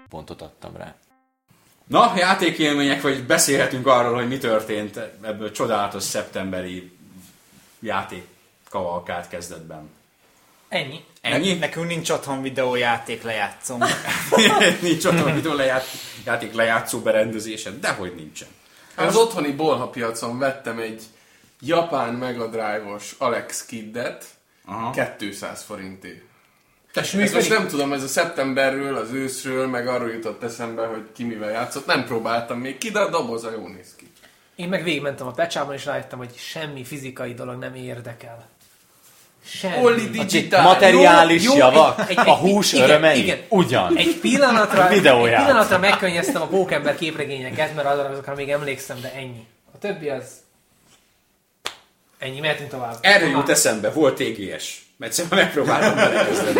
pontot 0.10 0.42
adtam 0.42 0.76
rá. 0.78 0.96
Na, 1.88 2.14
játékélmények, 2.18 3.02
vagy 3.02 3.24
beszélhetünk 3.24 3.88
arról, 3.88 4.14
hogy 4.14 4.28
mi 4.28 4.38
történt 4.38 5.00
ebből 5.22 5.52
csodálatos 5.52 6.04
szeptemberi 6.04 6.92
játékkavalkát 7.80 9.28
kezdetben. 9.30 9.90
Ennyi. 10.68 11.04
Ennyi? 11.24 11.54
Nekünk 11.54 11.88
nincs 11.88 12.10
otthon 12.10 12.42
videójáték 12.42 13.24
lejátszom. 13.24 13.80
Nincs 14.82 15.06
otthon 15.06 15.34
videó 15.34 15.54
leját, 15.54 15.86
játék 16.26 16.54
lejátszó 16.54 17.00
berendezése, 17.00 17.72
dehogy 17.72 18.16
nincsen. 18.16 18.48
Hát 18.96 19.08
Az 19.08 19.16
otthoni 19.16 19.52
bolha 19.52 19.88
piacon 19.88 20.40
vettem 20.40 20.80
egy 20.80 21.04
japán 21.60 22.14
Mega 22.14 22.48
Drive-os 22.48 23.16
Alex 23.18 23.66
Kiddet 23.66 24.26
Aha. 24.66 25.16
200 25.18 25.64
forintért. 25.64 26.22
Tessék, 26.94 27.22
Ezt 27.22 27.34
most 27.34 27.50
nem 27.50 27.68
tudom, 27.68 27.94
ez 27.94 28.04
a 28.04 28.08
szeptemberről, 28.08 28.96
az 28.96 29.12
őszről, 29.12 29.68
meg 29.68 29.88
arról 29.88 30.10
jutott 30.10 30.44
eszembe, 30.44 30.86
hogy 30.86 31.08
ki 31.14 31.24
mivel 31.24 31.52
játszott. 31.52 31.86
Nem 31.86 32.06
próbáltam 32.06 32.60
még 32.60 32.78
ki, 32.78 32.92
de 32.92 33.00
a 33.00 33.10
doboza 33.10 33.52
jó 33.52 33.68
néz 33.68 33.96
ki. 33.98 34.12
Én 34.56 34.70
meg 34.70 34.84
végigmentem 34.84 35.28
a 35.28 35.32
pecsában, 35.32 35.74
és 35.74 35.86
rájöttem, 35.86 36.18
hogy 36.18 36.36
semmi 36.38 36.84
fizikai 36.84 37.34
dolog 37.34 37.60
nem 37.60 37.76
érdekel. 37.76 38.50
Semmi. 39.46 39.86
Only 39.86 40.04
A 40.04 40.10
digital. 40.12 40.62
materiális 40.62 41.44
Jó, 41.44 41.52
jó, 41.52 41.58
javak, 41.58 42.00
egy- 42.10 42.18
egy- 42.18 42.28
a 42.28 42.36
hús 42.36 42.74
igen, 42.74 42.90
örömei, 42.90 43.22
igen. 43.22 43.38
ugyan. 43.50 43.98
Egy 43.98 44.18
pillanatra, 44.22 44.90
egy 44.90 45.02
pillanatra 45.02 45.80
megkönnyeztem 45.80 46.42
a 46.42 46.46
pókember 46.48 46.96
képregényeket, 46.96 47.76
mert 47.76 47.88
arra 47.88 48.10
azokra 48.10 48.36
még 48.36 48.50
emlékszem, 48.50 49.02
de 49.02 49.14
ennyi. 49.14 49.46
A 49.74 49.78
többi 49.78 50.10
az... 50.10 50.24
Ennyi, 52.20 52.40
mehetünk 52.40 52.70
tovább. 52.70 52.98
Erről 53.02 53.30
jut 53.30 53.50
eszembe, 53.50 53.92
volt 53.92 54.16
TGS. 54.16 54.82
Mert 54.98 55.14
szerintem 55.14 55.40
megpróbáltam 55.40 55.96
belekezdeni. 55.96 56.60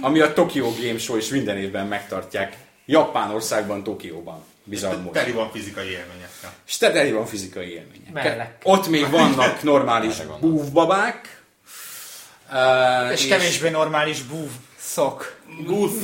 Ami 0.00 0.20
a 0.20 0.32
Tokyo 0.32 0.70
Game 0.82 0.98
Show, 0.98 1.16
és 1.16 1.28
minden 1.28 1.56
évben 1.56 1.86
megtartják 1.86 2.56
Japánországban, 2.86 3.82
Tokióban. 3.82 4.44
Bizarr 4.64 4.94
módon. 4.96 5.12
Teli 5.12 5.32
van 5.32 5.50
fizikai 5.52 5.84
élményekkel. 5.86 6.52
És 6.66 6.76
teli 6.76 7.12
van 7.12 7.26
fizikai 7.26 7.68
élmények. 7.68 8.12
Mellek. 8.12 8.56
Ott 8.62 8.88
még 8.88 9.10
vannak 9.10 9.62
normális 9.62 10.14
búvbabák. 10.40 11.37
Uh, 12.52 13.12
És 13.12 13.26
kevésbé 13.26 13.68
normális 13.70 14.22
búv 14.22 14.50
szok. 14.78 15.40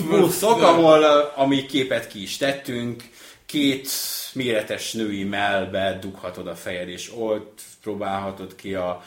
buszok, 0.09 0.63
ahol, 0.63 0.99
uh, 0.99 1.41
ami 1.41 1.67
képet 1.67 2.07
ki 2.07 2.23
is 2.23 2.37
tettünk, 2.37 3.03
két 3.47 3.89
méretes 4.33 4.93
női 4.93 5.25
mellbe 5.25 5.99
dughatod 6.01 6.47
a 6.47 6.55
fejed, 6.55 6.89
és 6.89 7.13
ott 7.19 7.61
próbálhatod 7.83 8.55
ki 8.55 8.75
a? 8.75 9.03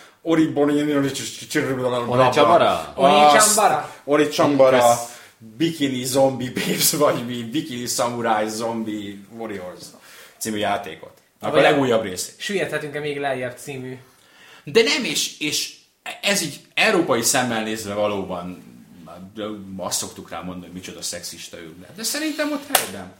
Orichambara? 2.95 3.93
Orichambara 4.03 4.95
Bikini 5.37 6.03
Zombie 6.03 6.51
Babes, 6.51 6.91
vagy 6.91 7.25
mi 7.25 7.43
Bikini 7.43 7.85
Samurai 7.85 8.49
Zombie 8.49 9.17
Warriors 9.37 9.81
című 10.37 10.57
játékot. 10.57 11.11
Akkor 11.39 11.59
a 11.59 11.61
legújabb 11.61 12.03
rész. 12.03 12.33
Süllyedhetünk-e 12.37 12.99
még 12.99 13.19
lejjebb 13.19 13.57
című? 13.57 13.97
De 14.63 14.81
nem, 14.81 15.03
és, 15.03 15.39
és 15.39 15.76
ez 16.21 16.41
így 16.41 16.59
európai 16.73 17.21
szemmel 17.21 17.63
nézve 17.63 17.93
valóban 17.93 18.65
azt 19.77 19.97
szoktuk 19.99 20.29
rá 20.29 20.39
mondani, 20.41 20.65
hogy 20.65 20.73
micsoda 20.73 21.01
szexista 21.01 21.57
ők. 21.57 21.75
De 21.95 22.03
szerintem 22.03 22.51
ott 22.51 22.77
helyben. 22.77 23.11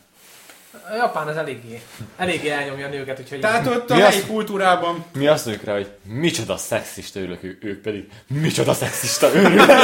A 0.92 0.96
Japán 0.96 1.28
az 1.28 1.38
eléggé, 1.38 1.82
eléggé 2.18 2.50
elnyomja 2.50 2.86
a 2.86 2.90
nőket, 2.90 3.20
úgyhogy... 3.20 3.40
Tehát 3.40 3.68
ott 3.68 3.90
a 3.92 3.96
Mi 3.96 4.02
helyi 4.02 4.22
az? 4.22 4.28
kultúrában 4.28 5.06
Mi 5.14 5.28
azt 5.28 5.46
mondjuk 5.46 5.66
rá, 5.66 5.74
hogy 5.74 5.90
micsoda 6.04 6.58
szexista 6.58 7.20
őrülök, 7.20 7.44
ő- 7.44 7.58
ők 7.62 7.82
pedig 7.82 8.10
micsoda 8.28 8.74
szexista 8.74 9.34
őrülök. 9.36 9.70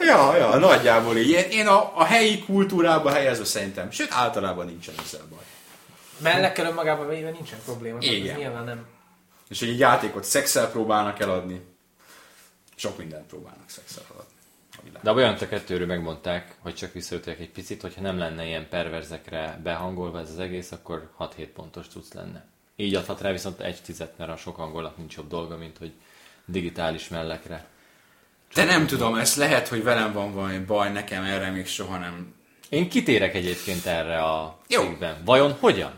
Ja, 0.00 0.36
ja, 0.36 0.56
nagyjából 0.56 1.16
így. 1.16 1.30
Én- 1.30 1.50
Én 1.50 1.66
a, 1.66 1.92
a 1.96 2.04
helyi 2.04 2.38
kultúrába 2.38 3.10
helyezve 3.12 3.44
szerintem, 3.44 3.90
sőt 3.90 4.08
általában 4.12 4.66
nincsen 4.66 4.94
ezzel 5.04 5.20
baj. 5.30 5.38
Mellekkel 6.18 6.66
önmagában 6.66 7.08
véve 7.08 7.30
nincsen 7.30 7.58
probléma. 7.64 7.98
Igen. 8.00 8.34
Ez 8.34 8.40
nyilván 8.40 8.64
nem. 8.64 8.84
És 9.54 9.60
hogy 9.60 9.68
egy 9.68 9.78
játékot 9.78 10.24
szexel 10.24 10.70
próbálnak 10.70 11.20
eladni, 11.20 11.60
sok 12.74 12.98
mindent 12.98 13.26
próbálnak 13.26 13.70
szexel 13.70 14.02
eladni. 14.12 14.32
a. 14.94 15.02
De 15.02 15.10
a 15.10 15.14
Bajanta 15.14 15.48
kettőről 15.48 15.86
megmondták, 15.86 16.56
hogy 16.58 16.74
csak 16.74 16.92
visszaüttek 16.92 17.38
egy 17.38 17.50
picit, 17.50 17.80
hogyha 17.80 18.00
nem 18.00 18.18
lenne 18.18 18.46
ilyen 18.46 18.68
perverzekre 18.68 19.60
behangolva 19.62 20.20
ez 20.20 20.30
az 20.30 20.38
egész, 20.38 20.72
akkor 20.72 21.10
6-7 21.18 21.48
pontos 21.54 21.88
tudsz 21.88 22.12
lenne. 22.12 22.46
Így 22.76 22.94
adhat 22.94 23.20
rá 23.20 23.30
viszont 23.30 23.60
egy 23.60 23.82
tizet, 23.82 24.18
mert 24.18 24.30
a 24.30 24.36
sok 24.36 24.58
angolnak 24.58 24.96
nincs 24.96 25.16
jobb 25.16 25.28
dolga, 25.28 25.56
mint 25.56 25.78
hogy 25.78 25.92
digitális 26.44 27.08
mellekre. 27.08 27.66
De 28.54 28.64
nem 28.64 28.86
tudom, 28.86 29.14
ez 29.14 29.36
lehet, 29.36 29.68
hogy 29.68 29.82
velem 29.82 30.12
van 30.12 30.32
valami 30.32 30.58
baj, 30.58 30.92
nekem 30.92 31.24
erre 31.24 31.50
még 31.50 31.66
soha 31.66 31.98
nem... 31.98 32.34
Én 32.68 32.88
kitérek 32.88 33.34
egyébként 33.34 33.86
erre 33.86 34.22
a 34.22 34.58
Jó. 34.68 34.82
cikkben. 34.82 35.22
Vajon 35.24 35.52
hogyan? 35.60 35.92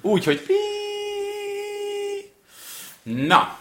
Úgy, 0.00 0.24
hogy 0.24 0.44
Na, 3.06 3.58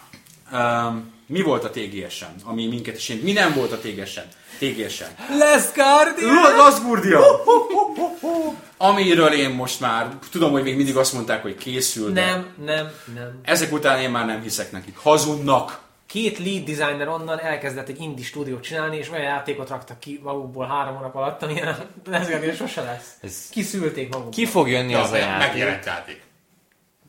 um, 0.54 1.14
mi 1.28 1.42
volt 1.42 1.64
a 1.64 1.70
TGS-en, 1.70 2.36
ami 2.44 2.68
minket 2.68 2.96
is... 2.96 3.14
Mi 3.22 3.32
nem 3.32 3.54
volt 3.54 3.72
a 3.72 3.78
TGS-en? 3.78 4.26
TGS-en. 4.60 5.08
Les 5.38 5.64
Guardian! 5.76 7.24
Amiről 8.78 9.32
én 9.34 9.50
most 9.50 9.80
már, 9.80 10.08
tudom, 10.32 10.52
hogy 10.52 10.64
még 10.64 10.76
mindig 10.76 10.98
azt 10.98 11.14
mondták, 11.14 11.42
hogy 11.42 11.56
készül, 11.56 12.12
de 12.12 12.26
Nem, 12.26 12.48
nem, 12.66 12.92
nem. 13.16 13.40
ezek 13.44 13.72
után 13.74 14.00
én 14.00 14.10
már 14.10 14.26
nem 14.26 14.42
hiszek 14.42 14.72
nekik. 14.72 14.98
Hazudnak! 14.98 15.84
Két 16.06 16.38
lead 16.40 16.64
designer 16.64 17.08
onnan 17.08 17.40
elkezdett 17.40 17.88
egy 17.88 18.02
indie 18.02 18.26
stúdiót 18.26 18.64
csinálni, 18.64 18.98
és 18.98 19.10
olyan 19.10 19.24
játékot 19.24 19.70
raktak 19.70 20.00
ki 20.00 20.20
magukból 20.24 20.68
három 20.68 20.96
hónap 20.96 21.16
alatt, 21.16 21.44
amilyen 21.44 21.68
a 21.68 21.78
Les 22.10 22.28
Guardian 22.28 22.56
sose 22.56 22.82
lesz. 22.82 23.06
Ez- 23.22 23.50
Kiszülték 23.52 24.10
magukból. 24.10 24.32
ki 24.32 24.46
fog 24.46 24.70
jönni 24.70 24.94
az 24.94 25.12
a 25.12 25.16
játék? 25.16 25.48
megjelent 25.48 25.86
játék. 25.86 26.22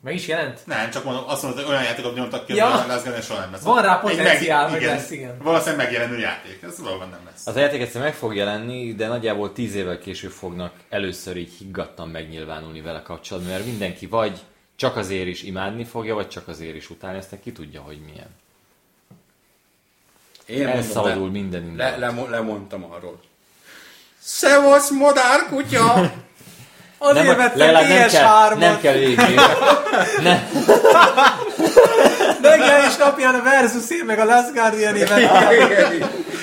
Meg 0.06 0.14
is 0.14 0.26
jelent? 0.26 0.60
Nem, 0.66 0.90
csak 0.90 1.04
mondom, 1.04 1.24
azt 1.26 1.42
mondod, 1.42 1.60
hogy 1.64 1.70
olyan 1.70 1.84
játékot 1.84 2.14
nyomtak 2.14 2.46
ki, 2.46 2.54
Ja. 2.54 2.66
hogy 2.66 2.88
Last 2.88 3.02
Guardian 3.02 3.22
soha 3.22 3.40
nem 3.40 3.52
lesz. 3.52 3.62
Van 3.62 3.82
rá 3.82 3.94
Egy 3.94 4.00
potenciál, 4.16 4.68
hogy 4.68 4.82
lesz, 4.82 5.10
igen. 5.10 5.38
Valószínűleg 5.42 5.84
megjelenő 5.84 6.18
játék. 6.18 6.62
Ez 6.62 6.78
valóban 6.78 7.08
nem 7.08 7.20
lesz. 7.24 7.46
Az 7.46 7.56
a 7.56 7.60
játék 7.60 7.80
egyszer 7.80 8.02
meg 8.02 8.14
fog 8.14 8.34
jelenni, 8.36 8.94
de 8.94 9.06
nagyjából 9.06 9.52
tíz 9.52 9.74
évvel 9.74 9.98
később 9.98 10.30
fognak 10.30 10.72
először 10.88 11.36
így 11.36 11.52
higgadtan 11.58 12.08
megnyilvánulni 12.08 12.80
vele 12.80 13.02
kapcsolatban, 13.02 13.52
mert 13.52 13.64
mindenki 13.64 14.06
vagy 14.06 14.38
csak 14.76 14.96
azért 14.96 15.26
is 15.26 15.42
imádni 15.42 15.84
fogja, 15.84 16.14
vagy 16.14 16.28
csak 16.28 16.48
azért 16.48 16.76
is 16.76 16.90
utálni, 16.90 17.18
aztán 17.18 17.40
ki 17.42 17.52
tudja, 17.52 17.80
hogy 17.80 17.98
milyen. 18.00 18.28
Én 20.46 20.66
Elszabadul 20.66 21.30
minden 21.30 21.60
le, 21.76 21.94
innen. 21.96 22.14
le, 22.16 22.28
lemondtam 22.28 22.84
arról. 22.92 23.20
Szevasz, 24.18 24.90
madárkutya! 24.90 25.94
Azért 26.98 27.26
Nem, 27.26 27.36
vettem 27.36 27.58
legalább 27.58 27.88
nem 27.88 28.08
kell, 28.08 28.26
PS3-ot, 28.50 28.58
nem 28.58 28.80
kell 28.80 28.92
végig. 28.92 29.20
Nem, 30.22 30.48
megjelenés 32.42 32.96
napján 32.96 33.34
a 33.34 33.42
Versus 33.42 34.02
meg 34.06 34.18
a 34.18 34.24
Last 34.24 34.52
guardian 34.54 34.94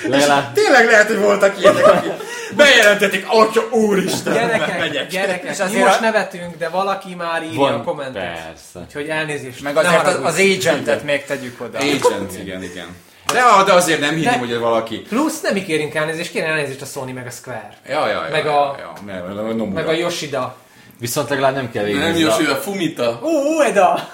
legalább, 0.10 0.54
Tényleg 0.54 0.86
lehet, 0.86 1.08
hogy 1.08 1.18
voltak 1.20 1.60
ilyenek, 1.60 1.86
akik 1.88 2.12
bejelentették, 2.56 3.26
atya 3.30 3.62
úristen, 3.72 4.34
Gyerekek, 4.34 4.80
megyek. 4.80 5.08
gyerekek, 5.08 5.52
És 5.52 5.60
azért 5.60 5.86
most 5.86 5.98
a- 5.98 6.02
nevetünk, 6.02 6.58
de 6.58 6.70
valaki 6.70 7.16
már 7.16 7.44
írja 7.44 7.60
Van, 7.60 7.74
a 7.74 7.84
kommentet. 7.84 8.24
persze. 8.24 8.80
Úgyhogy 8.88 9.08
elnézést. 9.10 9.62
Meg 9.62 9.78
azért 9.78 10.08
az, 10.08 10.20
az 10.24 10.36
agentet 10.40 11.04
még 11.04 11.26
tegyük 11.26 11.62
oda. 11.62 11.78
Agent, 11.78 12.38
igen, 12.40 12.64
igen. 12.64 12.88
De, 13.28 13.42
de 13.66 13.74
azért 13.74 14.00
nem 14.00 14.16
hinném, 14.16 14.40
hogy 14.40 14.58
valaki... 14.58 14.96
Plusz 14.98 15.42
nem 15.42 15.54
kérünk 15.64 15.94
elnézést, 15.96 16.32
kérjen 16.32 16.52
elnézést 16.52 16.82
a 16.82 16.86
Sony 16.86 17.14
meg 17.14 17.28
a 17.28 17.30
Square. 17.30 17.78
Ja, 17.90 18.08
ja, 18.08 18.24
ja, 18.24 18.28
Meg 18.32 18.46
a- 18.46 18.76
ja, 18.80 18.94
ja, 19.08 19.14
ja, 19.36 19.54
ja, 19.58 19.66
Meg 19.66 19.88
a 19.88 19.92
Yoshida. 19.92 20.56
Viszont 21.00 21.30
legalább 21.30 21.56
nem 21.56 21.72
kell 21.72 21.84
Nem 21.84 21.92
végignézni, 21.92 22.22
Yoshi, 22.22 22.46
a, 22.46 22.52
a 22.52 22.56
Fumita. 22.56 23.20
Ú, 23.24 23.62
Eda! 23.62 24.10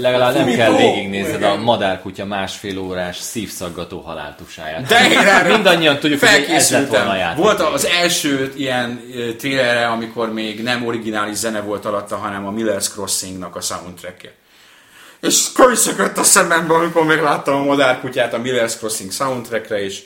legalább 0.00 0.34
nem 0.34 0.54
kell 0.54 0.66
Fumito. 0.70 0.92
végignézned 0.92 1.42
a 1.42 1.56
madárkutya 1.56 2.24
másfél 2.24 2.78
órás 2.78 3.16
szívszaggató 3.16 4.00
haláltusáját. 4.00 4.86
De 4.86 5.10
én 5.10 5.52
Mindannyian 5.52 5.98
tudjuk, 5.98 6.20
hogy 6.20 6.28
ez 6.28 6.70
lett 6.70 6.88
volna 6.88 7.04
a 7.04 7.08
felkészültem. 7.08 7.16
játék. 7.16 7.42
Volt 7.44 7.60
az 7.60 7.86
első 7.86 8.52
ilyen 8.56 9.00
trailerre, 9.38 9.86
amikor 9.86 10.32
még 10.32 10.62
nem 10.62 10.86
originális 10.86 11.36
zene 11.36 11.60
volt 11.60 11.84
alatta, 11.84 12.16
hanem 12.16 12.46
a 12.46 12.50
Miller's 12.52 12.88
Crossingnak 12.90 13.56
a 13.56 13.60
soundtrackje. 13.60 14.32
És 15.22 15.52
könyszökött 15.52 16.16
a 16.16 16.22
szemembe, 16.22 16.74
amikor 16.74 17.04
megláttam 17.04 17.54
a 17.60 17.64
madárkutyát 17.64 18.34
a 18.34 18.40
Miller's 18.40 18.76
Crossing 18.76 19.12
soundtrackre, 19.12 19.82
és 19.82 20.02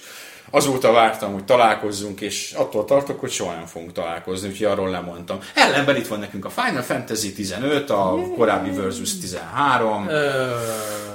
azóta 0.50 0.92
vártam, 0.92 1.32
hogy 1.32 1.44
találkozzunk, 1.44 2.20
és 2.20 2.52
attól 2.56 2.84
tartok, 2.84 3.20
hogy 3.20 3.30
soha 3.30 3.54
nem 3.54 3.66
fogunk 3.66 3.92
találkozni, 3.92 4.48
úgyhogy 4.48 4.66
arról 4.66 4.90
lemondtam. 4.90 5.38
Ellenben 5.54 5.96
itt 5.96 6.06
van 6.06 6.18
nekünk 6.18 6.44
a 6.44 6.50
Final 6.50 6.82
Fantasy 6.82 7.32
15, 7.32 7.90
a 7.90 8.14
korábbi 8.36 8.70
Versus 8.70 9.18
13. 9.18 10.08
Ö, 10.08 10.50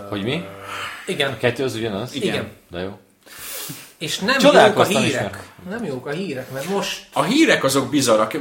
Hogy 0.09 0.23
mi? 0.23 0.43
igen. 1.05 1.31
A 1.31 1.37
kettő 1.37 1.63
az 1.63 1.75
ugyanaz? 1.75 2.15
Igen. 2.15 2.47
De 2.71 2.79
jó. 2.79 2.97
És 4.01 4.19
nem 4.19 4.39
jók 4.39 4.79
a 4.79 4.83
hírek. 4.83 5.37
Nem 5.69 5.85
jók 5.85 6.05
a 6.05 6.11
hírek, 6.11 6.51
mert 6.51 6.69
most 6.69 7.05
A 7.13 7.23
hírek 7.23 7.63
azok 7.63 7.89
bizarrak. 7.89 8.37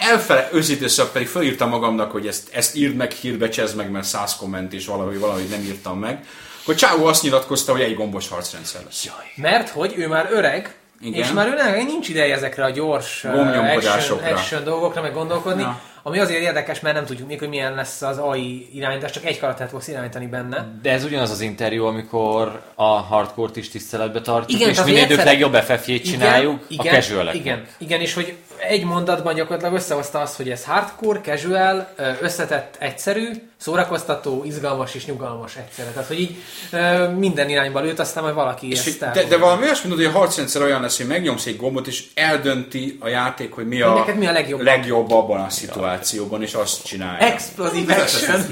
Elfele, 0.00 0.48
őszintén 0.52 0.88
pedig 1.12 1.28
felírtam 1.28 1.68
magamnak, 1.68 2.10
hogy 2.10 2.26
ezt, 2.26 2.48
ezt 2.52 2.74
írd 2.76 2.96
meg, 2.96 3.10
hírbe 3.10 3.48
csezd 3.48 3.76
meg, 3.76 3.90
mert 3.90 4.04
száz 4.04 4.36
komment 4.36 4.72
és 4.72 4.86
valahogy, 4.86 5.18
valahogy 5.18 5.48
nem 5.48 5.60
írtam 5.60 5.98
meg. 5.98 6.26
Akkor 6.62 6.74
Csávó 6.74 7.06
azt 7.06 7.22
nyilatkozta, 7.22 7.72
hogy 7.72 7.80
egy 7.80 7.94
gombos 7.94 8.28
harcrendszer 8.28 8.80
lesz. 8.84 9.08
Mert 9.36 9.68
hogy 9.68 9.94
ő 9.96 10.08
már 10.08 10.28
öreg, 10.32 10.74
Igen. 11.00 11.22
és 11.22 11.30
már 11.32 11.74
ő 11.76 11.82
nincs 11.82 12.08
ideje 12.08 12.34
ezekre 12.34 12.64
a 12.64 12.70
gyors 12.70 13.24
action, 13.24 14.18
action 14.18 14.64
dolgokra, 14.64 15.02
meg 15.02 15.12
gondolkodni. 15.12 15.62
Ja. 15.62 15.80
Ami 16.08 16.18
azért 16.18 16.40
érdekes, 16.40 16.80
mert 16.80 16.94
nem 16.94 17.04
tudjuk 17.04 17.28
még, 17.28 17.38
hogy 17.38 17.48
milyen 17.48 17.74
lesz 17.74 18.02
az 18.02 18.18
AI 18.18 18.68
irányítás, 18.72 19.10
csak 19.10 19.24
egy 19.24 19.38
karaktert 19.38 19.70
fogsz 19.70 19.88
irányítani 19.88 20.26
benne. 20.26 20.66
De 20.82 20.92
ez 20.92 21.04
ugyanaz 21.04 21.30
az 21.30 21.40
interjú, 21.40 21.84
amikor 21.84 22.62
a 22.74 22.84
hardcore-t 22.84 23.56
is 23.56 23.68
tiszteletbe 23.68 24.20
tartjuk, 24.20 24.60
Igen, 24.60 24.70
és 24.72 24.78
minél 24.78 24.94
egyszer- 24.94 25.10
idők 25.10 25.24
legjobb 25.24 25.54
FF-jét 25.54 26.04
csináljuk 26.04 26.66
a 26.76 26.82
casual 26.82 27.34
igen, 27.34 27.66
igen, 27.78 28.00
és 28.00 28.14
hogy 28.14 28.36
egy 28.58 28.84
mondatban 28.84 29.34
gyakorlatilag 29.34 29.74
összehozta 29.74 30.20
azt, 30.20 30.36
hogy 30.36 30.50
ez 30.50 30.64
hardcore, 30.64 31.20
casual, 31.20 31.88
összetett, 32.20 32.76
egyszerű, 32.78 33.30
szórakoztató, 33.60 34.42
izgalmas 34.46 34.94
és 34.94 35.06
nyugalmas 35.06 35.56
egyszerre. 35.56 35.90
Tehát, 35.90 36.08
hogy 36.08 36.20
így 36.20 36.36
ö, 36.70 37.08
minden 37.08 37.48
irányba 37.48 37.80
lőtt, 37.80 37.98
aztán 37.98 38.22
majd 38.22 38.34
valaki 38.34 38.70
És 38.70 38.86
ezt 38.86 38.98
de, 39.12 39.24
de 39.24 39.36
valami 39.36 39.62
olyasmi 39.62 39.88
mondod, 39.88 40.06
hogy 40.06 40.14
a 40.14 40.18
harcrendszer 40.18 40.62
olyan 40.62 40.80
lesz, 40.80 40.96
hogy 40.96 41.06
megnyomsz 41.06 41.46
egy 41.46 41.56
gombot, 41.56 41.86
és 41.86 42.04
eldönti 42.14 42.96
a 43.00 43.08
játék, 43.08 43.52
hogy 43.52 43.66
mi 43.68 43.80
a, 43.80 43.92
neked 43.92 44.16
mi 44.16 44.26
a 44.26 44.32
legjobb. 44.32 44.60
legjobb 44.60 45.10
abban 45.10 45.40
a 45.40 45.50
szituációban, 45.50 46.42
és 46.42 46.54
azt 46.54 46.84
csinálja. 46.84 47.26
Explosive 47.26 47.94
action. 47.94 48.44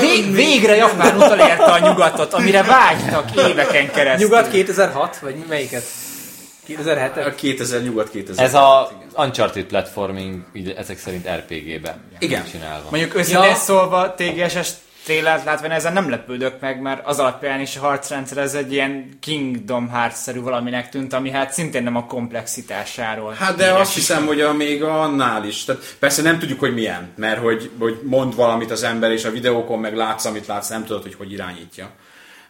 Vég, 0.00 0.34
végre 0.34 0.76
Japán 0.76 1.16
utolérte 1.16 1.64
a 1.64 1.78
nyugatot, 1.78 2.32
amire 2.34 2.62
vágytak 2.62 3.36
éveken 3.48 3.90
keresztül. 3.90 4.28
Nyugat 4.28 4.50
2006, 4.50 5.18
vagy 5.18 5.34
mi- 5.34 5.44
melyiket? 5.48 5.84
2007 6.66 7.26
A 7.26 7.34
2000 7.34 7.82
nyugat 7.82 8.10
2000. 8.10 8.44
Ez 8.44 8.54
a 8.54 8.90
Uncharted 9.16 9.64
platforming, 9.64 10.44
így 10.52 10.70
ezek 10.70 10.98
szerint 10.98 11.28
RPG-be 11.28 11.98
Igen. 12.18 12.44
csinálva. 12.44 12.88
Mondjuk 12.90 13.14
őszintén 13.14 13.48
Ja. 13.48 13.54
szólva 13.54 14.14
TGS-es 14.14 14.70
trailert 15.06 15.44
látva 15.44 15.66
ezen 15.68 15.92
nem 15.92 16.10
lepődök 16.10 16.60
meg, 16.60 16.80
mert 16.80 17.06
az 17.06 17.18
alapján 17.18 17.60
is 17.60 17.76
a 17.76 17.80
harcrendszer 17.80 18.38
ez 18.38 18.54
egy 18.54 18.72
ilyen 18.72 19.08
Kingdom 19.20 19.88
Hearts-szerű 19.88 20.40
valaminek 20.40 20.88
tűnt, 20.88 21.12
ami 21.12 21.30
hát 21.30 21.52
szintén 21.52 21.82
nem 21.82 21.96
a 21.96 22.06
komplexitásáról. 22.06 23.32
Hát 23.32 23.56
de 23.56 23.72
azt 23.72 23.94
hiszem, 23.94 24.26
hogy 24.26 24.40
a, 24.40 24.52
még 24.52 24.82
annál 24.82 25.44
is. 25.44 25.64
Tehát 25.64 25.96
persze 25.98 26.22
nem 26.22 26.38
tudjuk, 26.38 26.60
hogy 26.60 26.74
milyen, 26.74 27.12
mert 27.16 27.40
hogy, 27.40 27.70
hogy 27.78 28.00
mond 28.02 28.34
valamit 28.34 28.70
az 28.70 28.82
ember, 28.82 29.10
és 29.10 29.24
a 29.24 29.30
videókon 29.30 29.78
meg 29.78 29.96
látsz, 29.96 30.24
amit 30.24 30.46
látsz, 30.46 30.68
nem 30.68 30.84
tudod, 30.84 31.02
hogy 31.02 31.14
hogy 31.14 31.32
irányítja. 31.32 31.90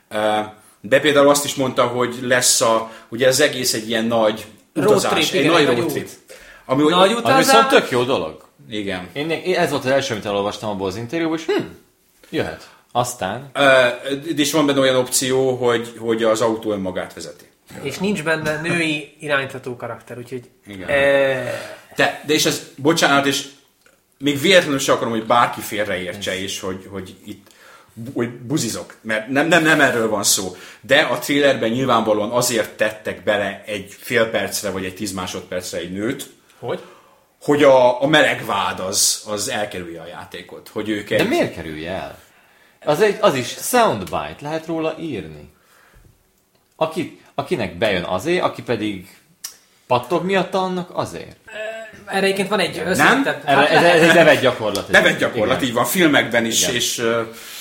Ö, 0.09 0.41
De 0.81 1.01
például 1.01 1.29
azt 1.29 1.45
is 1.45 1.55
mondta, 1.55 1.87
hogy 1.87 2.19
lesz 2.23 2.61
a, 2.61 2.91
ugye 3.09 3.27
ez 3.27 3.41
egész 3.41 3.75
egy 3.75 3.89
ilyen 3.89 4.05
nagy 4.05 4.45
Road 4.75 4.89
utazás, 4.91 5.11
trip, 5.29 5.35
egy 5.35 5.41
igen, 5.41 5.53
nagy 5.53 5.61
egy 5.61 5.67
road 5.67 5.79
nagy 5.79 5.89
trip. 5.93 6.05
út. 6.05 6.19
Ami, 6.65 6.83
Nagy 6.83 6.93
Ami 6.93 7.13
utazás. 7.13 7.39
viszont 7.45 7.69
tök 7.69 7.91
jó 7.91 8.03
dolog. 8.03 8.45
Igen. 8.71 9.09
Én, 9.13 9.31
én 9.31 9.55
ez 9.57 9.71
volt 9.71 9.85
az 9.85 9.91
első, 9.91 10.13
amit 10.13 10.27
elolvastam 10.27 10.71
abból 10.71 10.87
az 10.87 10.97
interjúból, 10.97 11.37
és 11.37 11.45
hm, 11.47 11.63
jöhet. 12.31 12.71
Aztán 12.93 13.51
Ö, 13.53 13.87
És 14.37 14.53
van 14.53 14.67
benne 14.67 14.81
olyan 14.81 14.97
opció, 14.97 15.55
hogy, 15.55 15.95
hogy 15.99 16.23
az 16.23 16.41
autó 16.41 16.73
önmagát 16.73 17.15
vezeti. 17.15 17.45
És 17.83 17.99
nincs 17.99 18.23
benne 18.23 18.61
női 18.61 19.17
irányítható 19.21 19.77
karakter, 19.77 20.19
úgyhogy... 20.19 20.43
Igen. 20.67 20.89
Eh, 20.89 21.53
De, 21.97 22.23
de 22.27 22.33
és 22.35 22.45
ez, 22.45 22.63
bocsánat, 22.77 23.27
és 23.27 23.47
még 24.19 24.41
véletlenül 24.41 24.79
sem 24.79 24.95
akarom, 24.95 25.13
hogy 25.13 25.27
bárki 25.27 25.61
félreértse, 25.61 26.41
és 26.41 26.61
hogy, 26.61 26.87
hogy 26.91 27.15
itt 27.25 27.47
hogy 28.15 28.31
buzizok, 28.31 28.95
mert 29.01 29.29
nem, 29.29 29.49
nem, 29.49 29.63
nem 29.63 29.81
erről 29.81 30.09
van 30.09 30.23
szó. 30.23 30.57
De 30.81 31.01
a 31.01 31.19
trailerben 31.19 31.71
nyilvánvalóan 31.71 32.31
azért 32.31 32.77
tettek 32.77 33.23
bele 33.23 33.63
egy 33.67 33.97
fél 34.01 34.31
percre, 34.31 34.71
vagy 34.71 34.85
egy 34.85 34.95
tíz 34.95 35.13
másodpercre 35.13 35.79
egy 35.79 35.93
nőt, 35.93 36.31
hogy? 36.59 36.81
hogy 37.43 37.63
a, 37.63 38.03
a 38.03 38.07
melegvád 38.07 38.81
az, 38.81 39.23
az 39.27 39.49
elkerülje 39.49 40.01
a 40.01 40.07
játékot. 40.07 40.69
Hogy 40.69 40.89
ők 40.89 41.11
egy... 41.11 41.19
De 41.19 41.29
miért 41.29 41.55
kerülje 41.55 41.91
el? 41.91 42.19
Az, 42.85 43.01
egy, 43.01 43.17
az 43.21 43.35
is 43.35 43.49
soundbite, 43.49 44.37
lehet 44.41 44.67
róla 44.67 44.95
írni. 44.99 45.55
Aki, 46.77 47.21
akinek 47.35 47.79
bejön 47.79 48.03
azért, 48.03 48.43
aki 48.43 48.63
pedig 48.63 49.17
pattog 49.87 50.25
miatt 50.25 50.55
annak 50.55 50.91
azért. 50.93 51.37
Erre 52.07 52.25
egyébként 52.25 52.49
van 52.49 52.61
egy 52.61 52.83
összetett... 52.87 53.45
Erre, 53.45 53.69
ez, 53.69 53.83
ez 53.83 54.09
egy 54.09 54.15
nevett 54.15 54.41
gyakorlat. 54.41 54.89
Nevet 54.89 55.19
gyakorlat, 55.19 55.57
Igen. 55.57 55.69
így 55.69 55.75
van, 55.75 55.85
filmekben 55.85 56.45
is, 56.45 56.63
Igen. 56.63 56.75
és 56.75 57.03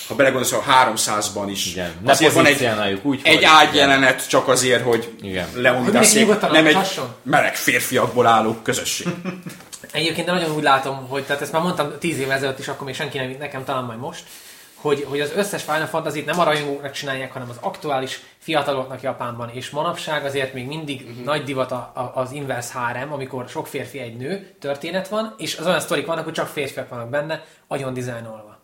ha 0.07 0.15
belegondolsz, 0.15 0.51
a 0.51 0.63
300-ban 0.93 1.45
is. 1.49 1.65
Igen. 1.65 1.93
Ne 2.03 2.11
Azért 2.11 2.33
van 2.33 2.45
egy, 2.45 2.99
úgy, 3.03 3.21
egy 3.23 3.43
ágyjelenet 3.43 4.27
csak 4.27 4.47
azért, 4.47 4.83
hogy 4.83 5.15
Igen. 5.21 5.47
Nyugodtan 6.21 6.51
nem 6.51 6.65
egy 6.65 7.01
meleg 7.23 7.55
férfiakból 7.55 8.25
álló 8.25 8.57
közösség. 8.63 9.07
Egyébként 9.91 10.27
nagyon 10.27 10.51
úgy 10.51 10.63
látom, 10.63 11.07
hogy 11.09 11.23
tehát 11.23 11.41
ezt 11.41 11.51
már 11.51 11.61
mondtam 11.61 11.93
tíz 11.99 12.19
évvel 12.19 12.35
ezelőtt 12.35 12.59
is, 12.59 12.67
akkor 12.67 12.85
még 12.85 12.95
senki 12.95 13.17
nem, 13.17 13.35
nekem 13.39 13.63
talán 13.63 13.83
majd 13.83 13.99
most, 13.99 14.23
hogy, 14.85 15.05
hogy 15.09 15.19
az 15.19 15.31
összes 15.35 15.63
Final 15.63 15.85
fantasy 15.85 16.21
nem 16.21 16.39
a 16.39 16.43
rajongóknak 16.43 16.91
csinálják, 16.91 17.31
hanem 17.31 17.49
az 17.49 17.57
aktuális 17.59 18.21
fiataloknak 18.37 19.01
Japánban, 19.01 19.49
és 19.49 19.69
manapság 19.69 20.25
azért 20.25 20.53
még 20.53 20.65
mindig 20.65 21.01
uh-huh. 21.01 21.25
nagy 21.25 21.43
divat 21.43 21.71
a, 21.71 21.91
a, 21.93 22.11
az 22.15 22.31
inverse 22.31 22.79
harem, 22.79 23.13
amikor 23.13 23.49
sok 23.49 23.67
férfi 23.67 23.99
egy 23.99 24.17
nő 24.17 24.55
történet 24.59 25.07
van, 25.07 25.35
és 25.37 25.57
az 25.57 25.65
olyan 25.65 25.79
sztorik 25.79 26.05
vannak, 26.05 26.23
hogy 26.23 26.33
csak 26.33 26.47
férfiak 26.47 26.89
vannak 26.89 27.09
benne, 27.09 27.43
agyon 27.67 27.93
dizájnolva. 27.93 28.54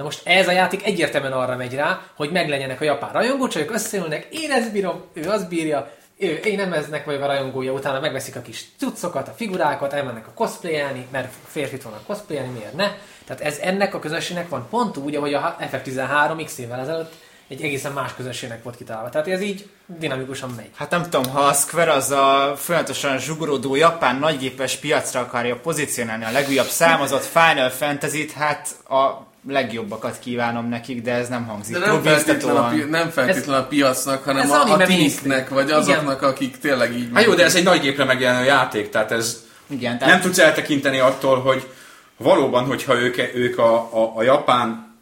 Na 0.00 0.06
most 0.06 0.26
ez 0.26 0.48
a 0.48 0.52
játék 0.52 0.84
egyértelműen 0.84 1.32
arra 1.32 1.56
megy 1.56 1.74
rá, 1.74 2.00
hogy 2.16 2.30
meglegyenek 2.30 2.80
a 2.80 2.84
japán 2.84 3.12
rajongócsajok, 3.12 3.70
összeülnek, 3.70 4.26
én 4.30 4.50
ezt 4.50 4.72
bírom, 4.72 5.04
ő 5.12 5.28
azt 5.28 5.48
bírja, 5.48 5.90
ő, 6.18 6.26
én 6.26 6.56
nem 6.56 6.72
eznek 6.72 7.04
vagyok 7.04 7.22
a 7.22 7.26
rajongója, 7.26 7.72
utána 7.72 8.00
megveszik 8.00 8.36
a 8.36 8.42
kis 8.42 8.64
cuccokat, 8.78 9.28
a 9.28 9.34
figurákat, 9.36 9.92
elmennek 9.92 10.26
a 10.26 10.32
cosplayelni, 10.34 11.06
mert 11.10 11.32
férfit 11.46 11.82
vannak 11.82 12.06
cosplayelni, 12.06 12.52
miért 12.52 12.74
ne? 12.74 12.90
Tehát 13.24 13.42
ez 13.42 13.58
ennek 13.58 13.94
a 13.94 13.98
közösségnek 13.98 14.48
van 14.48 14.66
pont 14.70 14.96
úgy, 14.96 15.14
ahogy 15.14 15.34
a 15.34 15.56
FF13 15.60 16.42
x 16.44 16.58
évvel 16.58 16.80
ezelőtt 16.80 17.12
egy 17.48 17.62
egészen 17.62 17.92
más 17.92 18.14
közösségnek 18.14 18.62
volt 18.62 18.76
kitalálva. 18.76 19.08
Tehát 19.08 19.28
ez 19.28 19.40
így 19.40 19.70
dinamikusan 19.86 20.50
megy. 20.56 20.70
Hát 20.74 20.90
nem 20.90 21.02
tudom, 21.02 21.32
ha 21.32 21.40
a 21.40 21.52
Square 21.52 21.92
az 21.92 22.10
a 22.10 22.54
folyamatosan 22.56 23.18
zsugorodó 23.18 23.74
japán 23.74 24.16
nagygépes 24.16 24.76
piacra 24.76 25.20
akarja 25.20 25.56
pozícionálni 25.56 26.24
a 26.24 26.30
legújabb 26.30 26.66
számozott 26.66 27.24
Final 27.24 27.68
Fantasy-t, 27.68 28.32
hát 28.32 28.68
a 28.88 29.28
legjobbakat 29.48 30.18
kívánom 30.18 30.68
nekik, 30.68 31.02
de 31.02 31.12
ez 31.12 31.28
nem 31.28 31.46
hangzik. 31.46 31.78
De 31.78 31.86
nem 31.86 31.88
túl 31.88 32.02
feltétlenül, 32.02 32.56
a, 32.60 32.68
pi- 32.68 32.84
nem 32.84 33.10
feltétlenül 33.10 33.62
a 33.62 33.66
piacnak, 33.66 34.24
hanem 34.24 34.42
ez 34.42 34.50
a, 34.50 34.62
a 34.62 34.76
teameknek, 34.76 35.48
vagy 35.48 35.64
Igen. 35.64 35.78
azoknak, 35.78 36.22
akik 36.22 36.58
tényleg 36.58 36.96
így... 36.96 37.08
Hát 37.14 37.24
jó, 37.24 37.34
de 37.34 37.44
ez 37.44 37.54
egy 37.54 37.64
nagy 37.64 37.80
gépre 37.80 38.04
megjelenő 38.04 38.44
játék, 38.44 38.88
tehát 38.88 39.12
ez 39.12 39.44
Igen, 39.66 39.98
tehát 39.98 40.12
nem 40.12 40.22
tudsz 40.22 40.38
eltekinteni 40.38 40.98
attól, 40.98 41.40
hogy 41.40 41.68
valóban, 42.16 42.64
hogyha 42.64 43.00
ők, 43.00 43.34
ők 43.34 43.58
a, 43.58 43.74
a, 43.74 44.12
a 44.16 44.22
japán 44.22 44.96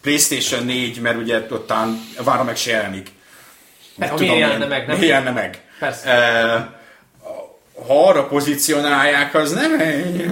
PlayStation 0.00 0.64
4, 0.64 1.00
mert 1.00 1.16
ugye 1.16 1.46
ottán 1.50 2.00
vára 2.24 2.44
meg 2.44 2.56
se 2.56 2.70
jelenik. 2.70 3.10
Mert 3.96 4.14
Tudom 4.14 4.38
jelenne 4.38 4.66
meg, 4.66 4.86
nem? 4.86 5.02
Jelenne 5.02 5.30
meg? 5.30 5.60
Persze. 5.78 6.10
E, 6.10 6.80
ha 7.86 8.08
arra 8.08 8.26
pozícionálják, 8.26 9.34
az 9.34 9.52
nem 9.52 9.80
egy... 9.80 10.30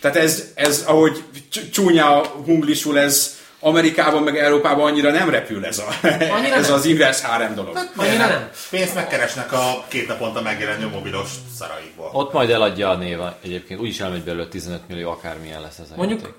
Tehát 0.00 0.16
ez, 0.16 0.44
ez 0.54 0.84
ahogy 0.86 1.24
cs- 1.50 1.70
csúnya 1.72 2.20
hunglisul, 2.44 2.98
ez 2.98 3.38
Amerikában 3.62 4.22
meg 4.22 4.38
Európában 4.38 4.86
annyira 4.86 5.10
nem 5.10 5.30
repül 5.30 5.64
ez, 5.66 5.78
a, 5.78 6.06
Annyira 6.34 6.54
ez 6.60 6.66
nem. 6.66 6.76
az 6.76 6.84
inverse 6.84 7.26
harem 7.26 7.54
dolog. 7.54 7.78
Annyira 7.96 8.26
nem. 8.26 8.48
Pénzt 8.70 8.94
megkeresnek 8.94 9.52
a 9.52 9.84
két 9.88 10.08
naponta 10.08 10.42
megjelenő 10.42 10.86
mobilos 10.88 11.28
szaraikból. 11.58 12.10
Ott 12.12 12.32
majd 12.32 12.50
eladja 12.50 12.88
a 12.90 12.96
néva 12.96 13.36
egyébként. 13.44 13.80
Úgyis 13.80 14.00
elmegy 14.00 14.22
belőle 14.22 14.46
15 14.46 14.80
millió, 14.88 15.10
akármilyen 15.10 15.60
lesz 15.60 15.78
ez 15.78 15.86
a 15.90 15.96
Mondjuk, 15.96 16.20
játék. 16.20 16.34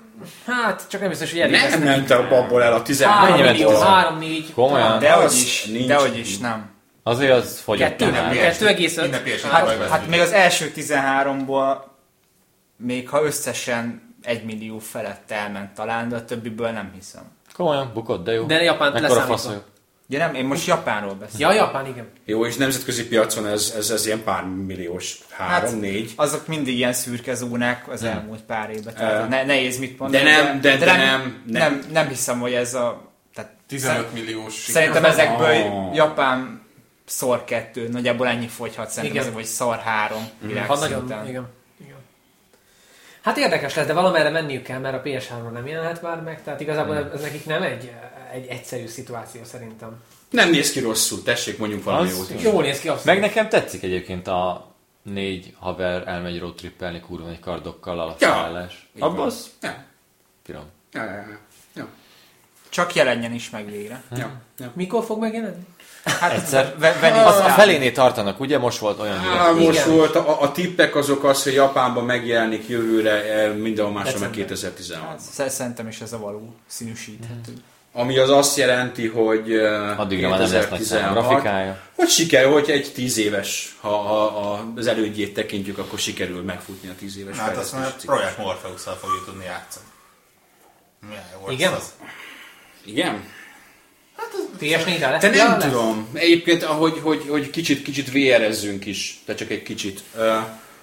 hát 0.46 0.82
csak 0.90 1.00
nem 1.00 1.08
biztos, 1.08 1.30
hogy 1.30 1.40
elég 1.40 1.52
Nem 1.70 1.82
ment 1.82 2.08
nekik. 2.08 2.26
abból 2.32 2.62
el 2.62 2.72
a 2.72 2.82
16 2.82 3.14
Három 3.14 3.36
Mennyi 3.38 3.50
millió, 3.50 3.68
ment 3.68 3.80
ez? 3.82 3.86
három, 3.88 4.18
négy. 4.18 4.52
Komolyan? 4.54 4.98
dehogy 4.98 5.32
is, 5.32 5.64
nincs. 5.64 5.86
dehogy 5.86 6.18
is 6.18 6.38
nem. 6.38 6.70
Azért 7.02 7.32
az 7.32 7.60
fogyott 7.64 7.88
Kettő, 7.88 8.12
kettő 8.32 8.66
egész 8.66 8.96
öt. 8.96 9.14
Hát, 9.50 9.88
hát 9.90 10.06
még 10.08 10.20
az 10.20 10.32
első 10.32 10.72
13-ból 10.76 11.76
még 12.82 13.08
ha 13.08 13.22
összesen 13.22 14.14
egy 14.22 14.44
millió 14.44 14.78
felett 14.78 15.30
elment 15.30 15.74
talán, 15.74 16.08
de 16.08 16.16
a 16.16 16.24
többiből 16.24 16.70
nem 16.70 16.90
hiszem. 16.94 17.22
Komolyan, 17.54 17.90
bukott, 17.94 18.24
de 18.24 18.32
jó. 18.32 18.46
De 18.46 18.76
Mekkora 18.78 19.00
leszámítva. 19.00 19.70
Ja 20.08 20.18
nem, 20.18 20.34
én 20.34 20.44
most 20.44 20.66
Japánról 20.66 21.14
beszélek. 21.14 21.40
Ja, 21.40 21.62
Japán, 21.64 21.86
igen. 21.86 22.08
Jó, 22.24 22.46
és 22.46 22.56
nemzetközi 22.56 23.08
piacon 23.08 23.46
ez, 23.46 23.72
ez, 23.76 23.90
ez 23.90 24.06
ilyen 24.06 24.22
pár 24.24 24.44
milliós, 24.44 25.18
három, 25.30 25.78
négy. 25.78 26.12
azok 26.16 26.46
mindig 26.46 26.76
ilyen 26.76 26.92
szürke 26.92 27.34
zónák 27.34 27.88
az 27.88 28.02
elmúlt 28.02 28.40
pár 28.42 28.70
évben. 28.70 28.94
Tehát 28.94 29.24
Ö, 29.24 29.28
ne, 29.28 29.44
nehéz 29.44 29.78
mit 29.78 29.98
mondani. 29.98 30.24
de 30.24 30.30
nem, 30.42 30.60
de- 30.60 30.76
de 30.76 30.84
nem, 30.84 30.96
nem. 30.96 31.42
nem, 31.46 31.82
nem 31.92 32.08
hiszem, 32.08 32.40
hogy 32.40 32.52
ez 32.52 32.74
a... 32.74 33.10
Tehát 33.34 33.50
15 33.66 34.12
milliós. 34.12 34.54
Szerintem 34.54 35.04
ezekből 35.04 35.54
Oh. 35.56 35.94
Japán 35.94 36.62
szor 37.04 37.44
kettő, 37.44 37.88
nagyjából 37.88 38.26
ennyi 38.26 38.46
fogyhat 38.48 38.88
szerintem, 38.90 39.10
Igen. 39.10 39.22
ezek, 39.22 39.34
vagy 39.34 39.44
szar 39.44 39.78
három 39.78 40.22
Ha 40.40 40.46
világszinten. 40.46 41.00
nagyon, 41.08 41.28
igen. 41.28 41.46
Hát 43.22 43.36
érdekes 43.36 43.74
lesz, 43.74 43.86
de 43.86 43.92
valamerre 43.92 44.30
menniük 44.30 44.62
kell, 44.62 44.78
mert 44.78 44.94
a 44.94 45.02
PS3-ról 45.08 45.50
nem 45.52 45.66
jelenhet 45.66 46.02
már 46.02 46.20
meg, 46.20 46.42
tehát 46.42 46.60
igazából 46.60 47.10
ez 47.14 47.20
nekik 47.20 47.44
nem 47.46 47.62
egy, 47.62 47.92
egy 48.32 48.46
egyszerű 48.46 48.86
szituáció 48.86 49.44
szerintem. 49.44 50.02
Nem 50.30 50.50
néz 50.50 50.72
ki 50.72 50.80
rosszul, 50.80 51.22
tessék 51.22 51.58
mondjunk 51.58 51.84
valami 51.84 52.08
Az- 52.10 52.30
jót. 52.30 52.42
Jól 52.42 52.62
néz 52.62 52.80
ki 52.80 52.88
abszolút. 52.88 53.04
Meg 53.04 53.20
nekem 53.20 53.48
tetszik 53.48 53.82
egyébként 53.82 54.26
a 54.26 54.70
négy 55.02 55.54
haver 55.58 56.08
elmegy 56.08 56.38
road 56.38 56.54
trippelni 56.54 57.00
kurva 57.00 57.28
egy 57.30 57.40
kardokkal 57.40 58.00
a 58.00 58.16
Ja, 58.18 58.68
van. 58.94 59.18
az 59.18 59.50
Ja, 59.62 59.84
finom. 60.42 60.64
ja, 60.92 61.04
ja, 61.04 61.10
ja. 61.12 61.38
ja, 61.74 61.88
Csak 62.68 62.94
jelenjen 62.94 63.32
is 63.32 63.50
meg 63.50 63.66
végre. 63.70 64.02
ja, 64.16 64.30
ja. 64.58 64.70
Mikor 64.74 65.04
fog 65.04 65.20
megjelenni? 65.20 65.66
Hát 66.04 66.32
Egyszer. 66.32 66.74
ve- 66.78 67.02
Az 67.26 67.36
a 67.38 67.48
felénél 67.48 67.92
tartanak, 67.92 68.40
ugye? 68.40 68.58
Most 68.58 68.78
volt 68.78 69.00
olyan 69.00 69.16
Á, 69.18 69.52
hír. 69.54 69.66
most 69.66 69.78
Igen. 69.84 69.96
volt, 69.96 70.14
a, 70.16 70.42
a 70.42 70.52
tippek 70.52 70.96
azok 70.96 71.24
az, 71.24 71.42
hogy 71.42 71.52
Japánban 71.52 72.04
megjelenik 72.04 72.68
jövőre, 72.68 73.10
eh, 73.24 73.52
mindenhol 73.54 73.92
máshol 73.92 74.12
meg 74.20 74.30
December. 74.30 74.46
2016. 74.46 75.08
Hát, 75.08 75.20
sz- 75.20 75.50
szerintem 75.50 75.88
is 75.88 76.00
ez 76.00 76.12
a 76.12 76.18
való 76.18 76.54
színűsíthető. 76.66 77.52
Ami 77.92 78.18
az 78.18 78.30
azt 78.30 78.56
jelenti, 78.56 79.06
hogy 79.08 79.52
eh, 79.52 80.00
Addigra 80.00 80.28
már 80.28 80.38
nem 80.38 80.52
lesz 80.52 80.68
nagy 80.70 80.80
szám 80.82 80.98
2016, 81.00 81.28
grafikája. 81.28 81.78
Hogy 81.96 82.08
sikerül, 82.08 82.52
hogy 82.52 82.70
egy 82.70 82.92
tíz 82.94 83.18
éves, 83.18 83.76
ha, 83.80 83.96
ha, 83.96 84.28
ha 84.30 84.64
az 84.76 84.86
elődjét 84.86 85.34
tekintjük, 85.34 85.78
akkor 85.78 85.98
sikerül 85.98 86.42
megfutni 86.42 86.88
a 86.88 86.92
tíz 86.98 87.16
éves 87.18 87.36
Hát 87.36 87.56
azt 87.56 87.70
fejlesztési 87.70 88.06
Projekt 88.06 88.38
Morpheus-szal 88.38 88.94
fogjuk 88.94 89.24
tudni 89.24 89.44
játszani. 89.44 89.84
Milyen 91.08 91.22
jó 91.40 91.46
lesz 91.46 91.54
Igen? 91.54 91.72
az? 91.72 91.92
Igen? 92.84 93.24
PS4-re 94.60 95.10
lesz? 95.10 95.20
Te 95.20 95.28
nem 95.28 95.36
Ja, 95.36 95.56
lesz. 95.56 95.64
tudom. 95.64 96.08
Egyébként, 96.12 96.62
ahogy 96.62 96.98
hogy, 97.02 97.24
hogy 97.28 97.50
kicsit, 97.50 97.82
kicsit 97.82 98.10
VR-ezzünk 98.10 98.86
is, 98.86 99.22
de 99.26 99.34
csak 99.34 99.50
egy 99.50 99.62
kicsit. 99.62 100.02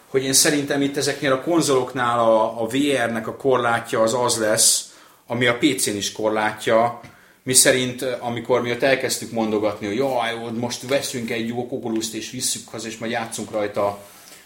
Hogy 0.07 0.23
én 0.23 0.33
szerintem 0.33 0.81
itt 0.81 0.97
ezeknél 0.97 1.31
a 1.31 1.41
konzoloknál 1.41 2.19
a, 2.19 2.61
a 2.61 2.67
VR-nek 2.67 3.27
a 3.27 3.35
korlátja 3.35 4.01
az 4.01 4.13
az 4.13 4.37
lesz, 4.37 4.93
ami 5.27 5.45
a 5.45 5.57
PC-n 5.57 5.95
is 5.95 6.11
korlátja, 6.11 6.99
mi 7.43 7.53
szerint, 7.53 8.01
amikor 8.19 8.61
mi 8.61 8.71
ott 8.71 8.83
elkezdtük 8.83 9.31
mondogatni, 9.31 9.87
hogy 9.87 9.95
jaj, 9.95 10.35
most 10.53 10.87
veszünk 10.87 11.29
egy 11.29 11.47
jó 11.47 11.67
kokoluszt 11.67 12.13
és 12.13 12.31
visszük 12.31 12.67
haza, 12.67 12.87
és 12.87 12.97
majd 12.97 13.11
játszunk 13.11 13.51
rajta 13.51 13.99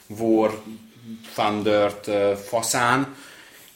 War 0.08 0.62
Thunder-t 1.36 2.10
faszán, 2.48 3.16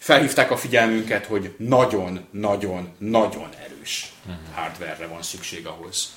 felhívták 0.08 0.52
a 0.52 0.58
figyelmünket, 0.58 1.26
hogy 1.26 1.56
nagyon-nagyon-nagyon 1.58 3.50
erős 3.66 4.14
hardware 4.54 5.08
van 5.08 5.22
szükség 5.22 5.66
ahhoz. 5.66 6.16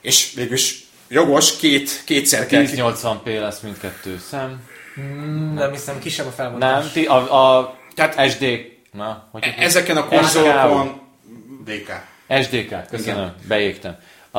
És 0.00 0.32
végülis 0.34 0.84
jogos, 1.08 1.56
két, 1.56 2.02
kétszer 2.04 2.46
kell... 2.46 2.64
1080p 2.66 3.40
lesz 3.40 3.60
mindkettő 3.60 4.18
szem. 4.18 4.68
Nem 5.54 5.70
hiszem, 5.70 5.98
kisebb 5.98 6.26
a 6.26 6.30
felbontás. 6.30 6.82
Nem, 6.82 6.92
ti, 6.92 7.06
a, 7.06 7.56
a 7.56 7.76
Tehát 7.94 8.30
SD... 8.30 8.44
Na, 8.92 9.28
hogy 9.30 9.44
e- 9.44 9.62
ezeken 9.62 9.96
a 9.96 10.06
konzolokon 10.06 11.00
DK. 11.64 11.90
SDK, 12.42 12.86
köszönöm, 12.90 13.34
beégtem. 13.48 13.96
A, 14.30 14.38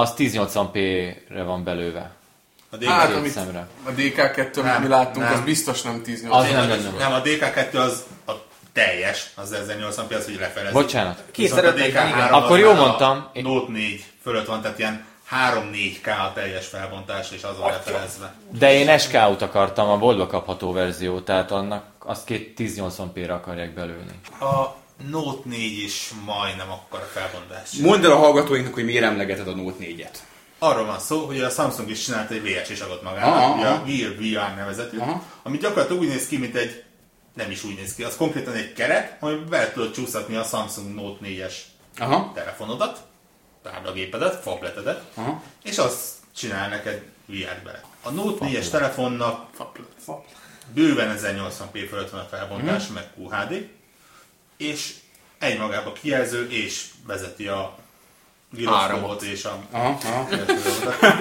az 0.00 0.14
1080p-re 0.18 1.42
van 1.42 1.64
belőve. 1.64 2.15
A 2.70 2.76
DK, 2.76 2.88
Hát, 2.88 3.14
amit 3.14 3.30
szemre. 3.32 3.66
a 3.84 3.90
DK2, 3.90 4.36
amit 4.38 4.62
Nem, 4.62 4.82
mi 4.82 4.88
láttunk, 4.88 5.24
nem. 5.24 5.34
az 5.34 5.40
biztos 5.40 5.82
nem 5.82 6.02
10 6.02 6.24
Az 6.28 6.50
nem 6.50 6.68
lenne. 6.68 6.90
nem, 6.98 7.12
a 7.12 7.22
DK2 7.22 7.74
az 7.74 8.04
a 8.26 8.32
teljes, 8.72 9.26
az 9.34 9.54
1080p, 9.68 10.16
az, 10.16 10.24
hogy 10.24 10.36
lefelez. 10.40 10.72
Bocsánat. 10.72 11.22
Viszont 11.36 11.64
a 11.64 11.72
250, 11.72 12.04
DK3 12.04 12.08
igen. 12.14 12.22
az 12.32 12.42
Akkor 12.42 12.58
jól 12.58 12.72
már 12.74 12.82
a 12.82 12.86
mondtam. 12.86 13.28
Note 13.34 13.72
4 13.72 14.04
fölött 14.22 14.46
van, 14.46 14.60
tehát 14.62 14.78
ilyen 14.78 15.04
3-4K 15.30 16.06
a 16.28 16.32
teljes 16.34 16.66
felbontás, 16.66 17.30
és 17.30 17.42
az 17.42 17.58
van 17.58 17.70
lefelezve. 17.70 18.34
De 18.58 18.72
én 18.72 18.98
SK-út 18.98 19.42
akartam, 19.42 19.88
a 19.88 19.98
boltba 19.98 20.26
kapható 20.26 20.72
verzió, 20.72 21.20
tehát 21.20 21.50
annak 21.50 21.84
azt 21.98 22.24
két 22.24 22.58
1080p-re 22.58 23.32
akarják 23.34 23.74
belőni. 23.74 24.20
A 24.40 24.74
Note 25.10 25.40
4 25.48 25.78
is 25.82 26.10
majdnem 26.24 26.70
akkora 26.70 27.08
felbontás. 27.12 27.70
Mondd 27.72 28.04
el 28.04 28.10
a 28.12 28.16
hallgatóinknak, 28.16 28.74
hogy 28.74 28.84
miért 28.84 29.04
emlegeted 29.04 29.48
a 29.48 29.54
Note 29.54 29.76
4-et. 29.84 30.16
Arról 30.58 30.84
van 30.86 30.98
szó, 30.98 31.26
hogy 31.26 31.40
a 31.40 31.50
Samsung 31.50 31.90
is 31.90 32.04
csinált 32.04 32.30
egy 32.30 32.42
VS 32.42 32.76
sagot 32.76 33.02
magának, 33.02 33.34
Aha, 33.34 33.54
ugye 33.54 33.66
a. 33.66 33.82
Gear 33.84 34.14
VR 34.50 34.56
nevezetű, 34.56 34.98
Aha. 34.98 35.22
ami 35.42 35.58
gyakorlatilag 35.58 36.00
úgy 36.02 36.08
néz 36.08 36.26
ki, 36.26 36.36
mint 36.38 36.54
egy, 36.56 36.84
nem 37.34 37.50
is 37.50 37.64
úgy 37.64 37.74
néz 37.74 37.94
ki, 37.94 38.02
az 38.02 38.16
konkrétan 38.16 38.54
egy 38.54 38.72
keret, 38.72 39.22
ami 39.22 39.34
bele 39.48 39.72
tudod 39.72 39.92
csúszatni 39.94 40.36
a 40.36 40.42
Samsung 40.42 40.94
Note 40.94 41.26
4-es 41.26 41.54
Aha. 41.98 42.32
telefonodat, 42.34 42.98
táblagépedet, 43.62 44.42
fabletedet, 44.42 45.02
Aha. 45.14 45.42
és 45.62 45.78
azt 45.78 46.04
csinál 46.36 46.68
neked 46.68 47.02
VR-t 47.26 47.62
bele. 47.64 47.80
A 48.02 48.10
Note 48.10 48.46
4-es 48.46 48.68
telefonnak 48.70 49.46
bőven 50.74 51.16
1080p 51.18 51.86
fölött 51.88 52.10
van 52.10 52.20
a 52.20 52.24
felbontás, 52.30 52.84
Mhm. 52.84 52.92
meg 52.94 53.08
QHD, 53.16 53.68
és 54.56 54.94
egymagába 55.38 55.92
kijelző, 55.92 56.50
és 56.50 56.86
vezeti 57.06 57.48
a 57.48 57.78
gyroszkópot 58.50 59.22
és 59.22 59.44
a 59.44 59.58
Aha. 59.70 59.98
Aha. 60.04 60.28
nem, 60.30 60.44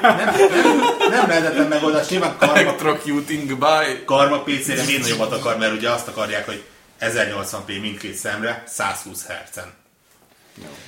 nem, 0.02 1.10
nem 1.10 1.28
lehetetlen 1.28 1.68
megoldás, 1.68 2.08
nyilván 2.08 2.38
karma, 2.38 2.58
Electrocuting 2.58 3.58
by... 3.58 4.04
karma 4.06 4.40
PC-re 4.40 4.84
még 4.86 5.00
nagyobbat 5.00 5.32
akar, 5.32 5.58
mert 5.58 5.74
ugye 5.74 5.90
azt 5.90 6.08
akarják, 6.08 6.46
hogy 6.46 6.64
1080p 7.00 7.82
mindkét 7.82 8.16
szemre, 8.16 8.64
120 8.68 9.26
Hz-en. 9.26 9.74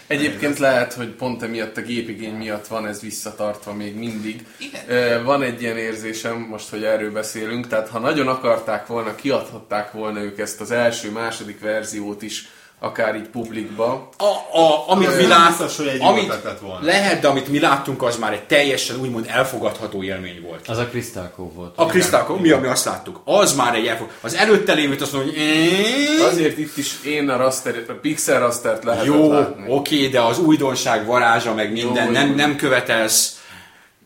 Egyébként 0.07 0.57
lehet, 0.57 0.93
hogy 0.93 1.09
pont 1.09 1.43
emiatt 1.43 1.77
a 1.77 1.81
gépigény 1.81 2.33
miatt 2.33 2.67
van 2.67 2.87
ez 2.87 3.01
visszatartva 3.01 3.73
még 3.73 3.95
mindig. 3.95 4.45
Igen. 4.57 5.23
Van 5.23 5.41
egy 5.41 5.61
ilyen 5.61 5.77
érzésem, 5.77 6.37
most, 6.37 6.69
hogy 6.69 6.83
erről 6.83 7.11
beszélünk, 7.11 7.67
tehát 7.67 7.89
ha 7.89 7.99
nagyon 7.99 8.27
akarták 8.27 8.87
volna, 8.87 9.15
kiadhatták 9.15 9.91
volna 9.91 10.19
ők 10.19 10.39
ezt 10.39 10.61
az 10.61 10.71
első, 10.71 11.11
második 11.11 11.59
verziót 11.59 12.21
is, 12.21 12.49
akár 12.79 13.15
így 13.15 13.27
publikba. 13.27 14.09
A, 14.17 14.57
a, 14.57 14.89
amit 14.91 15.17
mi 15.17 15.27
lát, 15.27 15.55
hogy 15.77 15.87
egy 15.87 16.01
amit 16.01 16.33
volna. 16.61 16.85
lehet, 16.85 17.21
de 17.21 17.27
amit 17.27 17.47
mi 17.47 17.59
láttunk, 17.59 18.03
az 18.03 18.17
már 18.17 18.33
egy 18.33 18.43
teljesen 18.43 18.99
úgymond 18.99 19.25
elfogadható 19.29 20.03
élmény 20.03 20.41
volt. 20.41 20.67
Az 20.67 20.77
a 20.77 20.87
Cove 21.35 21.53
volt. 21.53 21.73
A 21.77 21.85
Crystal 21.85 22.37
mi, 22.41 22.49
ami 22.51 22.67
azt 22.67 22.85
láttuk, 22.85 23.21
az 23.25 23.55
már 23.55 23.75
egy 23.75 23.85
elfog. 23.85 24.09
Az 24.21 24.35
előtte 24.35 24.73
lévőt 24.73 25.01
azt 25.01 25.13
mondja, 25.13 25.31
hogy 25.31 25.41
"Éh, 25.41 26.25
Azért 26.25 26.57
itt 26.57 26.77
is 26.77 27.03
én 27.03 27.29
a, 27.29 27.37
raster, 27.37 27.83
a 27.87 27.91
pixel 27.93 28.39
rastert 28.39 28.83
lehetett 28.83 29.05
jó, 29.05 29.31
látni. 29.31 29.63
oké, 29.67 30.07
de 30.07 30.21
az 30.21 30.39
újdonság 30.39 31.05
varázsa, 31.05 31.53
meg 31.53 31.71
minden, 31.71 32.05
Jó, 32.05 32.11
nem, 32.11 32.29
jó. 32.29 32.35
nem 32.35 32.55
követelsz. 32.55 33.41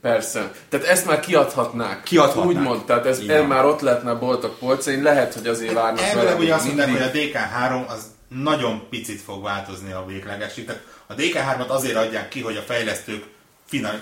Persze. 0.02 0.52
Tehát 0.70 0.86
ezt 0.86 1.06
már 1.06 1.20
kiadhatnák. 1.20 2.04
Kiadhatnák. 2.04 2.46
Úgymond, 2.46 2.84
tehát 2.86 3.06
ez, 3.06 3.20
ez 3.28 3.48
már 3.48 3.66
ott 3.66 3.82
lehetne 3.82 4.12
a 4.12 4.20
boltok 4.20 4.60
polcain, 4.60 5.02
lehet, 5.02 5.34
hogy 5.34 5.48
azért 5.48 5.74
várnak 5.74 6.02
Elvileg 6.04 6.40
ugye 6.40 6.54
azt 6.54 6.66
mondták, 6.66 6.90
hogy 6.92 7.02
a 7.02 7.12
DK3 7.12 7.88
az 7.88 8.02
nagyon 8.40 8.88
picit 8.90 9.22
fog 9.22 9.44
változni 9.44 9.92
a 9.92 10.06
véglegesít. 10.06 10.66
Tehát 10.66 10.84
a 11.08 11.14
DK3-at 11.14 11.68
azért 11.68 11.96
adják 11.96 12.28
ki, 12.28 12.42
hogy 12.42 12.58
a 12.58 12.62
fejlesztők 12.62 13.26
finan 13.66 14.02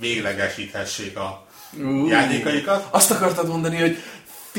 véglegesíthessék 0.00 1.16
a 1.16 1.46
Ú. 1.78 2.06
játékaikat. 2.06 2.86
Azt 2.90 3.10
akartad 3.10 3.48
mondani, 3.48 3.76
hogy 3.76 3.96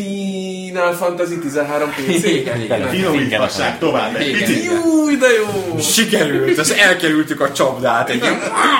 Final 0.04 0.94
Fantasy 0.94 1.40
13 1.40 1.90
PC? 1.96 2.24
Igen, 2.24 2.62
igen. 2.62 2.90
Finomíthassák 2.90 3.80
tovább 3.80 4.16
egy 4.16 4.32
picit. 4.32 4.64
Júj, 4.64 5.16
de 5.16 5.28
jó! 5.28 5.80
Sikerült, 5.80 6.58
az 6.58 6.72
elkerültük 6.72 7.42
a 7.42 7.52
csapdát. 7.52 8.10
Egy 8.10 8.24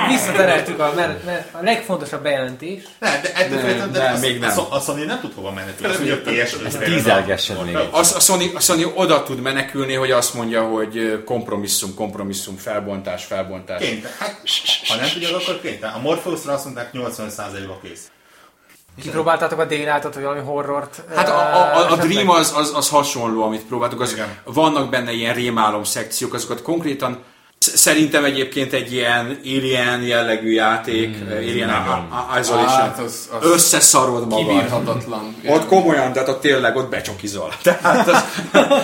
Visszatereltük 0.08 0.78
a, 0.80 0.92
mert, 0.96 1.24
mert 1.24 1.54
a 1.54 1.58
legfontosabb 1.62 2.22
bejelentés. 2.22 2.82
Nem, 2.98 3.12
de 3.22 3.32
ettől 3.34 3.56
Nem, 3.58 3.66
függetlenül- 3.66 3.92
de 3.92 4.08
a- 4.08 4.18
még 4.18 4.38
nem. 4.38 4.48
A, 4.48 4.52
Sony- 4.52 4.68
a 4.70 4.80
Sony 4.80 5.06
nem 5.06 5.20
tud 5.20 5.32
hova 5.34 5.50
menni. 5.52 5.70
Azt 5.82 5.98
mondja, 5.98 6.14
a 6.14 6.18
PS 6.30 6.56
tízelgessen 6.84 7.56
még 7.64 7.76
az, 7.90 8.14
a, 8.14 8.20
Sony, 8.20 8.50
a 8.54 8.60
Sony 8.60 8.84
oda 8.94 9.22
tud 9.22 9.40
menekülni, 9.40 9.94
hogy 9.94 10.10
azt 10.10 10.34
mondja, 10.34 10.62
hogy 10.62 11.22
kompromisszum, 11.24 11.94
kompromisszum, 11.94 12.56
felbontás, 12.56 13.24
felbontás. 13.24 13.80
Kénytelen. 13.82 14.16
Hát, 14.18 14.40
ha 14.88 14.96
nem 14.96 15.08
tudják, 15.12 15.32
akkor 15.34 15.60
kénytelen. 15.62 15.94
A 15.94 15.98
Morpheusra 16.00 16.52
azt 16.52 16.64
mondták 16.64 16.90
80%-ba 16.92 17.80
kész. 17.82 18.00
Kipróbáltátok 19.02 19.58
a 19.58 19.64
Daylight-ot, 19.64 20.14
vagy 20.14 20.22
valami 20.22 20.40
horrort? 20.40 21.02
Hát 21.14 21.28
a, 21.28 21.32
a, 21.38 21.76
a, 21.76 21.90
a? 21.92 21.96
Dream 21.96 22.30
az, 22.30 22.52
az, 22.56 22.72
az 22.74 22.88
hasonló, 22.88 23.42
amit 23.42 23.60
próbáltuk. 23.68 24.00
Az, 24.00 24.12
Igen. 24.12 24.28
vannak 24.44 24.90
benne 24.90 25.12
ilyen 25.12 25.34
rémálom 25.34 25.84
szekciók, 25.84 26.34
azokat 26.34 26.62
konkrétan 26.62 27.18
sz- 27.58 27.76
Szerintem 27.76 28.24
egyébként 28.24 28.72
egy 28.72 28.92
ilyen 28.92 29.40
Alien 29.44 30.02
jellegű 30.02 30.50
játék, 30.52 31.16
mm, 31.24 31.30
Alien 31.30 31.68
I- 31.68 32.40
Isolation, 32.40 32.66
Hát, 32.68 32.98
az- 32.98 33.28
az 33.40 33.46
összeszarod 33.50 34.28
magad. 34.28 34.46
Kibírhatatlan. 34.46 35.36
Ott 35.46 35.66
komolyan, 35.66 36.12
tehát 36.12 36.28
ott 36.28 36.40
tényleg 36.40 36.76
ott 36.76 36.88
becsokizol. 36.90 37.52
Tehát 37.62 38.08
az, 38.08 38.24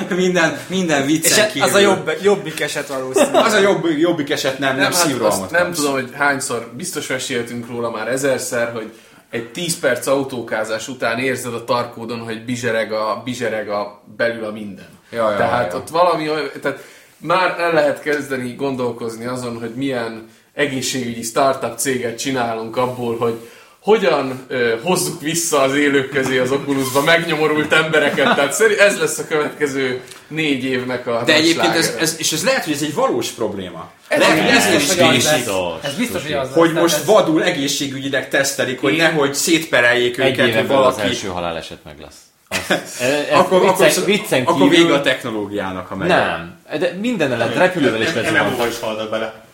minden, 0.16 0.58
minden 0.66 1.00
És 1.00 1.06
viccen 1.06 1.50
az 1.60 1.74
a 1.74 1.78
jobb, 1.78 2.10
jobbik 2.22 2.60
eset 2.60 2.86
valószínűleg. 2.88 3.44
Az 3.44 3.52
a 3.52 3.58
jobb, 3.58 3.86
jobbik 3.98 4.30
eset 4.30 4.58
nem, 4.58 4.68
nem, 4.68 4.78
Nem, 4.80 4.90
nem 4.90 4.98
hát 4.98 5.08
szívrohamot 5.08 5.50
nem 5.50 5.72
tudom, 5.72 5.92
hogy 5.92 6.10
hányszor, 6.14 6.70
biztos 6.76 7.06
meséltünk 7.06 7.66
róla 7.68 7.90
már 7.90 8.08
ezerszer, 8.08 8.72
hogy 8.72 8.92
egy 9.30 9.50
10 9.50 9.78
perc 9.78 10.06
autókázás 10.06 10.88
után 10.88 11.18
érzed 11.18 11.54
a 11.54 11.64
tarkódon, 11.64 12.18
hogy 12.18 12.44
bizsereg 12.44 12.92
a, 12.92 13.22
bizsereg 13.24 13.68
a 13.68 14.02
belül 14.16 14.44
a 14.44 14.50
minden. 14.50 14.88
Ja, 15.10 15.30
ja, 15.30 15.36
tehát 15.36 15.72
ja. 15.72 15.78
ott 15.78 15.88
valami, 15.88 16.28
tehát 16.60 16.84
már 17.18 17.60
el 17.60 17.72
lehet 17.72 18.00
kezdeni 18.00 18.54
gondolkozni 18.54 19.24
azon, 19.24 19.58
hogy 19.58 19.74
milyen 19.74 20.28
egészségügyi 20.54 21.22
startup 21.22 21.78
céget 21.78 22.18
csinálunk 22.18 22.76
abból, 22.76 23.16
hogy 23.16 23.50
hogyan 23.86 24.44
ö, 24.48 24.74
hozzuk 24.82 25.20
vissza 25.20 25.60
az 25.60 25.74
élők 25.74 26.10
közé 26.10 26.38
az 26.38 26.50
Oculusba 26.50 27.02
megnyomorult 27.02 27.72
embereket. 27.72 28.34
Tehát 28.34 28.52
szerint 28.52 28.78
ez 28.80 28.98
lesz 28.98 29.18
a 29.18 29.26
következő 29.26 30.00
négy 30.28 30.64
évnek 30.64 31.06
a 31.06 31.22
De 31.26 31.34
egyébként 31.34 31.74
ez, 31.74 31.82
slágere. 31.84 32.02
ez, 32.02 32.14
és 32.18 32.32
ez 32.32 32.44
lehet, 32.44 32.64
hogy 32.64 32.72
ez 32.72 32.82
egy 32.82 32.94
valós 32.94 33.28
probléma. 33.28 33.90
Ez 34.08 34.18
lehet, 34.18 34.38
hogy 34.40 34.48
ezért 34.56 35.14
is. 35.14 35.22
Biztos. 35.22 35.82
Ez 35.82 35.94
biztos, 35.94 36.22
hogy 36.22 36.32
az. 36.32 36.48
Hogy 36.52 36.72
most 36.72 36.94
ez- 36.94 37.04
vadul 37.04 37.42
egészségügyileg 37.44 38.28
tesztelik, 38.28 38.80
hogy 38.80 38.96
nehogy 38.96 39.34
szétpereljék 39.34 40.18
Egy 40.18 40.32
őket, 40.32 40.44
hogy 40.44 40.66
belül 40.66 40.82
az 40.82 40.94
valaki... 40.94 41.00
első 41.00 41.28
haláleset 41.28 41.78
meg 41.84 41.94
lesz. 42.00 42.16
Az, 42.68 42.70
ez, 42.70 43.00
ez 43.30 43.38
Akkor, 43.38 43.60
viccen, 43.60 43.90
akkor, 43.90 44.04
viccen 44.04 44.42
akkor 44.44 44.68
kívül, 44.68 44.84
vége 44.84 44.94
a 44.94 45.00
technológiának, 45.00 45.86
ha 45.86 45.96
megy. 45.96 46.08
Nem, 46.08 46.54
de 46.78 46.92
minden 47.00 47.38
lehet, 47.38 47.54
repülővel 47.54 48.00
is 48.02 48.12
lezuhantak. 48.14 48.48
MMO-val 48.48 48.68
is 48.68 48.78
halnak 48.80 49.10
bele. 49.10 49.45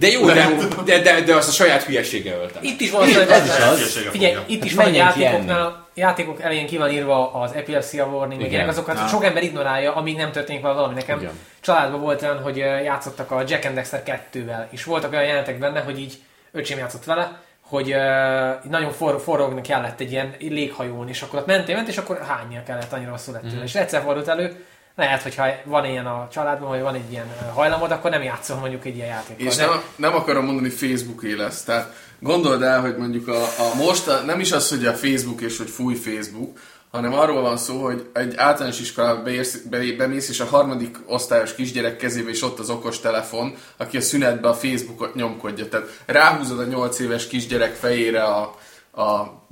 De 0.00 0.08
jó, 0.08 0.26
de, 0.26 0.48
de, 0.84 0.98
de, 0.98 1.20
de 1.20 1.34
azt 1.34 1.48
a 1.48 1.52
saját 1.52 1.82
hülyesége 1.82 2.34
ölte. 2.34 2.58
Itt 2.62 2.80
is 2.80 2.90
van 2.90 3.02
az, 3.02 3.16
Ez 3.16 3.44
is 3.44 3.50
az. 3.50 4.08
Figyelj, 4.10 4.34
fogja. 4.34 4.56
itt 4.56 4.64
is 4.64 4.74
van 4.74 4.86
a 4.86 4.88
játékoknál, 4.88 5.86
játékok 5.94 6.42
elején 6.42 6.66
ki 6.66 6.76
van 6.76 6.90
írva 6.90 7.32
az 7.32 7.52
epilepsia 7.52 8.06
warning, 8.06 8.40
meg 8.40 8.50
ilyenek, 8.50 8.68
azokat 8.68 8.94
Na. 8.94 9.06
sok 9.06 9.24
ember 9.24 9.42
ignorálja, 9.42 9.94
amíg 9.94 10.16
nem 10.16 10.32
történik 10.32 10.62
valami. 10.62 10.94
Nekem 10.94 11.18
Igen. 11.18 11.32
családban 11.60 12.00
volt 12.00 12.22
olyan, 12.22 12.42
hogy 12.42 12.56
játszottak 12.56 13.30
a 13.30 13.44
Jack 13.46 13.64
and 13.64 13.74
Dexter 13.74 14.02
2-vel, 14.32 14.64
és 14.70 14.84
voltak 14.84 15.12
olyan 15.12 15.24
jelentek 15.24 15.58
benne, 15.58 15.80
hogy 15.80 15.98
így 15.98 16.14
öcsém 16.52 16.78
játszott 16.78 17.04
vele, 17.04 17.40
hogy 17.60 17.94
uh, 17.94 18.70
nagyon 18.70 18.92
for, 18.92 19.20
forogni 19.20 19.60
kellett 19.60 20.00
egy 20.00 20.10
ilyen 20.12 20.34
léghajón, 20.38 21.08
és 21.08 21.22
akkor 21.22 21.38
ott 21.38 21.46
mentél, 21.46 21.74
ment, 21.74 21.88
és 21.88 21.98
akkor 21.98 22.20
hánynia 22.28 22.62
kellett, 22.62 22.92
annyira 22.92 23.10
rosszul 23.10 23.34
lett 23.34 23.50
tőle. 23.50 23.62
És 23.62 23.74
egyszer 23.74 24.02
fordult 24.02 24.28
elő, 24.28 24.64
lehet, 25.00 25.22
hogyha 25.22 25.46
van 25.64 25.84
ilyen 25.84 26.06
a 26.06 26.28
családban, 26.32 26.68
vagy 26.68 26.80
van 26.80 26.94
egy 26.94 27.10
ilyen 27.10 27.26
hajlamod, 27.54 27.90
akkor 27.90 28.10
nem 28.10 28.22
játszol 28.22 28.56
mondjuk 28.56 28.84
egy 28.84 28.96
ilyen 28.96 29.08
játékkal. 29.08 29.46
És 29.46 29.56
nem, 29.56 29.82
nem 29.96 30.14
akarom 30.14 30.44
mondani 30.44 30.68
Facebooké 30.68 31.32
lesz. 31.32 31.64
Tehát 31.64 31.92
gondold 32.20 32.62
el, 32.62 32.80
hogy 32.80 32.96
mondjuk 32.96 33.28
a, 33.28 33.42
a 33.42 33.74
most 33.76 34.08
a, 34.08 34.20
nem 34.20 34.40
is 34.40 34.52
az, 34.52 34.68
hogy 34.68 34.86
a 34.86 34.92
Facebook 34.92 35.40
és 35.40 35.58
hogy 35.58 35.70
fúj 35.70 35.94
Facebook, 35.94 36.58
hanem 36.90 37.14
arról 37.14 37.40
van 37.40 37.56
szó, 37.56 37.82
hogy 37.82 38.08
egy 38.12 38.36
általános 38.36 38.80
iskolába 38.80 39.22
beérsz, 39.22 39.56
be, 39.56 39.78
bemész, 39.96 40.28
és 40.28 40.40
a 40.40 40.44
harmadik 40.44 40.98
osztályos 41.06 41.54
kisgyerek 41.54 41.96
kezébe 41.96 42.30
is 42.30 42.42
ott 42.42 42.58
az 42.58 42.70
okos 42.70 43.00
telefon, 43.00 43.54
aki 43.76 43.96
a 43.96 44.00
szünetbe 44.00 44.48
a 44.48 44.54
Facebookot 44.54 45.14
nyomkodja. 45.14 45.68
Tehát 45.68 46.02
ráhúzod 46.06 46.58
a 46.58 46.64
8 46.64 46.98
éves 46.98 47.26
kisgyerek 47.26 47.74
fejére 47.74 48.22
a, 48.22 48.54
a, 48.90 49.02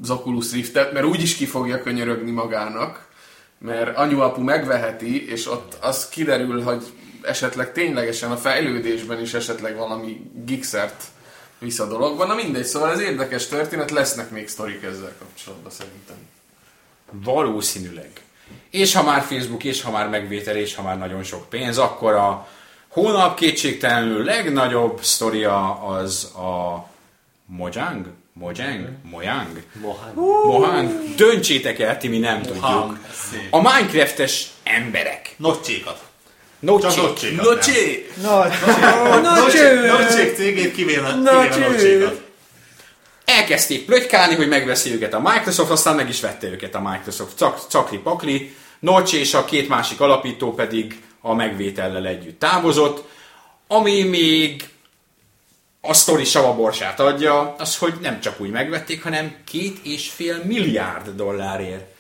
az 0.03 0.11
Oculus 0.11 0.53
Riftet, 0.53 0.93
mert 0.93 1.07
úgyis 1.07 1.37
ki 1.37 1.47
fogja 1.47 1.83
könyörögni 1.83 2.31
magának, 2.31 3.08
mert 3.59 3.97
anyu-apu 3.97 4.43
megveheti, 4.43 5.31
és 5.31 5.51
ott 5.51 5.77
az 5.81 6.09
kiderül, 6.09 6.63
hogy 6.63 6.85
esetleg 7.23 7.73
ténylegesen 7.73 8.31
a 8.31 8.37
fejlődésben 8.37 9.21
is 9.21 9.35
esetleg 9.35 9.77
valami 9.77 10.31
gikszert 10.45 11.05
visz 11.59 11.79
a 11.79 11.87
dologban. 11.87 12.27
Na 12.27 12.35
mindegy, 12.35 12.65
szóval 12.65 12.91
ez 12.91 13.01
érdekes 13.01 13.47
történet, 13.47 13.91
lesznek 13.91 14.31
még 14.31 14.49
sztorik 14.49 14.83
ezzel 14.83 15.15
kapcsolatban 15.19 15.71
szerintem. 15.71 16.17
Valószínűleg. 17.11 18.11
És 18.71 18.95
ha 18.95 19.03
már 19.03 19.23
Facebook, 19.23 19.65
és 19.65 19.83
ha 19.83 19.91
már 19.91 20.09
megvétel, 20.09 20.57
és 20.57 20.75
ha 20.75 20.83
már 20.83 20.99
nagyon 20.99 21.23
sok 21.23 21.49
pénz, 21.49 21.79
akkor 21.79 22.15
a 22.15 22.49
hónap 22.89 23.37
kétségtelenül 23.37 24.25
legnagyobb 24.25 25.03
sztoria 25.03 25.83
az 25.87 26.25
a 26.25 26.87
Mojang? 27.47 28.07
Mojang? 28.39 28.89
Mojang? 29.11 29.63
Mohán. 29.81 30.13
Mohang? 30.15 31.15
Döntsétek 31.17 31.79
el, 31.79 31.99
ti 31.99 32.09
mi 32.09 32.19
nem 32.19 32.43
tudjuk. 32.43 32.65
Hang, 32.65 32.99
szép. 33.31 33.47
A 33.51 33.57
Minecraftes 33.61 34.47
emberek. 34.63 35.35
Nocsékat. 35.37 36.07
Nocsék. 36.59 36.91
Csak 36.91 37.05
nocsékat. 37.05 37.45
Nocsé! 37.45 38.07
Nocsék 39.87 40.37
cégét 40.37 40.75
kivéve 40.75 41.15
nocsékat. 41.15 42.23
elkezdték 43.25 43.85
plögykálni, 43.85 44.35
hogy 44.35 44.49
megveszi 44.49 44.93
őket 44.93 45.15
a 45.15 45.21
Microsoft, 45.21 45.71
aztán 45.71 45.97
meg 45.97 46.09
is 46.09 46.21
vette 46.21 46.47
őket 46.47 46.75
a 46.75 46.81
Microsoft. 46.81 47.37
Cak, 47.37 47.59
cakli 47.69 47.99
pakli. 47.99 48.55
Notch 48.79 49.15
és 49.15 49.35
a 49.35 49.45
két 49.45 49.69
másik 49.69 50.01
alapító 50.01 50.55
pedig 50.55 51.03
a 51.21 51.35
megvétellel 51.35 52.07
együtt 52.07 52.39
távozott. 52.39 53.05
Ami 53.67 54.03
még 54.03 54.69
a 55.81 55.95
sztori 55.95 56.25
savaborsát 56.25 57.01
adja, 57.01 57.55
az, 57.59 57.79
hogy 57.79 57.95
nem 58.01 58.21
csak 58.21 58.41
úgy 58.41 58.51
megvették, 58.51 59.03
hanem 59.03 59.37
két 59.45 59.79
és 59.83 60.11
fél 60.11 60.45
milliárd 60.45 61.09
dollárért 61.09 61.97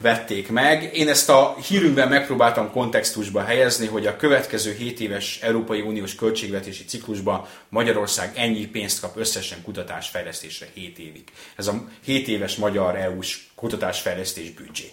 vették 0.00 0.50
meg. 0.50 0.90
Én 0.96 1.08
ezt 1.08 1.28
a 1.28 1.56
hírünkben 1.68 2.08
megpróbáltam 2.08 2.70
kontextusba 2.70 3.42
helyezni, 3.42 3.86
hogy 3.86 4.06
a 4.06 4.16
következő 4.16 4.74
7 4.74 5.00
éves 5.00 5.38
Európai 5.42 5.80
Uniós 5.80 6.14
költségvetési 6.14 6.84
ciklusban 6.84 7.46
Magyarország 7.68 8.32
ennyi 8.34 8.66
pénzt 8.66 9.00
kap 9.00 9.16
összesen 9.16 9.62
kutatásfejlesztésre 9.62 10.66
7 10.74 10.98
évig. 10.98 11.24
Ez 11.56 11.66
a 11.66 11.84
7 12.04 12.28
éves 12.28 12.56
magyar 12.56 12.96
EU-s 12.96 13.38
kutatásfejlesztés 13.54 14.50
büdzsé. 14.50 14.92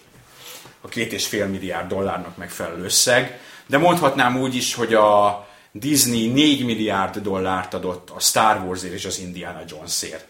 A 0.82 0.88
két 0.88 1.14
és 1.14 1.28
fél 1.28 1.48
milliárd 1.48 1.88
dollárnak 1.88 2.38
megfelelő 2.38 2.84
összeg. 2.84 3.40
De 3.66 3.78
mondhatnám 3.78 4.42
úgy 4.42 4.56
is, 4.56 4.74
hogy 4.74 4.94
a 4.94 5.48
Disney 5.80 6.28
4 6.28 6.66
milliárd 6.66 7.18
dollárt 7.18 7.74
adott 7.74 8.10
a 8.10 8.20
Star 8.20 8.64
Warsért 8.66 8.94
és 8.94 9.06
az 9.06 9.20
Indiana 9.20 9.62
Jonesért 9.70 10.26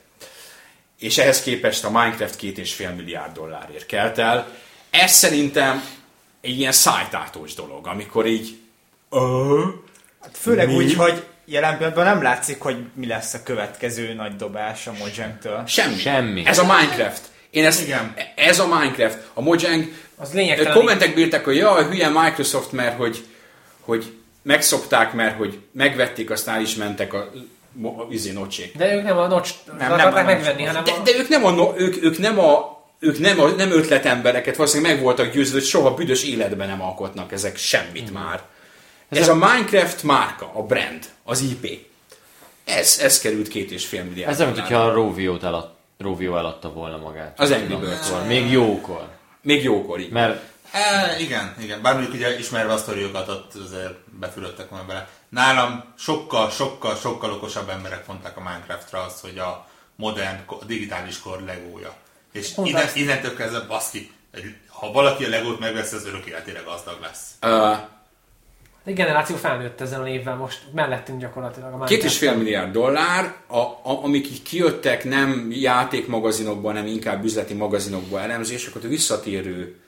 és 1.00 1.18
ehhez 1.18 1.42
képest 1.42 1.84
a 1.84 1.90
Minecraft 1.90 2.36
két 2.36 2.58
és 2.58 2.74
fél 2.74 2.90
milliárd 2.90 3.34
dollárért 3.34 3.86
kelt 3.86 4.18
el. 4.18 4.48
Ez 4.90 5.12
szerintem 5.12 5.84
egy 6.42 6.60
ilyen 6.60 6.72
szájtátós 6.72 7.54
dolog, 7.54 7.88
amikor 7.88 8.26
így 8.28 8.58
Ö? 9.12 9.64
Hát 10.22 10.38
főleg 10.38 10.68
Mi? 10.68 10.76
úgy, 10.76 10.94
hogy 10.94 11.24
jelen 11.46 11.74
pillanatban 11.78 12.06
nem 12.06 12.22
látszik, 12.22 12.60
hogy 12.62 12.78
mi 12.94 13.08
lesz 13.08 13.34
a 13.34 13.44
következő 13.44 14.14
nagy 14.14 14.36
dobás 14.36 14.88
a 14.88 14.92
Mojang-től. 15.00 15.64
semmi. 15.68 15.98
Semmi. 15.98 16.46
Ez 16.46 16.58
a 16.58 16.64
Minecraft. 16.64 17.22
Én 17.50 17.66
ezt, 17.66 17.82
Igen. 17.82 18.14
ez 18.36 18.60
a 18.60 18.68
Minecraft. 18.68 19.18
A 19.34 19.42
Mojang 19.42 19.86
Az 20.18 20.34
lényegtelen. 20.34 20.74
kommentek 20.74 21.14
bírták, 21.14 21.44
hogy 21.44 21.56
jaj, 21.56 21.84
hülye 21.86 22.10
Microsoft, 22.10 22.72
mert 22.72 22.98
hogy, 22.98 23.26
hogy 23.80 24.14
megszopták, 24.42 25.14
mert 25.14 25.38
hogy 25.38 25.60
megvették, 25.72 26.30
aztán 26.30 26.62
is 26.62 26.76
mentek 26.76 27.14
a, 27.14 27.32
a 27.84 28.08
izé 28.10 28.32
nocsék. 28.32 28.78
De 28.78 28.96
ők 28.96 29.04
nem 29.04 29.18
a 29.18 29.28
nocs 29.28 29.54
nem, 29.78 29.96
nem 29.96 30.14
a 30.14 30.24
megvenni, 30.24 30.64
hanem 30.64 30.84
De, 30.84 30.92
a... 30.92 31.02
de 31.04 31.12
ők 31.18 31.28
nem 31.28 31.46
a, 31.46 31.52
no- 31.52 31.80
ők, 31.80 32.04
ők 32.04 32.18
nem 32.18 32.40
a 32.40 32.78
ők 33.00 33.20
nem, 33.20 33.40
a, 33.40 33.48
nem 33.48 33.72
ötletembereket, 33.72 34.56
valószínűleg 34.56 34.94
meg 34.94 35.04
voltak 35.04 35.34
győződve, 35.34 35.60
hogy 35.60 35.68
soha 35.68 35.94
büdös 35.94 36.24
életben 36.24 36.68
nem 36.68 36.82
alkotnak 36.82 37.32
ezek 37.32 37.58
semmit 37.58 38.14
már. 38.14 38.42
Ez, 39.10 39.28
a 39.28 39.36
Minecraft 39.36 40.04
márka, 40.04 40.52
a 40.54 40.64
brand, 40.64 41.06
az 41.24 41.42
IP. 41.42 41.88
Ez, 42.66 43.00
ez 43.02 43.20
került 43.20 43.48
két 43.48 43.72
és 43.72 43.86
fél 43.86 44.04
milliárd. 44.04 44.32
Ez 44.32 44.38
dollárba. 44.38 44.62
hogyha 44.62 44.80
a 44.80 44.94
Rovio-t 44.94 45.44
elad, 45.44 45.70
Rovio 45.98 46.38
eladta 46.38 46.72
volna 46.72 46.98
magát. 46.98 47.40
Az 47.40 47.52
Angry 47.52 47.76
Birds. 47.76 48.12
Még 48.28 48.52
jókor. 48.52 49.08
Még 49.42 49.64
jókor 49.64 50.00
így. 50.00 50.10
Mert 50.10 50.42
E, 50.72 51.20
igen, 51.20 51.56
igen. 51.60 51.82
Bár 51.82 51.94
mondjuk 51.94 52.14
ugye 52.14 52.40
ismerve 52.40 52.74
a 52.74 52.78
sztoriókat, 52.78 53.30
ott 53.30 53.54
azért 53.54 53.94
befülöttek 54.20 54.70
volna 54.70 54.86
bele. 54.86 55.10
Nálam 55.30 55.84
sokkal, 55.98 56.50
sokkal, 56.50 56.96
sokkal 56.96 57.32
okosabb 57.32 57.70
emberek 57.70 58.08
mondták 58.08 58.38
a 58.38 58.40
Minecraftra 58.40 59.04
azt, 59.04 59.20
hogy 59.20 59.38
a 59.38 59.68
modern, 59.96 60.38
a 60.46 60.66
digitális 60.66 61.20
kor 61.20 61.42
legója. 61.42 61.94
És 62.32 62.52
innen, 62.64 62.88
innentől 62.94 63.36
kezdve 63.36 63.60
baszki, 63.60 64.12
ha 64.68 64.92
valaki 64.92 65.26
a 65.26 65.30
legót 65.30 65.60
megveszi, 65.60 65.96
az 65.96 66.06
örök 66.06 66.26
életére 66.26 66.62
gazdag 66.66 66.98
lesz. 67.02 67.32
Uh, 67.42 67.78
Egy 68.84 68.94
generáció 68.94 69.36
felnőtt 69.36 69.82
ezen 69.82 70.00
a 70.00 70.04
névvel 70.04 70.36
most 70.36 70.62
mellettünk 70.74 71.20
gyakorlatilag 71.20 71.82
a 71.82 71.86
két 71.86 72.04
és 72.04 72.18
fél 72.18 72.36
milliárd 72.36 72.72
dollár, 72.72 73.36
a, 73.48 73.58
a, 73.58 73.80
amik 73.84 74.28
így 74.28 74.42
kijöttek 74.42 75.04
nem 75.04 75.48
játékmagazinokban, 75.52 76.74
hanem 76.74 76.88
inkább 76.88 77.24
üzleti 77.24 77.54
magazinokban 77.54 78.22
elemzések, 78.22 78.76
ott 78.76 78.84
a 78.84 78.88
visszatérő 78.88 79.62
uh, 79.62 79.88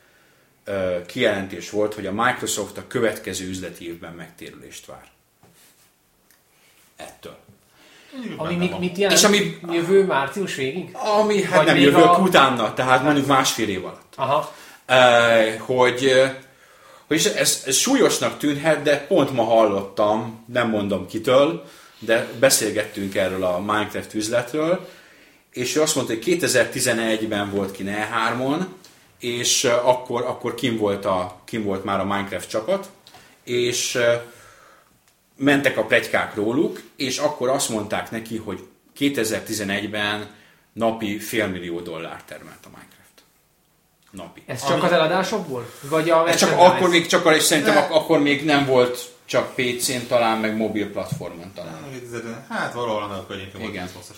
kijelentés 1.05 1.70
volt, 1.70 1.93
hogy 1.93 2.05
a 2.05 2.12
Microsoft 2.12 2.78
a 2.78 2.88
következő 2.88 3.47
üzleti 3.47 3.88
évben 3.88 4.14
megtérülést 4.14 4.86
vár. 4.86 5.03
Ettől. 6.95 7.38
Ami 8.38 8.55
mit, 8.55 8.80
mit 8.80 8.97
jelent? 8.97 9.18
És 9.20 9.26
ami- 9.26 9.59
Jövő 9.72 10.05
március 10.05 10.55
végig? 10.55 10.89
Ami 10.93 11.43
hát 11.43 11.55
Vagy 11.55 11.66
nem 11.66 11.76
még 11.76 11.84
jövök 11.84 12.03
a- 12.05 12.18
utána, 12.18 12.74
tehát 12.74 13.03
mondjuk 13.03 13.26
másfél 13.28 13.70
év 13.70 13.86
alatt. 13.86 14.14
Aha. 14.16 14.53
Eh, 14.86 15.55
hogy, 15.59 16.22
hogy 17.07 17.32
ez, 17.36 17.64
ez 17.66 17.76
súlyosnak 17.76 18.38
tűnhet, 18.38 18.82
de 18.82 18.97
pont 19.05 19.32
ma 19.32 19.43
hallottam, 19.43 20.45
nem 20.53 20.70
mondom 20.70 21.07
kitől, 21.07 21.66
de 21.99 22.28
beszélgettünk 22.39 23.16
erről 23.16 23.43
a 23.43 23.59
Minecraft 23.59 24.14
üzletről, 24.14 24.89
és 25.51 25.76
ő 25.76 25.82
azt 25.82 25.95
mondta, 25.95 26.14
hogy 26.14 26.24
2011-ben 26.26 27.49
volt 27.51 27.72
ki 27.72 27.84
E3-on, 27.88 28.66
és 29.22 29.63
akkor, 29.63 30.22
akkor 30.22 30.55
kim, 30.55 30.78
volt 30.78 31.05
a, 31.05 31.41
kim 31.45 31.63
volt 31.63 31.84
már 31.84 31.99
a 31.99 32.05
Minecraft 32.05 32.49
csapat, 32.49 32.89
és 33.43 33.99
mentek 35.36 35.78
a 35.78 35.84
plegykák 35.84 36.36
róluk, 36.36 36.82
és 36.95 37.17
akkor 37.17 37.49
azt 37.49 37.69
mondták 37.69 38.11
neki, 38.11 38.38
hogy 38.38 38.67
2011-ben 38.99 40.36
napi 40.74 41.19
félmillió 41.19 41.80
dollár 41.80 42.24
termelt 42.24 42.65
a 42.65 42.67
Minecraft. 42.67 43.24
Napi. 44.11 44.43
Ez 44.45 44.61
csak 44.61 44.72
Ami... 44.72 44.86
az 44.86 44.91
eladásokból? 44.91 45.72
Vagy 45.82 46.09
a 46.09 46.28
ez 46.28 46.36
csak 46.36 46.59
akkor 46.59 46.89
még, 46.89 47.05
csak, 47.05 47.36
és 47.36 47.43
szerintem 47.43 47.74
De... 47.74 47.80
akkor 47.80 48.19
még 48.19 48.45
nem 48.45 48.65
volt 48.65 49.13
csak 49.26 49.55
PC-n 49.55 50.07
talán, 50.07 50.38
meg 50.38 50.55
mobil 50.55 50.91
platformon 50.91 51.51
talán. 51.55 51.78
Hát 52.49 52.74
valahol 52.74 53.03
annak 53.03 53.28
környékén 53.28 53.61
volt 53.61 53.74
2020-as 53.74 54.15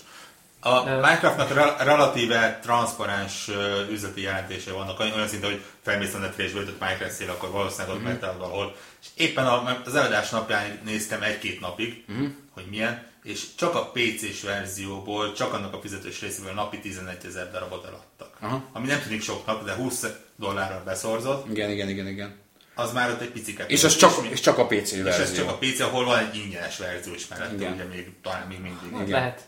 a 0.66 0.84
Minecraftnak 0.84 1.52
re- 1.54 1.76
relatíve 1.84 2.58
transzparens 2.62 3.50
üzleti 3.90 4.20
jelentése 4.20 4.72
vannak, 4.72 5.00
olyan 5.00 5.28
szinten, 5.28 5.50
hogy 5.50 5.62
felmész 5.82 6.14
a 6.14 6.18
netre 6.18 6.44
és 6.44 6.52
beütött 6.52 6.80
Minecraft 6.80 7.14
szél, 7.14 7.30
akkor 7.30 7.50
valószínűleg 7.50 7.96
ott 7.96 8.02
Mhm. 8.02 8.10
mm-hmm. 8.10 8.38
valahol. 8.38 8.76
És 9.02 9.06
éppen 9.14 9.46
a, 9.46 9.80
az 9.84 9.94
eladás 9.94 10.30
napján 10.30 10.78
néztem 10.84 11.22
egy-két 11.22 11.60
napig, 11.60 12.04
Mhm. 12.06 12.18
mm-hmm. 12.18 12.30
hogy 12.50 12.64
milyen, 12.70 13.06
és 13.22 13.42
csak 13.56 13.74
a 13.74 13.90
PC-s 13.92 14.42
verzióból, 14.42 15.32
csak 15.32 15.52
annak 15.52 15.74
a 15.74 15.80
fizetős 15.80 16.20
részéből 16.20 16.52
napi 16.52 16.78
11 16.80 17.16
ezer 17.26 17.50
darabot 17.50 17.84
eladtak. 17.86 18.36
Aha. 18.40 18.62
Ami 18.72 18.86
nem 18.86 19.00
tűnik 19.02 19.22
soknak, 19.22 19.64
de 19.64 19.74
20 19.74 20.04
dollárral 20.36 20.82
beszorzott, 20.84 21.50
Igen, 21.50 21.70
igen, 21.70 21.88
igen, 21.88 22.06
igen. 22.06 22.34
az 22.74 22.92
már 22.92 23.10
ott 23.10 23.20
egy 23.20 23.30
picike. 23.30 23.64
És 23.66 23.84
az 23.84 23.96
csak, 23.96 24.12
és 24.30 24.40
csak 24.40 24.58
a 24.58 24.66
PC 24.66 24.92
és 24.92 25.02
verzió. 25.02 25.22
ez 25.24 25.34
csak 25.36 25.48
a 25.48 25.54
PC, 25.58 25.80
ahol 25.80 26.04
van 26.04 26.18
egy 26.18 26.36
ingyenes 26.36 26.78
verzió 26.78 27.14
is 27.14 27.28
mellette, 27.28 27.54
Igen. 27.54 27.72
ugye 27.72 27.84
még, 27.84 28.12
talán 28.22 28.46
még 28.46 28.60
mindig. 28.60 28.98
Hát 28.98 29.08
Lehet. 29.08 29.44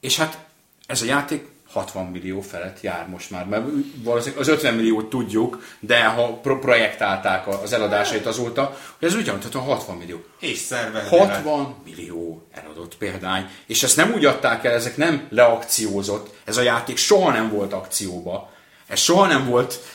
És 0.00 0.16
hát 0.16 0.38
ez 0.86 1.02
a 1.02 1.04
játék 1.04 1.52
60 1.74 2.06
millió 2.06 2.40
felett 2.40 2.80
jár 2.80 3.08
most 3.08 3.30
már, 3.30 3.46
mert 3.46 3.64
valószínűleg 4.02 4.40
az 4.40 4.48
50 4.48 4.74
milliót 4.74 5.08
tudjuk, 5.10 5.62
de 5.80 6.04
ha 6.04 6.32
pro- 6.32 6.60
projektálták 6.60 7.46
az 7.46 7.72
eladásait 7.72 8.26
azóta, 8.26 8.78
hogy 8.98 9.08
ez 9.08 9.14
ugyan, 9.14 9.38
tehát 9.38 9.54
a 9.54 9.60
60 9.60 9.96
millió. 9.96 10.24
És 10.40 10.58
szerver. 10.58 11.08
60 11.08 11.74
millió 11.84 12.46
eladott 12.52 12.96
példány. 12.96 13.48
És 13.66 13.82
ezt 13.82 13.96
nem 13.96 14.12
úgy 14.12 14.24
adták 14.24 14.64
el, 14.64 14.72
ezek 14.72 14.96
nem 14.96 15.26
leakciózott. 15.30 16.34
Ez 16.44 16.56
a 16.56 16.62
játék 16.62 16.96
soha 16.96 17.30
nem 17.30 17.50
volt 17.50 17.72
akcióba. 17.72 18.52
Ez 18.86 19.00
soha 19.00 19.26
nem 19.26 19.46
volt 19.46 19.93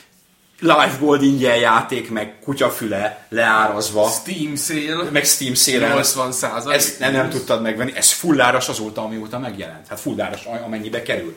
Live 0.59 0.97
Gold 0.99 1.23
ingyen 1.23 1.55
játék, 1.55 2.09
meg 2.11 2.39
kutyafüle 2.43 3.25
leárazva, 3.29 4.09
Steam 4.09 4.55
szél, 4.55 5.09
meg 5.11 5.25
Steam 5.25 5.53
szélel. 5.53 5.93
80 5.93 6.31
százalék. 6.31 6.77
Ezt 6.77 6.99
nem, 6.99 7.11
nem 7.11 7.29
tudtad 7.29 7.61
megvenni. 7.61 7.95
Ez 7.95 8.11
fulláras 8.11 8.69
azóta, 8.69 9.01
amióta 9.01 9.39
megjelent. 9.39 9.87
Hát 9.87 9.99
fulláras, 9.99 10.45
amennyibe 10.45 11.01
kerül. 11.01 11.35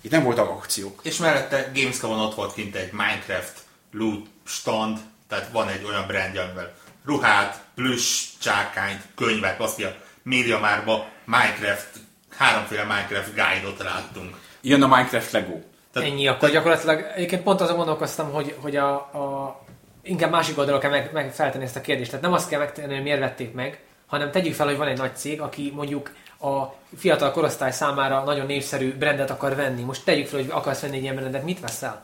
Itt 0.00 0.10
nem 0.10 0.22
voltak 0.22 0.48
akciók. 0.48 1.00
És 1.02 1.16
mellette 1.16 1.70
Gamescom-on 1.74 2.20
ott 2.20 2.34
volt 2.34 2.54
kint 2.54 2.74
egy 2.74 2.92
Minecraft 2.92 3.52
loot 3.92 4.26
stand, 4.46 4.98
tehát 5.28 5.48
van 5.52 5.68
egy 5.68 5.84
olyan 5.84 6.06
brandja, 6.06 6.42
amivel 6.42 6.74
ruhát, 7.04 7.60
plüss, 7.74 8.24
csákányt, 8.38 9.00
könyvet, 9.16 9.60
azt 9.60 9.82
a 9.82 9.94
média 10.22 10.58
márba 10.58 11.08
Minecraft, 11.24 11.88
háromféle 12.36 12.84
Minecraft 12.84 13.34
guide-ot 13.34 13.82
láttunk. 13.82 14.36
Jön 14.60 14.82
a 14.82 14.86
Minecraft 14.86 15.32
Lego. 15.32 15.58
Tehát- 15.96 16.10
Ennyi, 16.12 16.26
akkor 16.26 16.50
gyakorlatilag, 16.50 17.06
egyébként 17.14 17.42
pont 17.42 17.60
azon 17.60 17.76
gondolkoztam, 17.76 18.32
hogy, 18.32 18.54
hogy 18.60 18.76
a, 18.76 18.94
a 18.94 19.56
inkább 20.02 20.30
másik 20.30 20.58
oldalról 20.58 20.80
kell 20.80 20.90
meg, 20.90 21.10
meg 21.12 21.32
feltenni 21.32 21.64
ezt 21.64 21.76
a 21.76 21.80
kérdést. 21.80 22.10
Tehát 22.10 22.24
nem 22.24 22.34
azt 22.34 22.48
kell 22.48 22.58
megtenni, 22.58 22.94
hogy 22.94 23.02
miért 23.02 23.18
vették 23.18 23.54
meg, 23.54 23.80
hanem 24.06 24.30
tegyük 24.30 24.54
fel, 24.54 24.66
hogy 24.66 24.76
van 24.76 24.88
egy 24.88 24.98
nagy 24.98 25.16
cég, 25.16 25.40
aki 25.40 25.72
mondjuk 25.74 26.14
a 26.40 26.64
fiatal 26.96 27.30
korosztály 27.30 27.72
számára 27.72 28.22
nagyon 28.24 28.46
népszerű 28.46 28.94
brandet 28.96 29.30
akar 29.30 29.54
venni. 29.54 29.82
Most 29.82 30.04
tegyük 30.04 30.26
fel, 30.26 30.40
hogy 30.40 30.50
akarsz 30.50 30.80
venni 30.80 30.96
egy 30.96 31.02
ilyen 31.02 31.14
brandet, 31.14 31.44
mit 31.44 31.60
veszel? 31.60 32.02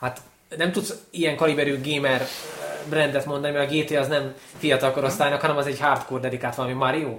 Hát 0.00 0.20
nem 0.56 0.72
tudsz 0.72 0.94
ilyen 1.10 1.36
kaliberű 1.36 1.80
gamer 1.92 2.26
brandet 2.88 3.26
mondani, 3.26 3.52
mert 3.54 3.70
a 3.70 3.74
GTA 3.74 4.00
az 4.00 4.08
nem 4.08 4.34
fiatal 4.58 4.90
korosztálynak, 4.90 5.40
hanem 5.40 5.56
az 5.56 5.66
egy 5.66 5.80
hardcore 5.80 6.20
dedikált 6.20 6.54
valami 6.54 6.74
Mario. 6.74 7.18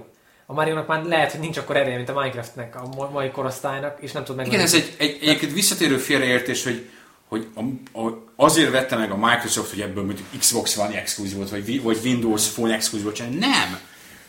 A 0.52 0.54
Mario-nak 0.54 0.86
már 0.86 1.04
lehet, 1.04 1.30
hogy 1.30 1.40
nincs 1.40 1.56
akkor 1.56 1.76
ereje, 1.76 1.96
mint 1.96 2.08
a 2.08 2.12
Minecraftnek, 2.12 2.76
a 2.76 3.10
mai 3.12 3.30
korosztálynak, 3.30 3.96
és 4.00 4.12
nem 4.12 4.24
tud 4.24 4.36
meg. 4.36 4.46
Igen, 4.46 4.60
ez 4.60 4.74
egy, 4.74 4.94
egy 4.98 5.18
egyébként 5.20 5.52
visszatérő 5.52 5.96
félreértés, 5.96 6.64
hogy, 6.64 6.88
hogy 7.28 7.46
a, 7.54 7.60
a, 8.00 8.24
azért 8.36 8.70
vette 8.70 8.96
meg 8.96 9.10
a 9.10 9.16
Microsoft, 9.16 9.70
hogy 9.70 9.80
ebből 9.80 10.04
mondjuk 10.04 10.26
Xbox 10.38 10.76
One 10.76 10.98
exkluzívot, 10.98 11.50
vagy, 11.50 11.82
vagy 11.82 11.98
Windows 12.04 12.48
Phone 12.48 12.74
exkluzívot 12.74 13.14
csinálni. 13.14 13.38
Nem! 13.38 13.80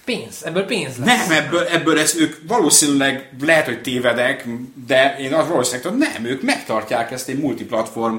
pénz, 0.05 0.43
ebből 0.43 0.65
pénz 0.65 0.97
lesz. 0.97 1.27
Nem, 1.27 1.43
ebből, 1.43 1.63
ebből 1.63 1.99
ez 1.99 2.15
ők 2.15 2.35
valószínűleg 2.47 3.29
lehet, 3.41 3.65
hogy 3.65 3.81
tévedek, 3.81 4.47
de 4.87 5.15
én 5.19 5.33
az 5.33 5.47
valószínűleg 5.47 5.81
tudom, 5.81 5.97
nem, 5.97 6.25
ők 6.25 6.41
megtartják 6.41 7.11
ezt 7.11 7.29
egy 7.29 7.39
multiplatform 7.39 8.15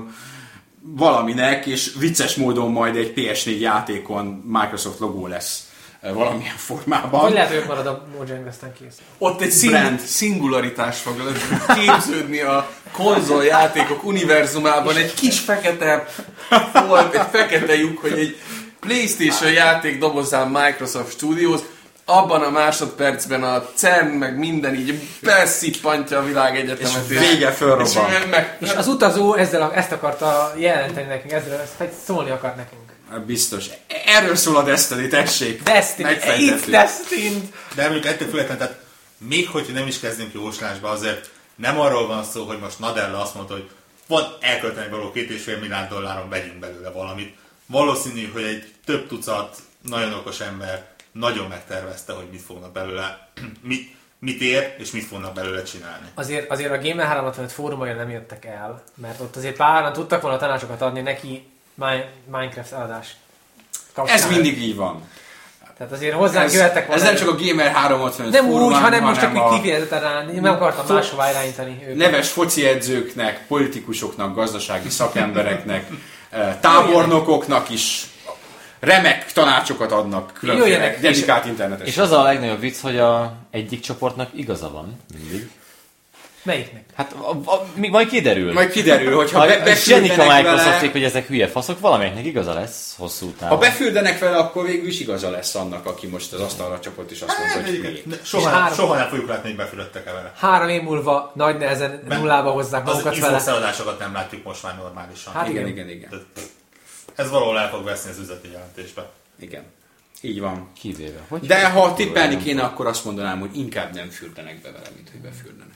valaminek, 0.80 1.66
és 1.66 1.92
vicces 1.98 2.34
módon 2.34 2.70
majd 2.70 2.96
egy 2.96 3.12
PS4 3.16 3.58
játékon 3.58 4.26
Microsoft 4.46 4.98
logó 4.98 5.26
lesz 5.26 5.63
valamilyen 6.12 6.56
formában. 6.56 7.20
Vagy 7.20 7.32
lehet, 7.32 7.48
hogy 7.48 7.64
marad 7.66 7.86
a 7.86 8.04
Mojang, 8.18 8.46
aztán 8.46 8.72
kész. 8.72 8.94
Ott 9.18 9.40
egy 9.40 9.50
szing- 9.50 9.72
Brand. 9.72 10.00
szingularitás 10.00 10.98
fog 11.00 11.32
képződni 11.74 12.40
a 12.40 12.68
konzoljátékok 12.92 14.04
univerzumában. 14.04 14.96
Egy 14.96 15.14
kis 15.14 15.38
fekete 15.40 16.06
volt, 16.88 17.14
egy 17.14 17.26
fekete 17.30 17.74
lyuk, 17.76 17.98
hogy 17.98 18.18
egy 18.18 18.36
Playstation 18.80 19.52
játék 19.52 19.98
dobozán 19.98 20.48
Microsoft 20.48 21.12
Studios, 21.12 21.60
abban 22.04 22.42
a 22.42 22.50
másodpercben 22.50 23.42
a 23.42 23.64
CERN 23.74 24.06
meg 24.06 24.38
minden 24.38 24.74
így 24.74 25.00
beszippantja 25.22 26.18
a 26.18 26.24
világegyetemet. 26.24 27.02
És 27.10 27.18
vége 27.18 27.50
fölrobban. 27.50 28.10
És 28.10 28.26
meg, 28.30 28.56
És 28.60 28.72
az 28.74 28.86
utazó 28.86 29.34
ezzel 29.34 29.62
a, 29.62 29.76
ezt 29.76 29.92
akarta 29.92 30.52
jelenteni 30.56 31.06
nekünk, 31.06 31.32
ezzel 31.32 31.60
ezt 31.60 31.92
szólni 32.06 32.30
akart 32.30 32.56
nekünk. 32.56 32.82
Biztos. 33.26 33.66
Erről 34.06 34.34
szól 34.34 34.56
a 34.56 34.62
Destiny, 34.62 35.08
tessék. 35.08 35.62
Destiny, 35.62 36.06
Megfejtettük. 36.06 36.64
it's 36.64 36.70
Destiny! 36.70 37.52
De 37.74 37.82
mondjuk 37.82 38.06
ettől 38.06 38.28
függetlenül, 38.28 38.66
tehát 38.66 38.82
még 39.18 39.48
hogyha 39.48 39.72
nem 39.72 39.86
is 39.86 40.00
kezdünk 40.00 40.34
jóslásba, 40.34 40.88
azért 40.90 41.30
nem 41.54 41.80
arról 41.80 42.06
van 42.06 42.24
szó, 42.24 42.44
hogy 42.44 42.58
most 42.58 42.78
Nadella 42.78 43.20
azt 43.22 43.34
mondta, 43.34 43.52
hogy 43.52 43.70
van 44.06 44.36
elkölteni 44.40 44.90
való 44.90 45.10
két 45.10 45.30
és 45.30 45.42
fél 45.42 45.58
milliárd 45.58 45.88
dolláron 45.88 46.28
vegyünk 46.28 46.58
belőle 46.58 46.90
valamit. 46.90 47.36
Valószínű, 47.66 48.30
hogy 48.32 48.42
egy 48.42 48.72
több 48.84 49.08
tucat 49.08 49.56
nagyon 49.88 50.12
okos 50.12 50.40
ember 50.40 50.86
nagyon 51.12 51.48
megtervezte, 51.48 52.12
hogy 52.12 52.28
mit 52.30 52.42
fognak 52.42 52.72
belőle, 52.72 53.28
mit, 53.62 53.96
mit 54.18 54.40
ér, 54.40 54.74
és 54.78 54.90
mit 54.90 55.04
fognak 55.04 55.34
belőle 55.34 55.62
csinálni. 55.62 56.06
Azért, 56.14 56.50
azért 56.50 56.70
a 56.72 56.88
Gamer 56.88 57.06
365 57.06 57.52
fórumai 57.52 57.92
nem 57.92 58.10
jöttek 58.10 58.44
el, 58.44 58.82
mert 58.94 59.20
ott 59.20 59.36
azért 59.36 59.56
páran 59.56 59.92
tudtak 59.92 60.22
volna 60.22 60.36
tanácsokat 60.38 60.82
adni 60.82 61.00
neki 61.00 61.46
Minecraft 62.30 62.72
eladás. 62.72 63.16
kapcsán. 63.94 64.16
Ez 64.16 64.28
mindig 64.28 64.62
így 64.62 64.76
van. 64.76 65.02
Tehát 65.78 65.92
azért 65.92 66.14
hozzánk 66.14 66.44
Ez, 66.46 66.54
jöhettek 66.54 66.82
ez 66.82 66.88
volna. 66.88 67.02
nem 67.02 67.14
csak 67.14 67.28
a 67.28 67.36
Gamer 67.36 67.72
365 67.72 68.32
nem 68.32 68.44
úgy, 68.46 68.52
fórumán, 68.52 68.80
hanem 68.82 69.02
most 69.04 69.20
csak 69.20 69.34
a 69.36 69.48
kifejezetten 69.54 70.00
rá. 70.00 70.24
Én 70.34 70.40
nem 70.40 70.52
akartam 70.54 70.84
Fo- 70.84 70.94
máshová 70.96 71.30
irányítani 71.30 71.78
őket. 71.82 71.96
neves 71.96 72.28
foci 72.30 72.66
edzőknek, 72.66 73.46
politikusoknak, 73.46 74.34
gazdasági 74.34 74.88
szakembereknek, 74.88 75.86
eh, 76.30 76.56
tábornokoknak 76.60 77.70
is 77.70 78.06
remek 78.80 79.32
tanácsokat 79.32 79.92
adnak 79.92 80.32
különféle 80.32 80.96
dedikált 81.00 81.44
internetes. 81.46 81.86
És 81.88 81.98
az 81.98 82.10
a 82.12 82.22
legnagyobb 82.22 82.60
vicc, 82.60 82.80
hogy 82.80 82.98
a 82.98 83.36
egyik 83.50 83.80
csoportnak 83.80 84.28
igaza 84.34 84.70
van 84.70 85.00
mindig. 85.18 85.50
Melyiknek? 86.44 86.84
Hát 86.94 87.12
a, 87.12 87.30
a, 87.30 87.66
mi, 87.74 87.88
majd 87.88 88.08
kiderül. 88.08 88.52
Majd 88.52 88.70
kiderül, 88.70 89.16
hogy 89.16 89.30
ha 89.32 89.38
ha 89.38 89.46
be, 89.46 89.58
be, 89.62 89.74
Zsenika 89.74 90.16
vele, 90.26 90.78
hogy 90.92 91.04
ezek 91.04 91.26
hülye 91.26 91.48
faszok, 91.48 91.80
valamelyiknek 91.80 92.24
igaza 92.24 92.54
lesz 92.54 92.94
hosszú 92.98 93.26
ha 93.26 93.32
távon. 93.38 93.58
befürdenek 93.58 94.18
vele, 94.18 94.36
akkor 94.36 94.64
végül 94.66 94.86
is 94.88 95.00
igaza 95.00 95.30
lesz 95.30 95.54
annak, 95.54 95.86
aki 95.86 96.06
most 96.06 96.32
az 96.32 96.40
asztalra 96.40 96.80
csapott, 96.80 97.10
és 97.10 97.20
azt 97.22 97.38
mondta, 97.38 97.56
Hát, 97.56 97.64
hogy 97.66 97.74
egyébként 97.74 98.04
hülyék. 98.04 98.24
soha, 98.24 98.48
három- 98.48 98.76
soha 98.76 98.96
nem 98.96 99.08
fogjuk 99.08 99.28
látni, 99.28 99.48
hogy 99.48 99.56
befülöttek-e 99.56 100.12
vele. 100.12 100.32
Három 100.36 100.68
év 100.68 100.82
múlva 100.82 101.32
nagy 101.34 101.58
nehezen 101.58 102.02
nullába 102.08 102.50
hozzák 102.50 102.86
Az 102.88 102.92
magukat 102.92 103.18
vele. 103.18 103.42
eladásokat 103.46 103.98
nem 103.98 104.12
látjuk 104.12 104.44
most 104.44 104.62
már 104.62 104.76
normálisan. 104.76 105.32
Hát 105.32 105.48
Igen, 105.48 105.66
igen. 105.66 105.88
igen, 105.88 105.96
igen. 106.08 106.26
Ez 107.14 107.30
valahol 107.30 107.58
el 107.58 107.68
fog 107.70 107.84
veszni 107.84 108.10
az 108.10 108.18
üzleti 108.18 108.50
jelentésbe. 108.52 109.10
Igen. 109.40 109.62
Így 110.20 110.40
van. 110.40 110.70
Kivéve. 110.80 111.18
Hogy 111.28 111.40
De 111.40 111.68
ha 111.68 111.94
tippelni 111.94 112.36
kéne, 112.36 112.62
akkor 112.62 112.86
azt 112.86 113.04
mondanám, 113.04 113.40
hogy 113.40 113.56
inkább 113.56 113.94
nem 113.94 114.08
fürdenek 114.10 114.60
be 114.62 114.70
vele, 114.70 114.86
mint 114.96 115.08
hogy 115.10 115.20
befürdenek. 115.20 115.74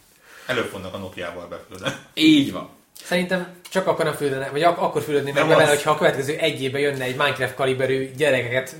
Előbb 0.49 0.66
fognak 0.66 0.94
a 0.94 0.99
Nokia-val 0.99 1.49
befülni. 1.49 1.94
Így 2.14 2.53
van. 2.53 2.68
Szerintem 3.05 3.46
csak 3.70 3.86
akkor 3.86 4.05
nem 4.05 4.14
fülődne, 4.14 4.49
vagy 4.51 4.62
ak- 4.62 4.78
akkor 4.78 5.03
fülődnének 5.03 5.38
Nem 5.38 5.49
be 5.49 5.55
vele, 5.55 5.68
az. 5.68 5.74
hogyha 5.74 5.90
a 5.90 5.96
következő 5.96 6.36
egy 6.36 6.62
évben 6.62 6.80
jönne 6.80 7.05
egy 7.05 7.16
Minecraft 7.16 7.55
kaliberű 7.55 8.11
gyerekeket 8.16 8.76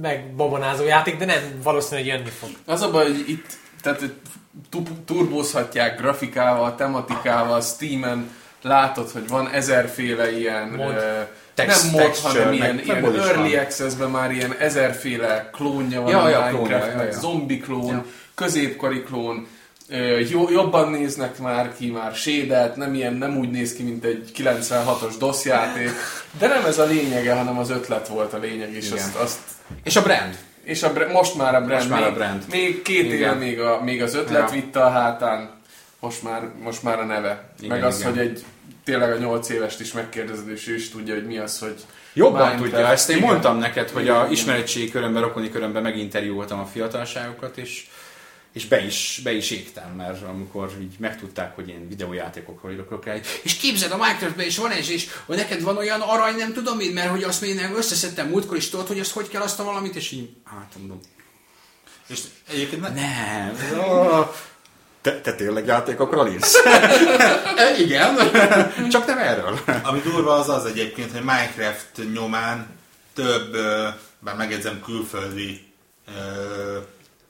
megbabonázó 0.00 0.84
játék, 0.84 1.16
de 1.16 1.24
nem 1.24 1.42
valószínű, 1.62 2.00
hogy 2.00 2.10
jönni 2.10 2.28
fog. 2.38 2.50
Az 2.66 2.82
a 2.82 2.90
baj, 2.90 3.04
hogy 3.06 3.24
itt 3.28 3.46
tehát, 3.82 4.02
tu- 4.70 4.90
turbózhatják 5.06 5.98
grafikával, 6.00 6.74
tematikával, 6.74 7.60
Steam-en 7.60 8.30
látod, 8.62 9.10
hogy 9.10 9.28
van 9.28 9.48
ezerféle 9.50 10.38
ilyen 10.38 10.68
Mod. 10.68 10.94
Text- 11.54 11.92
nem 11.92 12.00
mod, 12.02 12.16
hanem 12.16 12.44
meg 12.48 12.54
ilyen, 12.54 12.78
ilyen 12.78 13.04
early 13.04 13.50
van. 13.54 13.64
access-ben 13.64 14.10
már 14.10 14.30
ilyen 14.30 14.54
ezerféle 14.58 15.50
klónja 15.52 16.00
van 16.00 16.10
Ja, 16.10 16.22
a 16.22 16.28
ja, 16.28 16.38
Minecraftnek, 16.38 16.80
klónja, 16.80 17.02
ja, 17.02 17.04
ja. 17.12 17.18
zombi 17.20 17.58
klón, 17.58 17.86
Ja. 17.86 18.04
középkori 18.34 19.02
klón, 19.02 19.46
jobban 20.50 20.90
néznek 20.90 21.38
már 21.38 21.76
ki, 21.78 21.90
már 21.90 22.14
sédelt, 22.14 22.76
nem, 22.76 22.94
ilyen, 22.94 23.14
nem 23.14 23.36
úgy 23.38 23.50
néz 23.50 23.74
ki, 23.74 23.82
mint 23.82 24.04
egy 24.04 24.30
96-os 24.36 25.14
DOS 25.18 25.44
játék, 25.44 25.90
de 26.38 26.46
nem 26.46 26.64
ez 26.64 26.78
a 26.78 26.84
lényege, 26.84 27.34
hanem 27.34 27.58
az 27.58 27.70
ötlet 27.70 28.08
volt 28.08 28.32
a 28.32 28.38
lényeg, 28.38 28.72
és 28.74 28.86
Igen. 28.86 28.98
azt, 28.98 29.16
azt 29.16 29.38
És 29.82 29.96
a 29.96 30.02
brand. 30.02 30.38
és 30.62 30.82
a, 30.82 30.92
most 31.12 31.34
már 31.36 31.54
a 31.54 31.60
brand, 31.60 31.72
Most 31.80 31.88
már 31.88 32.02
a 32.02 32.04
még, 32.04 32.14
brand. 32.14 32.44
még 32.50 32.82
két 32.82 33.04
Igen. 33.04 33.16
éve 33.16 33.32
még, 33.32 33.60
a, 33.60 33.80
még 33.84 34.02
az 34.02 34.14
ötlet 34.14 34.50
Ja. 34.50 34.54
vitte 34.60 34.84
a 34.84 34.90
hátán, 34.90 35.50
most 36.00 36.22
már, 36.22 36.48
most 36.62 36.82
már 36.82 36.98
a 36.98 37.04
neve. 37.04 37.52
Igen, 37.60 37.76
Meg 37.76 37.86
az, 37.86 37.98
igen. 38.00 38.10
hogy 38.12 38.20
egy 38.20 38.44
tényleg 38.84 39.12
a 39.12 39.16
nyolc 39.18 39.48
évest 39.48 39.80
is 39.80 39.92
megkérdezed, 39.92 40.48
és 40.50 40.68
ő 40.68 40.74
is 40.74 40.90
tudja, 40.90 41.14
hogy 41.14 41.26
mi 41.26 41.38
az, 41.38 41.58
hogy 41.58 41.74
Jobban 42.12 42.32
Minecraft. 42.40 42.70
tudja 42.70 42.86
ezt. 42.88 43.10
Én 43.10 43.16
Igen. 43.16 43.28
mondtam 43.28 43.58
neked, 43.58 43.90
hogy 43.90 44.02
a 44.02 44.04
Igen, 44.04 44.16
igen. 44.20 44.32
ismeretségi 44.32 44.90
körömben, 44.90 45.22
rokoni 45.22 45.50
körömben 45.50 45.82
meginterjúoltam 45.82 46.58
a 46.60 46.64
fiatalságokat, 46.72 47.56
és, 47.56 47.86
és 48.52 48.66
be, 48.66 48.84
is, 48.84 49.20
be 49.24 49.32
is 49.32 49.50
égtem, 49.50 49.90
mert 49.96 50.22
amikor 50.22 50.70
így 50.80 50.94
megtudták, 50.98 51.54
hogy 51.54 51.68
én 51.68 51.88
videójátékokról 51.88 52.72
írok 52.72 53.06
el, 53.06 53.20
és 53.42 53.56
képzeld, 53.56 53.92
a 53.92 53.96
Minecraftben 53.96 54.46
is 54.46 54.56
van 54.56 54.70
ez, 54.70 54.90
és 54.90 55.08
hogy 55.26 55.36
neked 55.36 55.62
van 55.62 55.76
olyan 55.76 56.00
arany, 56.00 56.36
nem 56.36 56.52
tudom 56.52 56.80
én, 56.80 56.92
mert 56.92 57.10
hogy 57.10 57.22
azt 57.22 57.40
még 57.40 57.54
nem 57.54 57.76
összeszedtem 57.76 58.28
múltkor, 58.28 58.56
és 58.56 58.68
tudod, 58.68 58.86
hogy 58.86 59.00
azt 59.00 59.12
hogy 59.12 59.28
kell 59.28 59.42
azt 59.42 59.60
a 59.60 59.64
valamit, 59.64 59.96
és 59.96 60.10
így, 60.10 60.30
hát 60.44 60.74
mondom, 60.78 61.00
És 62.06 62.20
egyébként 62.48 62.80
ne, 62.80 62.88
nem, 62.88 63.78
ó, 63.78 64.30
te, 65.00 65.20
te 65.20 65.34
tényleg 65.34 65.66
játékokról 65.66 66.28
írsz? 66.28 66.54
E, 67.56 67.78
Igen, 67.78 68.16
csak 68.90 69.06
nem 69.06 69.18
erről. 69.18 69.58
Ami 69.82 70.00
durva 70.00 70.32
az 70.32 70.48
az 70.48 70.64
egyébként, 70.64 71.12
hogy 71.12 71.20
Minecraft 71.20 72.12
nyomán 72.12 72.66
több, 73.14 73.56
bár 74.18 74.36
megjegyzem 74.36 74.80
külföldi 74.84 75.72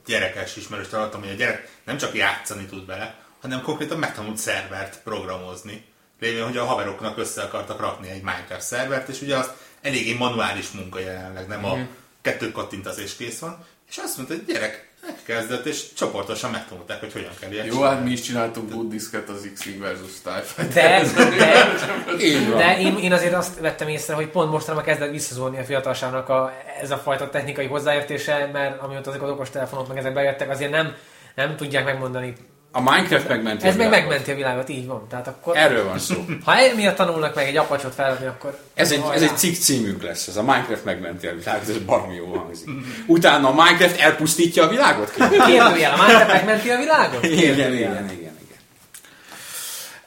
gyerekes 0.05 0.55
ismerős 0.55 0.87
találtam, 0.87 1.21
hogy 1.21 1.29
a 1.29 1.33
gyerek 1.35 1.69
nem 1.83 1.97
csak 1.97 2.15
játszani 2.15 2.65
tud 2.65 2.85
vele, 2.85 3.15
hanem 3.41 3.61
konkrétan 3.61 3.97
megtanult 3.97 4.37
szervert 4.37 5.01
programozni. 5.03 5.85
Lévén, 6.19 6.43
hogy 6.43 6.57
a 6.57 6.65
haveroknak 6.65 7.17
össze 7.17 7.41
akartak 7.41 7.79
rakni 7.79 8.09
egy 8.09 8.21
Minecraft 8.21 8.65
szervert, 8.65 9.09
és 9.09 9.21
ugye 9.21 9.37
az 9.37 9.51
eléggé 9.81 10.13
manuális 10.13 10.71
munka 10.71 10.99
jelenleg, 10.99 11.47
nem 11.47 11.65
a 11.65 11.77
kettő 12.21 12.51
kattintasz 12.51 12.97
és 12.97 13.15
kész 13.15 13.39
van. 13.39 13.65
És 13.89 13.97
azt 13.97 14.17
mondta, 14.17 14.35
hogy 14.35 14.45
gyerek, 14.45 14.90
megkezdett, 15.05 15.65
és 15.65 15.93
csoportosan 15.93 16.51
megtanulták, 16.51 16.99
hogy 16.99 17.13
hogyan 17.13 17.31
kell 17.39 17.51
ilyet 17.51 17.65
jó, 17.65 17.81
hát 17.81 18.03
mi 18.03 18.11
is 18.11 18.21
csináltunk 18.21 18.69
buddhiszket 18.69 19.29
az 19.29 19.49
X-Wing 19.53 19.79
versus 19.79 20.21
TIE. 20.23 20.65
De, 20.73 21.03
de, 21.37 22.55
de 22.57 22.79
én, 22.79 22.97
én 22.97 23.13
azért 23.13 23.33
azt 23.33 23.59
vettem 23.59 23.87
észre, 23.87 24.13
hogy 24.13 24.27
pont 24.27 24.51
mostanában 24.51 24.85
kezdett 24.85 25.11
visszazódni 25.11 25.57
a 25.57 25.63
fiatalságnak 25.63 26.29
a, 26.29 26.53
ez 26.81 26.91
a 26.91 26.97
fajta 26.97 27.29
technikai 27.29 27.65
hozzáértése, 27.65 28.49
mert 28.53 28.81
amióta 28.81 29.09
azok 29.09 29.21
az 29.21 29.29
okostelefonok 29.29 29.87
meg 29.87 29.97
ezek 29.97 30.13
bejöttek, 30.13 30.49
azért 30.49 30.71
nem, 30.71 30.95
nem 31.35 31.55
tudják 31.55 31.85
megmondani. 31.85 32.33
A 32.73 32.81
Minecraft 32.81 33.27
megmenti 33.27 33.65
Ez 33.67 33.73
a 33.73 33.77
meg 33.77 33.85
világot. 33.87 34.07
megmenti 34.07 34.31
a 34.31 34.35
világot, 34.35 34.69
így 34.69 34.85
van. 34.85 35.07
Tehát 35.09 35.27
akkor, 35.27 35.57
Erről 35.57 35.83
van 35.85 35.99
szó. 35.99 36.25
ha 36.45 36.57
emiatt 36.57 36.95
tanulnak 36.95 37.35
meg 37.35 37.47
egy 37.47 37.57
apacsot 37.57 37.93
felvenni, 37.93 38.25
akkor... 38.25 38.59
Ez 38.73 38.91
egy, 38.91 39.03
ez 39.13 39.21
egy 39.21 39.37
cikk 39.37 39.53
címünk 39.55 40.03
lesz, 40.03 40.27
ez 40.27 40.37
a 40.37 40.41
Minecraft 40.41 40.85
megmenti 40.85 41.27
a 41.27 41.33
világot, 41.35 41.69
ez 41.69 41.77
baromi 41.77 42.15
jó 42.15 42.25
hangzik. 42.33 42.69
Utána 43.05 43.47
a 43.47 43.51
Minecraft 43.51 43.99
elpusztítja 43.99 44.63
a 44.63 44.67
világot? 44.67 45.11
Kérdőjel, 45.13 45.65
a 45.93 46.03
Minecraft 46.03 46.27
megmenti 46.27 46.69
a 46.69 46.77
világot? 46.77 47.23
igen, 47.23 47.39
igen, 47.53 47.73
igen, 47.73 48.09
igen. 48.09 48.29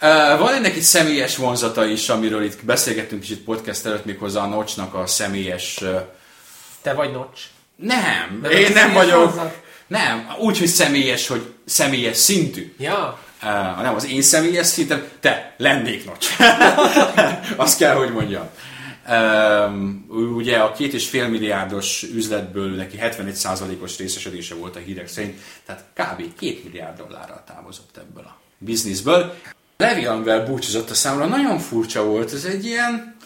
Uh, 0.01 0.39
van 0.39 0.55
ennek 0.55 0.75
egy 0.75 0.83
személyes 0.83 1.37
vonzata 1.37 1.85
is, 1.87 2.09
amiről 2.09 2.43
itt 2.45 2.65
beszélgettünk 2.65 3.21
kicsit 3.21 3.39
podcast 3.45 3.87
előtt, 3.87 4.05
méghozzá 4.05 4.41
a 4.43 4.47
Notchnak 4.47 4.95
a 4.95 5.07
személyes... 5.07 5.79
Uh, 5.83 6.01
Te 6.83 6.93
vagy 6.93 7.13
Notch. 7.13 7.41
nem, 7.77 8.39
De 8.43 8.49
én 8.49 8.73
nem 8.73 8.93
vagyok... 8.93 9.25
vonzat? 9.35 9.63
Nem, 9.87 10.35
úgy, 10.39 10.59
hogy 10.59 10.67
személyes, 10.67 11.27
hogy 11.27 11.53
személyes 11.65 12.17
szintű. 12.17 12.75
Ja. 12.79 13.19
Uh, 13.43 13.83
nem 13.83 13.95
az 13.95 14.07
én 14.07 14.23
személyes 14.23 14.67
szintem, 14.67 15.09
te 15.21 15.55
lennék 15.57 16.05
Notch. 16.05 16.41
Azt 17.57 17.79
kell, 17.79 17.95
hogy 17.95 18.13
mondjam. 18.13 18.49
Um, 19.09 20.07
ugye 20.37 20.57
a 20.57 20.73
két 20.73 20.93
és 20.93 21.09
fél 21.09 21.29
milliárdos 21.29 22.03
üzletből 22.03 22.75
neki 22.75 22.99
71%-os 23.01 23.99
részesedése 23.99 24.55
volt 24.55 24.77
a 24.77 24.79
hírek 24.79 25.09
szerint, 25.09 25.41
tehát 25.67 25.85
kb. 25.93 26.35
2 26.39 26.61
milliárd 26.65 26.97
dollárral 26.97 27.43
távozott 27.47 27.97
ebből 27.97 28.25
a 28.25 28.37
bizniszből. 28.59 29.35
Levi 29.77 30.07
amivel 30.07 30.47
búcsúzott 30.47 30.91
a 30.91 30.95
számra, 30.95 31.27
nagyon 31.27 31.59
furcsa 31.59 32.05
volt, 32.05 32.33
ez 32.33 32.45
egy 32.45 32.65
ilyen... 32.65 33.17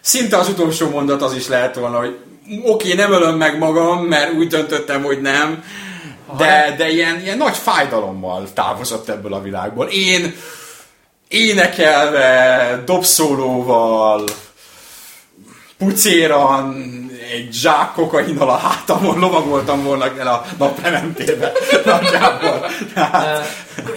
Szinte 0.00 0.36
az 0.36 0.48
utolsó 0.48 0.90
mondat 0.90 1.22
az 1.22 1.34
is 1.34 1.46
lehet 1.48 1.74
volna, 1.74 1.98
hogy 1.98 2.18
oké, 2.62 2.94
nem 2.94 3.12
ölöm 3.12 3.36
meg 3.36 3.58
magam, 3.58 4.04
mert 4.04 4.32
úgy 4.32 4.46
döntöttem, 4.46 5.02
hogy 5.02 5.20
nem, 5.20 5.64
de, 6.36 6.74
de 6.76 6.90
ilyen, 6.90 7.20
ilyen 7.20 7.36
nagy 7.36 7.56
fájdalommal 7.56 8.52
távozott 8.54 9.08
ebből 9.08 9.34
a 9.34 9.42
világból. 9.42 9.86
Én 9.86 10.34
énekelve, 11.28 12.82
dobszólóval, 12.84 14.24
pucéran, 15.78 16.74
egy 17.32 17.52
zsák 17.52 17.92
kokainnal 17.92 18.48
a 18.48 18.56
hátamon 18.56 19.18
lovagoltam 19.18 19.84
volna 19.84 20.18
el 20.18 20.26
a 20.26 20.44
naplementébe. 20.58 21.52
Nagyjából. 21.84 22.66
Tehát, 22.94 23.46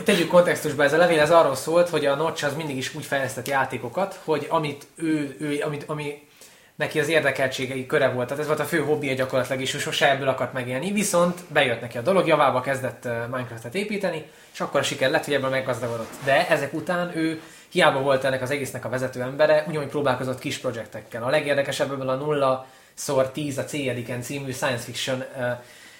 Tegyük 0.05 0.27
kontextusba, 0.27 0.83
ez 0.83 0.93
a 0.93 0.97
levél 0.97 1.19
ez 1.19 1.31
arról 1.31 1.55
szólt, 1.55 1.89
hogy 1.89 2.05
a 2.05 2.15
Notch 2.15 2.45
az 2.45 2.53
mindig 2.55 2.77
is 2.77 2.95
úgy 2.95 3.05
fejlesztett 3.05 3.47
játékokat, 3.47 4.19
hogy 4.23 4.47
amit 4.49 4.87
ő, 4.95 5.35
ő 5.39 5.63
amit, 5.65 5.83
ami 5.87 6.27
neki 6.79 6.99
az 6.99 7.07
érdekeltségei 7.07 7.85
köre 7.85 8.09
volt, 8.09 8.27
tehát 8.27 8.41
ez 8.41 8.47
volt 8.47 8.59
a 8.59 8.65
fő 8.65 8.79
hobbija 8.79 9.13
gyakorlatilag, 9.13 9.61
és 9.61 9.73
ő 9.73 9.77
sose 9.77 10.11
ebből 10.11 10.27
akart 10.27 10.53
megélni, 10.53 10.91
viszont 10.91 11.39
bejött 11.47 11.81
neki 11.81 11.97
a 11.97 12.01
dolog, 12.01 12.27
javába 12.27 12.61
kezdett 12.61 13.07
Minecraftet 13.31 13.75
építeni, 13.75 14.25
és 14.53 14.59
akkor 14.59 14.79
a 14.79 14.83
siker 14.83 15.09
lett, 15.09 15.25
hogy 15.25 15.33
ebből 15.33 15.49
meggazdagodott. 15.49 16.11
De 16.23 16.47
ezek 16.47 16.73
után 16.73 17.17
ő 17.17 17.41
hiába 17.69 17.99
volt 17.99 18.23
ennek 18.23 18.41
az 18.41 18.51
egésznek 18.51 18.85
a 18.85 18.89
vezető 18.89 19.21
embere, 19.21 19.65
ugyanúgy 19.67 19.87
próbálkozott 19.87 20.39
kis 20.39 20.57
projektekkel. 20.57 21.23
A 21.23 21.29
legérdekesebb 21.29 21.91
ebből 21.91 22.09
a 22.09 22.15
0 22.15 22.67
szor 22.93 23.31
10 23.31 23.57
a 23.57 23.63
C-ediken 23.63 24.21
című 24.21 24.51
science 24.51 24.83
fiction 24.83 25.23
ö, 25.39 25.49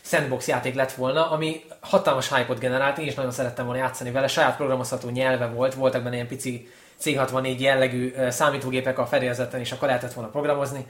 sandbox 0.02 0.48
játék 0.48 0.76
lett 0.76 0.92
volna, 0.92 1.32
ami 1.32 1.64
hatalmas 1.80 2.34
hype-ot 2.34 2.60
generált, 2.60 2.98
én 2.98 3.08
is 3.08 3.16
nagyon 3.16 3.32
szerettem 3.32 3.66
volna 3.66 3.82
játszani 3.82 4.12
vele, 4.12 4.28
saját 4.28 4.56
programozható 4.56 5.10
nyelve 5.10 5.46
volt, 5.46 5.74
voltak 5.74 6.04
benne 6.04 6.16
ilyen 6.16 6.28
pici 6.28 6.70
C64 7.04 7.58
jellegű 7.58 8.14
számítógépek 8.30 9.00
a 9.00 9.06
fedélzeten, 9.06 9.60
és 9.60 9.72
akkor 9.72 9.88
lehetett 9.88 10.14
volna 10.14 10.30
programozni. 10.30 10.86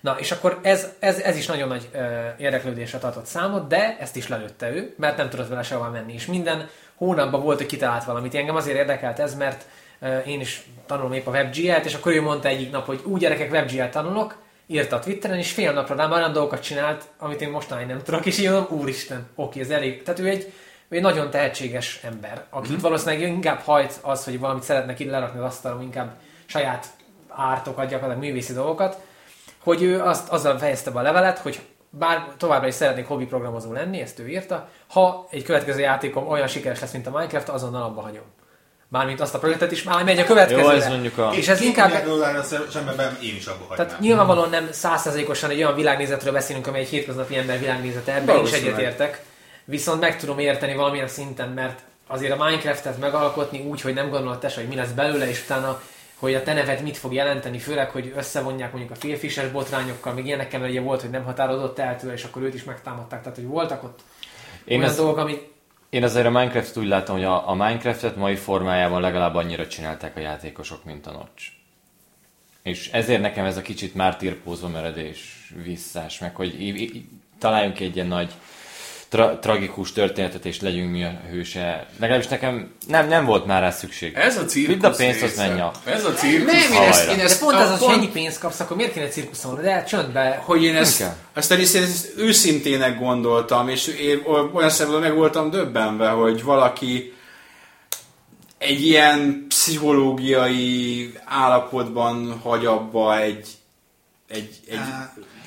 Na, 0.00 0.16
és 0.18 0.32
akkor 0.32 0.58
ez, 0.62 0.88
ez, 0.98 1.18
ez 1.18 1.36
is 1.36 1.46
nagyon 1.46 1.68
nagy 1.68 1.88
ö, 1.92 1.98
érdeklődésre 2.38 2.98
tartott 2.98 3.26
számot, 3.26 3.68
de 3.68 3.96
ezt 4.00 4.16
is 4.16 4.28
lelőtte 4.28 4.70
ő, 4.70 4.94
mert 4.96 5.16
nem 5.16 5.28
tudott 5.28 5.48
vele 5.48 5.62
sehová 5.62 5.88
menni. 5.88 6.12
És 6.12 6.26
minden 6.26 6.68
hónapban 6.94 7.42
volt, 7.42 7.58
hogy 7.58 7.66
kitalált 7.66 8.04
valamit. 8.04 8.34
Engem 8.34 8.56
azért 8.56 8.76
érdekelt 8.76 9.18
ez, 9.18 9.34
mert 9.34 9.64
én 10.26 10.40
is 10.40 10.66
tanulom 10.86 11.12
épp 11.12 11.26
a 11.26 11.30
WebGL-t, 11.30 11.84
és 11.84 11.94
akkor 11.94 12.12
ő 12.12 12.22
mondta 12.22 12.48
egyik 12.48 12.70
nap, 12.70 12.86
hogy 12.86 13.00
úgy 13.04 13.20
gyerekek 13.20 13.52
WebGL 13.52 13.82
tanulok, 13.82 14.36
írta 14.66 14.96
a 14.96 14.98
Twitteren, 14.98 15.38
és 15.38 15.52
fél 15.52 15.72
napra 15.72 15.94
rám 15.94 16.12
olyan 16.12 16.32
dolgokat 16.32 16.62
csinált, 16.62 17.04
amit 17.18 17.40
én 17.40 17.50
mostanáig 17.50 17.86
nem 17.86 18.02
tudok, 18.02 18.26
és 18.26 18.42
mondom, 18.42 18.66
úristen, 18.78 19.28
oké, 19.34 19.60
ez 19.60 19.70
elég. 19.70 20.02
Tehát 20.02 20.20
ő 20.20 20.28
egy, 20.28 20.52
ő 20.92 20.96
egy 20.96 21.02
nagyon 21.02 21.30
tehetséges 21.30 22.00
ember, 22.02 22.44
akit 22.50 22.70
mm-hmm. 22.70 22.80
valószínűleg 22.80 23.28
inkább 23.28 23.60
hajt 23.60 23.98
az, 24.02 24.24
hogy 24.24 24.38
valamit 24.38 24.62
szeretnek 24.62 24.98
itt 24.98 25.10
lerakni 25.10 25.38
az 25.38 25.44
asztalon, 25.44 25.82
inkább 25.82 26.16
saját 26.46 26.86
ártokat, 27.28 27.88
gyakorlatilag 27.88 28.28
művészi 28.28 28.52
dolgokat, 28.52 28.96
hogy 29.58 29.82
ő 29.82 30.00
azt, 30.00 30.28
azzal 30.28 30.58
fejezte 30.58 30.90
be 30.90 30.98
a 30.98 31.02
levelet, 31.02 31.38
hogy 31.38 31.60
bár 31.90 32.26
továbbra 32.36 32.68
is 32.68 32.74
szeretnék 32.74 33.06
hobbi 33.06 33.24
programozó 33.24 33.72
lenni, 33.72 34.00
ezt 34.00 34.18
ő 34.18 34.28
írta, 34.28 34.68
ha 34.88 35.26
egy 35.30 35.42
következő 35.42 35.80
játékom 35.80 36.28
olyan 36.28 36.46
sikeres 36.46 36.80
lesz, 36.80 36.92
mint 36.92 37.06
a 37.06 37.10
Minecraft, 37.10 37.48
azonnal 37.48 37.82
abba 37.82 38.00
hagyom. 38.00 38.24
Mármint 38.88 39.20
azt 39.20 39.34
a 39.34 39.38
projektet 39.38 39.72
is, 39.72 39.82
már 39.82 40.04
megy 40.04 40.18
a 40.18 40.24
következőre. 40.24 40.62
Jó, 40.62 40.70
ez 40.70 40.88
mondjuk 40.88 41.18
a... 41.18 41.32
És 41.34 41.48
ez 41.48 41.60
inkább, 41.60 42.04
dollárra 42.04 42.42
szemben 42.42 43.18
én 43.22 43.34
is 43.36 43.46
abba 43.46 43.64
hagynám. 43.68 43.86
tehát 43.86 44.00
nyilvánvalóan 44.00 44.50
nem 44.50 44.68
százszerzékosan 44.70 45.50
egy 45.50 45.62
olyan 45.62 45.74
világnézetről 45.74 46.32
beszélünk, 46.32 46.66
amely 46.66 46.80
egy 46.80 46.88
hétköznapi 46.88 47.36
ember 47.36 47.58
világnézete, 47.58 48.14
ebben 48.14 48.42
is 48.42 48.52
egyetértek. 48.52 49.22
Viszont 49.72 50.00
meg 50.00 50.18
tudom 50.18 50.38
érteni 50.38 50.74
valamilyen 50.74 51.08
szinten, 51.08 51.48
mert 51.48 51.80
azért 52.06 52.38
a 52.38 52.44
Minecraftet 52.44 52.98
megalkotni 52.98 53.60
úgy, 53.60 53.80
hogy 53.80 53.94
nem 53.94 54.10
gondolod 54.10 54.38
te 54.38 54.52
hogy 54.54 54.68
mi 54.68 54.74
lesz 54.74 54.90
belőle, 54.90 55.28
és 55.28 55.42
utána 55.42 55.82
hogy 56.18 56.34
a 56.34 56.42
te 56.42 56.52
neved 56.52 56.82
mit 56.82 56.96
fog 56.96 57.12
jelenteni, 57.12 57.58
főleg, 57.58 57.90
hogy 57.90 58.12
összevonják 58.16 58.72
mondjuk 58.72 58.92
a 58.92 59.00
félfises 59.00 59.50
botrányokkal, 59.50 60.12
még 60.12 60.26
ilyenekkel, 60.26 60.60
mert 60.60 60.72
ugye 60.72 60.80
volt, 60.80 61.00
hogy 61.00 61.10
nem 61.10 61.24
határozott 61.24 61.78
el 61.78 61.96
tőle, 61.96 62.12
és 62.12 62.24
akkor 62.24 62.42
őt 62.42 62.54
is 62.54 62.64
megtámadták. 62.64 63.22
Tehát, 63.22 63.36
hogy 63.36 63.46
voltak 63.46 63.82
ott 63.82 64.00
Én, 64.64 64.78
olyan 64.78 64.90
az, 64.90 64.96
dolgok, 64.96 65.16
ami 65.16 65.38
én 65.90 66.04
azért 66.04 66.26
a 66.26 66.30
Minecraft 66.30 66.76
úgy 66.76 66.86
látom, 66.86 67.16
hogy 67.16 67.24
a, 67.24 67.48
a 67.48 67.54
Minecraftet 67.54 68.16
mai 68.16 68.36
formájában 68.36 69.00
legalább 69.00 69.34
annyira 69.34 69.66
csinálták 69.66 70.16
a 70.16 70.20
játékosok, 70.20 70.84
mint 70.84 71.06
a 71.06 71.10
Notch. 71.10 71.46
És 72.62 72.90
ezért 72.92 73.20
nekem 73.20 73.44
ez 73.44 73.56
a 73.56 73.62
kicsit 73.62 73.94
mártírpózva 73.94 74.68
meredés 74.68 75.52
visszás, 75.64 76.18
meg 76.18 76.36
hogy 76.36 76.60
í- 76.60 76.80
í- 76.80 77.08
találjunk 77.38 77.80
egy 77.80 77.94
ilyen 77.94 78.06
nagy 78.06 78.32
tra- 79.12 79.40
tragikus 79.40 79.92
történetet, 79.92 80.44
és 80.44 80.60
legyünk 80.60 80.90
mi 80.90 81.04
a 81.04 81.20
hőse. 81.30 81.86
Legalábbis 82.00 82.28
nekem 82.28 82.70
nem, 82.86 83.08
nem 83.08 83.24
volt 83.24 83.46
már 83.46 83.62
rá 83.62 83.70
szükség. 83.70 84.14
Ez 84.14 84.36
a 84.36 84.44
cirkusz 84.44 84.74
Vidd 84.74 84.84
a 84.84 84.90
pénzt, 84.90 85.20
része. 85.20 85.46
menj 85.46 85.60
a... 85.60 85.70
Ez 85.84 86.04
a 86.04 86.12
cirkusz. 86.12 86.52
nem, 86.52 86.72
én 86.82 86.88
ezt, 86.88 87.10
én 87.10 87.16
de 87.16 87.22
ezt 87.22 87.40
pont 87.40 87.54
az, 87.54 87.68
a- 87.68 87.72
az, 87.72 87.80
hogy 87.80 87.94
ennyi 87.94 88.08
pénzt 88.08 88.38
kapsz, 88.38 88.60
akkor 88.60 88.76
miért 88.76 88.92
kéne 88.92 89.08
cirkuszon? 89.08 89.62
De 89.62 89.84
csöndbe. 89.84 90.42
hogy 90.44 90.62
én 90.62 90.76
ezt, 90.76 91.04
ezt 91.34 91.50
a 91.50 91.54
részét 91.54 91.82
ezt 91.82 92.12
őszintének 92.16 92.98
gondoltam, 92.98 93.68
és 93.68 93.86
én 93.86 94.22
olyan 94.52 94.70
szempontból 94.70 95.08
meg 95.08 95.16
voltam 95.18 95.50
döbbenve, 95.50 96.08
hogy 96.08 96.42
valaki 96.42 97.12
egy 98.58 98.86
ilyen 98.86 99.44
pszichológiai 99.48 101.12
állapotban 101.24 102.40
hagy 102.42 102.66
abba 102.66 103.18
egy, 103.20 103.48
egy, 104.32 104.48
egy 104.68 104.78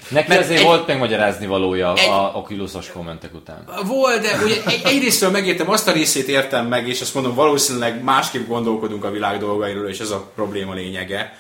Neki 0.09 0.27
Mert 0.29 0.41
azért 0.43 0.59
egy- 0.59 0.65
volt 0.65 0.87
megmagyarázni 0.87 1.45
valója 1.45 1.93
egy- 1.97 2.09
a 2.09 2.31
Oculus-os 2.35 2.91
kommentek 2.91 3.33
után. 3.33 3.69
Volt, 3.85 4.21
de 4.21 4.43
ugye 4.43 4.55
egy, 4.65 4.81
egyrésztől 4.83 5.29
megértem, 5.29 5.69
azt 5.69 5.87
a 5.87 5.91
részét 5.91 6.27
értem 6.27 6.67
meg, 6.67 6.87
és 6.87 7.01
azt 7.01 7.13
mondom, 7.13 7.35
valószínűleg 7.35 8.03
másképp 8.03 8.47
gondolkodunk 8.47 9.03
a 9.03 9.11
világ 9.11 9.39
dolgairól, 9.39 9.89
és 9.89 9.99
ez 9.99 10.09
a 10.09 10.31
probléma 10.35 10.73
lényege, 10.73 11.37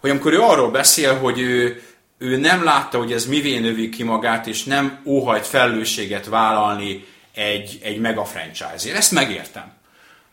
hogy 0.00 0.10
amikor 0.10 0.32
ő 0.32 0.40
arról 0.40 0.70
beszél, 0.70 1.18
hogy 1.18 1.38
ő, 1.38 1.82
ő 2.18 2.36
nem 2.36 2.64
látta, 2.64 2.98
hogy 2.98 3.12
ez 3.12 3.26
mivé 3.26 3.58
növi 3.58 3.88
ki 3.88 4.02
magát, 4.02 4.46
és 4.46 4.64
nem 4.64 5.00
óhajt 5.04 5.46
felelősséget 5.46 6.26
vállalni 6.26 7.04
egy, 7.34 7.78
egy 7.82 7.98
mega 8.00 8.24
franchise-ért. 8.24 8.96
Ezt 8.96 9.12
megértem. 9.12 9.72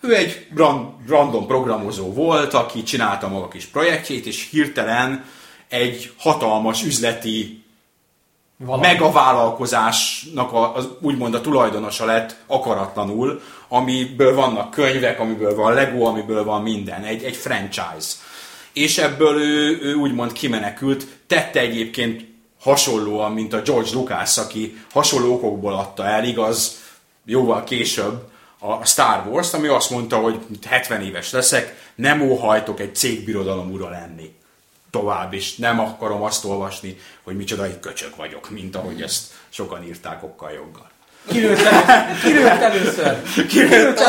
Ő 0.01 0.15
egy 0.15 0.47
ran- 0.55 1.07
random 1.07 1.47
programozó 1.47 2.13
volt, 2.13 2.53
aki 2.53 2.83
csinálta 2.83 3.27
maga 3.27 3.47
kis 3.47 3.65
projektjét, 3.65 4.25
és 4.25 4.47
hirtelen 4.51 5.23
egy 5.69 6.13
hatalmas 6.17 6.83
üzleti 6.83 7.63
Valami. 8.57 8.87
megavállalkozásnak 8.87 10.53
a, 10.53 10.75
az, 10.75 10.87
úgymond 11.01 11.33
a 11.33 11.41
tulajdonosa 11.41 12.05
lett 12.05 12.35
akaratlanul, 12.47 13.41
amiből 13.67 14.35
vannak 14.35 14.71
könyvek, 14.71 15.19
amiből 15.19 15.55
van 15.55 15.73
Lego, 15.73 16.05
amiből 16.05 16.43
van 16.43 16.61
minden, 16.61 17.03
egy, 17.03 17.23
egy 17.23 17.35
franchise. 17.35 18.15
És 18.73 18.97
ebből 18.97 19.41
ő, 19.41 19.79
ő 19.81 19.93
úgymond 19.93 20.31
kimenekült, 20.31 21.07
tette 21.27 21.59
egyébként 21.59 22.25
hasonlóan, 22.61 23.31
mint 23.31 23.53
a 23.53 23.61
George 23.61 23.89
Lucas, 23.93 24.37
aki 24.37 24.77
hasonló 24.91 25.33
okokból 25.33 25.73
adta 25.73 26.05
el, 26.05 26.23
igaz, 26.23 26.81
jóval 27.25 27.63
később 27.63 28.29
a 28.59 28.85
Star 28.85 29.27
Wars-t, 29.27 29.53
ami 29.53 29.67
azt 29.67 29.89
mondta, 29.89 30.17
hogy 30.17 30.39
70 30.65 31.01
éves 31.01 31.31
leszek, 31.31 31.91
nem 31.95 32.21
óhajtok 32.21 32.79
egy 32.79 32.95
cégbirodalom 32.95 33.71
ura 33.71 33.89
lenni 33.89 34.35
tovább, 34.91 35.33
és 35.33 35.55
nem 35.55 35.79
akarom 35.79 36.21
azt 36.21 36.45
olvasni, 36.45 36.97
hogy 37.23 37.35
micsoda 37.35 37.63
egy 37.63 37.79
köcsög 37.79 38.13
vagyok, 38.15 38.49
mint 38.49 38.75
ahogy 38.75 39.01
ezt 39.01 39.23
sokan 39.49 39.83
írták 39.83 40.23
okkal 40.23 40.51
joggal. 40.51 40.89
Kirőtt 41.27 41.59
először. 41.59 42.21
Kirőtt 42.21 42.45
először. 42.61 43.45
Kirőtt 43.47 43.99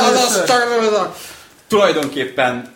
Tulajdonképpen 1.66 2.74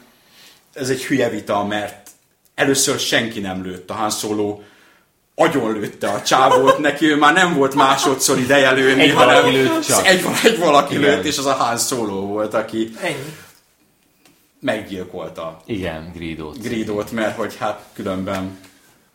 ez 0.73 0.89
egy 0.89 1.05
hülye 1.05 1.29
vita, 1.29 1.65
mert 1.65 2.11
először 2.55 2.99
senki 2.99 3.41
nem 3.41 3.63
lőtt 3.65 3.91
a 3.91 3.95
Han 3.95 4.11
Solo 4.11 4.61
agyon 5.35 5.73
lőtte 5.73 6.09
a 6.09 6.23
csávót, 6.23 6.79
neki 6.79 7.07
ő 7.07 7.17
már 7.17 7.33
nem 7.33 7.55
volt 7.55 7.75
másodszor 7.75 8.39
ideje 8.39 8.71
lőni, 8.71 9.03
Egy 9.03 9.15
hanem 9.15 9.35
valaki 9.35 9.57
lőtt 9.57 9.87
csak. 9.87 10.07
Egy, 10.07 10.25
egy 10.45 10.59
valaki 10.59 10.95
Igen. 10.95 11.11
lőtt, 11.11 11.25
és 11.25 11.39
az 11.39 11.47
a 11.47 11.53
Han 11.53 11.79
Solo 11.79 12.21
volt, 12.21 12.55
aki 12.55 12.93
Ennyi. 13.01 13.37
Meggyilkolta 14.63 15.61
Igen, 15.65 16.11
Gridót. 16.15 16.63
Gridót, 16.63 17.11
mert 17.11 17.37
hogy 17.37 17.57
hát 17.59 17.85
különben 17.93 18.59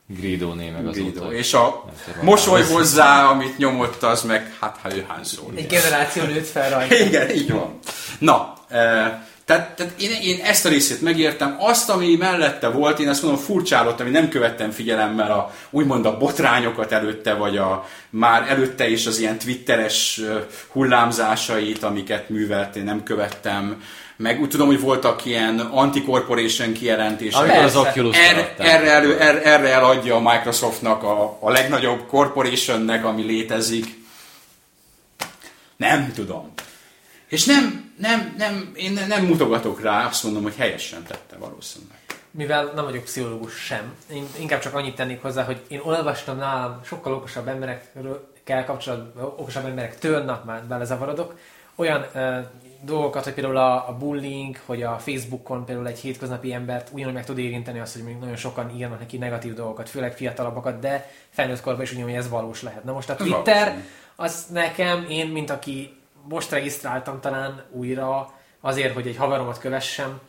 Gridó 0.07 0.53
né 0.53 0.69
meg 0.69 0.87
azóta. 0.87 1.01
Gridó. 1.01 1.31
És 1.31 1.53
a 1.53 1.85
mosoly 2.21 2.63
hozzá, 2.63 3.25
amit 3.25 3.57
nyomott, 3.57 4.03
az 4.03 4.23
meg, 4.23 4.55
hát 4.59 4.77
ha 4.81 4.95
ő 4.95 5.05
Han 5.07 5.23
Solo. 5.23 5.51
Egy 5.55 5.67
generáció 5.67 6.23
nőtt 6.23 6.47
fel 6.47 6.69
rajta. 6.69 6.95
Igen, 7.07 7.29
így 7.29 7.51
van. 7.51 7.79
Na, 8.19 8.53
e, 8.69 8.77
tehát, 9.45 9.75
tehát 9.75 9.93
én, 9.99 10.11
én 10.21 10.39
ezt 10.43 10.65
a 10.65 10.69
részét 10.69 11.01
megértem. 11.01 11.55
Azt, 11.59 11.89
ami 11.89 12.15
mellette 12.15 12.67
volt, 12.67 12.99
én 12.99 13.07
azt 13.07 13.21
mondom 13.21 13.41
furcsálott, 13.41 13.99
ami 13.99 14.09
nem 14.09 14.29
követtem 14.29 14.71
figyelemmel 14.71 15.31
a, 15.31 15.53
úgymond 15.69 16.05
a 16.05 16.17
botrányokat 16.17 16.91
előtte, 16.91 17.33
vagy 17.33 17.57
a 17.57 17.85
már 18.09 18.49
előtte 18.49 18.89
is 18.89 19.05
az 19.05 19.19
ilyen 19.19 19.37
twitteres 19.37 20.19
ö, 20.23 20.39
hullámzásait, 20.71 21.83
amiket 21.83 22.29
művelt, 22.29 22.75
én 22.75 22.83
nem 22.83 23.03
követtem. 23.03 23.81
Meg 24.18 24.41
úgy 24.41 24.49
tudom, 24.49 24.68
hogy 24.68 24.80
voltak 24.80 25.26
ilyen 25.26 25.59
anti-corporation 25.59 26.74
kijelentések. 26.74 27.41
Amikor 27.41 27.63
az. 27.63 27.76
Oculus 27.76 28.18
Erre, 28.18 28.55
erre, 28.57 28.91
elő, 28.91 29.20
erre, 29.20 29.43
erre 29.43 29.68
eladja 29.68 30.15
a 30.15 30.20
Microsoftnak 30.20 31.03
a, 31.03 31.38
a 31.39 31.49
legnagyobb 31.49 32.07
corporationnek, 32.07 33.05
ami 33.05 33.24
létezik. 33.24 34.05
Nem 35.76 36.11
tudom. 36.15 36.53
És 37.28 37.45
nem, 37.45 37.93
nem, 37.97 38.36
nem, 38.38 38.72
én 38.76 38.91
ne- 38.91 39.07
nem 39.07 39.26
mutogatok 39.26 39.82
rá, 39.82 40.05
azt 40.05 40.24
mondom, 40.24 40.43
hogy 40.43 40.55
helyesen 40.57 41.03
tette 41.03 41.36
valószínűleg. 41.38 41.97
mivel 42.32 42.72
nem 42.76 42.84
vagyok 42.84 43.03
pszichológus 43.03 43.53
sem, 43.53 43.93
én 44.13 44.28
inkább 44.39 44.59
csak 44.59 44.74
annyit 44.74 44.95
tennék 44.95 45.22
hozzá, 45.22 45.43
hogy 45.43 45.61
én 45.68 45.80
olvastam 45.84 46.38
nálam 46.38 46.82
sokkal 46.86 47.13
okosabb 47.13 47.47
emberekkel 47.47 48.65
kapcsolatban, 48.65 49.24
okosabb 49.24 49.65
emberektől, 49.65 50.24
na 50.24 50.43
már 50.45 50.63
belezavarodok, 50.63 51.34
olyan 51.76 52.05
dolgokat, 52.82 53.23
hogy 53.23 53.34
például 53.34 53.57
a, 53.57 53.89
a 53.89 53.97
bullying, 53.99 54.59
hogy 54.65 54.84
a 54.84 54.97
Facebookon 54.97 55.65
például 55.65 55.88
egy 55.88 55.99
hétköznapi 55.99 56.53
embert 56.53 56.89
ugyanúgy 56.91 57.13
meg 57.13 57.25
tud 57.25 57.38
érinteni 57.38 57.80
azt, 57.80 57.93
hogy 57.93 58.03
még 58.03 58.17
nagyon 58.17 58.36
sokan 58.36 58.75
írnak 58.75 58.99
neki 58.99 59.17
negatív 59.17 59.53
dolgokat, 59.53 59.89
főleg 59.89 60.13
fiatalabbakat, 60.13 60.80
de 60.80 61.11
felnőtt 61.30 61.61
korban 61.61 61.82
is 61.82 61.91
ugyanúgy 61.91 62.13
ez 62.13 62.30
valós 62.30 62.61
lehet. 62.61 62.84
Na 62.84 62.91
most 62.91 63.09
a 63.09 63.15
Twitter, 63.15 63.75
az 64.15 64.45
nekem, 64.51 65.05
én, 65.09 65.28
mint 65.28 65.49
aki 65.49 65.97
most 66.30 66.51
regisztráltam 66.51 67.19
talán 67.19 67.63
újra, 67.71 68.32
azért, 68.61 68.93
hogy 68.93 69.07
egy 69.07 69.17
haveromat 69.17 69.59
kövessem, 69.59 70.19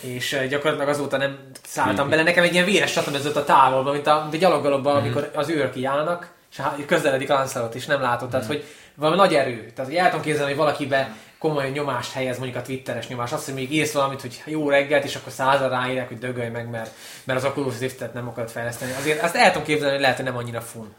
és 0.00 0.46
gyakorlatilag 0.48 0.88
azóta 0.88 1.16
nem 1.16 1.38
szálltam 1.62 2.08
bele. 2.08 2.22
Nekem 2.22 2.44
egy 2.44 2.52
ilyen 2.52 2.64
véres 2.64 2.92
csatornázat 2.92 3.36
a 3.36 3.44
távolban, 3.44 3.92
mint 3.92 4.06
a, 4.06 4.20
mint 4.20 4.34
a 4.34 4.36
gyaloggalobban, 4.36 4.96
amikor 4.96 5.30
az 5.34 5.48
őrök 5.48 5.72
kiállnak, 5.72 6.32
és 6.50 6.84
közeledik 6.86 7.28
Lancelot, 7.28 7.74
és 7.74 7.86
nem 7.86 8.00
látod. 8.00 8.30
Tehát, 8.30 8.46
hogy 8.46 8.64
valami 8.94 9.16
nagy 9.16 9.34
erő. 9.34 9.70
Tehát, 9.74 9.90
hogy 9.90 10.00
el 10.00 10.08
tudom 10.08 10.24
képzelni, 10.24 10.48
hogy 10.48 10.60
valakibe 10.60 11.14
komoly 11.38 11.70
nyomást 11.70 12.12
helyez, 12.12 12.38
mondjuk 12.38 12.58
a 12.58 12.62
twitteres 12.62 13.08
nyomás. 13.08 13.32
Azt, 13.32 13.44
hogy 13.44 13.54
még 13.54 13.72
írsz 13.72 13.92
valamit, 13.92 14.20
hogy 14.20 14.42
jó 14.44 14.68
reggelt, 14.68 15.04
és 15.04 15.16
akkor 15.16 15.32
százal 15.32 15.68
ráírják, 15.68 16.08
hogy 16.08 16.18
dögölj 16.18 16.48
meg, 16.48 16.70
mert, 16.70 16.90
mert 17.24 17.38
az 17.38 17.50
Oculus 17.50 17.78
Rift-et 17.78 18.14
nem 18.14 18.28
akarod 18.28 18.50
fejleszteni. 18.50 18.92
Azért 18.92 19.22
azt 19.22 19.34
el 19.34 19.50
tudom 19.50 19.66
képzelni, 19.66 19.92
hogy 19.92 20.00
lehet, 20.00 20.16
hogy 20.16 20.24
nem 20.24 20.36
annyira 20.36 20.60
fun. 20.60 20.94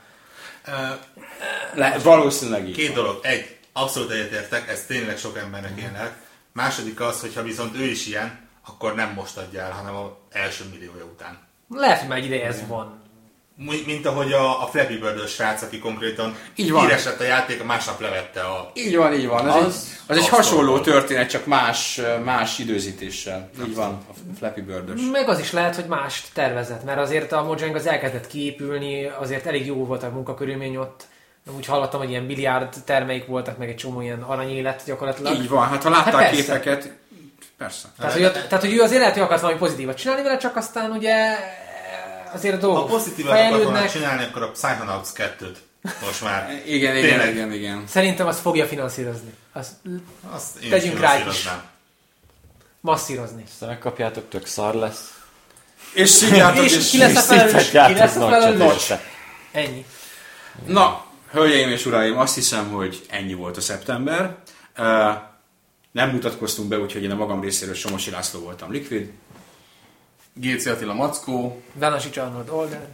Ö, 0.65 0.71
Le, 1.73 1.97
valószínűleg 2.03 2.67
így. 2.67 2.75
Két 2.75 2.93
dolog. 2.93 3.19
Egy, 3.21 3.57
abszolút 3.73 4.11
egyetértek, 4.11 4.69
ez 4.69 4.85
tényleg 4.85 5.17
sok 5.17 5.37
embernek 5.37 5.71
ilyen 5.77 5.91
lehet. 5.91 6.13
Második 6.51 6.99
az, 6.99 7.21
hogyha 7.21 7.43
viszont 7.43 7.75
ő 7.75 7.83
is 7.83 8.07
ilyen, 8.07 8.49
akkor 8.67 8.95
nem 8.95 9.13
most 9.13 9.37
adja 9.37 9.61
el, 9.61 9.71
hanem 9.71 9.95
az 9.95 10.09
első 10.31 10.63
milliója 10.71 11.03
után. 11.03 11.39
Lehet, 11.69 11.99
hogy 11.99 12.07
már 12.07 12.17
egy 12.17 12.25
ideje 12.25 12.45
ez 12.45 12.67
van. 12.67 13.00
Mi- 13.65 13.83
Mint 13.85 14.05
ahogy 14.05 14.31
a, 14.33 14.63
a 14.63 14.65
Flappy 14.67 14.97
bird 14.97 15.27
srác, 15.27 15.61
aki 15.61 15.79
konkrétan 15.79 16.35
Így 16.55 16.71
van. 16.71 16.89
a 17.19 17.23
játék, 17.23 17.61
a 17.61 17.63
másnap 17.63 18.01
levette 18.01 18.41
a... 18.41 18.71
Így 18.73 18.95
van, 18.95 19.13
így 19.13 19.27
van. 19.27 19.47
Ez, 19.47 19.55
Az- 19.55 19.63
az, 19.65 19.87
egy, 20.07 20.17
az 20.17 20.17
egy 20.17 20.23
az 20.23 20.29
hasonló 20.29 20.69
volt. 20.71 20.83
történet, 20.83 21.29
csak 21.29 21.45
más, 21.45 22.01
más 22.23 22.59
időzítéssel. 22.59 23.49
Így 23.67 23.75
van, 23.75 23.89
a 24.09 24.13
Flappy 24.37 24.61
bird 24.61 25.11
Meg 25.11 25.29
az 25.29 25.39
is 25.39 25.51
lehet, 25.51 25.75
hogy 25.75 25.85
mást 25.85 26.27
tervezett, 26.33 26.83
mert 26.83 26.99
azért 26.99 27.31
a 27.31 27.43
Mojang 27.43 27.75
az 27.75 27.87
elkezdett 27.87 28.27
kiépülni, 28.27 29.05
azért 29.05 29.45
elég 29.45 29.65
jó 29.65 29.85
volt 29.85 30.03
a 30.03 30.09
munkakörülmény 30.09 30.75
ott. 30.77 31.03
Úgy 31.57 31.65
hallottam, 31.65 31.99
hogy 31.99 32.09
ilyen 32.09 32.27
biliárd 32.27 32.73
termeik 32.85 33.25
voltak, 33.25 33.57
meg 33.57 33.69
egy 33.69 33.75
csomó 33.75 34.01
ilyen 34.01 34.21
aranyélet 34.21 34.83
gyakorlatilag. 34.85 35.33
Így 35.33 35.49
van, 35.49 35.67
hát 35.67 35.83
ha 35.83 35.89
láttál 35.89 36.03
Hát 36.03 36.13
hát 36.13 36.21
persze. 36.29 36.41
képeket, 36.41 36.91
persze. 37.57 37.87
Tehát, 37.97 38.13
hogy, 38.13 38.31
tehát, 38.31 38.59
hogy 38.63 38.73
ő 38.73 38.81
azért 38.81 38.99
lehet, 38.99 39.13
hogy 39.13 39.23
akart 39.23 39.41
valami 39.41 39.59
pozitívat 39.59 39.97
csinálni 39.97 40.23
vele, 40.23 40.37
csak 40.37 40.55
aztán 40.55 40.91
ugye 40.91 41.15
azért 42.33 42.53
a 42.53 42.57
Ha 42.59 42.61
dolgok 42.61 42.87
pozitívat 42.89 43.31
akart 43.31 43.49
volna 43.49 43.63
fejlődnek. 43.63 43.91
csinálni, 43.91 44.23
akkor 44.23 44.41
a 44.41 44.51
Psychonauts 44.51 45.07
2-t 45.15 45.55
most 46.05 46.21
már. 46.23 46.49
Igen, 46.65 46.95
igen, 46.97 47.09
Tényleg. 47.09 47.33
igen, 47.33 47.53
igen. 47.53 47.83
Szerintem 47.87 48.27
azt 48.27 48.39
fogja 48.39 48.65
finanszírozni. 48.65 49.33
Azt 49.53 49.71
Azt 50.31 50.57
én 50.63 50.69
Tegyünk 50.69 50.93
is 50.93 50.99
rá 50.99 51.09
finanszíroznám. 51.09 51.63
masszírozni. 52.79 53.43
Aztán 53.51 53.69
megkapjátok, 53.69 54.29
tök 54.29 54.45
szar 54.45 54.73
lesz. 54.73 55.13
És 55.93 56.09
szívjátok, 56.09 56.63
És 56.63 56.75
és, 56.75 56.89
ki 56.89 56.97
lesz 56.97 57.15
a 57.15 57.21
felelős? 57.21 57.69
Ki 57.69 57.77
lesz 57.77 58.15
a 58.15 58.19
nagy 58.19 58.29
felelős? 58.41 58.91
Ennyi. 59.51 59.85
Na, 60.65 61.05
hölgyeim 61.31 61.69
és 61.69 61.85
uraim, 61.85 62.17
azt 62.17 62.35
hiszem, 62.35 62.69
hogy 62.71 63.01
ennyi 63.09 63.33
volt 63.33 63.57
a 63.57 63.61
szeptember. 63.61 64.35
Uh, 64.77 64.85
nem 65.91 66.09
mutatkoztunk 66.09 66.67
be, 66.69 66.79
úgyhogy 66.79 67.03
én 67.03 67.11
a 67.11 67.15
magam 67.15 67.41
részéről 67.41 67.73
Somosi 67.73 68.11
László 68.11 68.39
voltam 68.39 68.71
Liquid. 68.71 69.11
Géci 70.33 70.69
Attila 70.69 70.93
Mackó, 70.93 71.61
Vanasics 71.73 72.17
Arnold 72.17 72.49
Olden. 72.49 72.87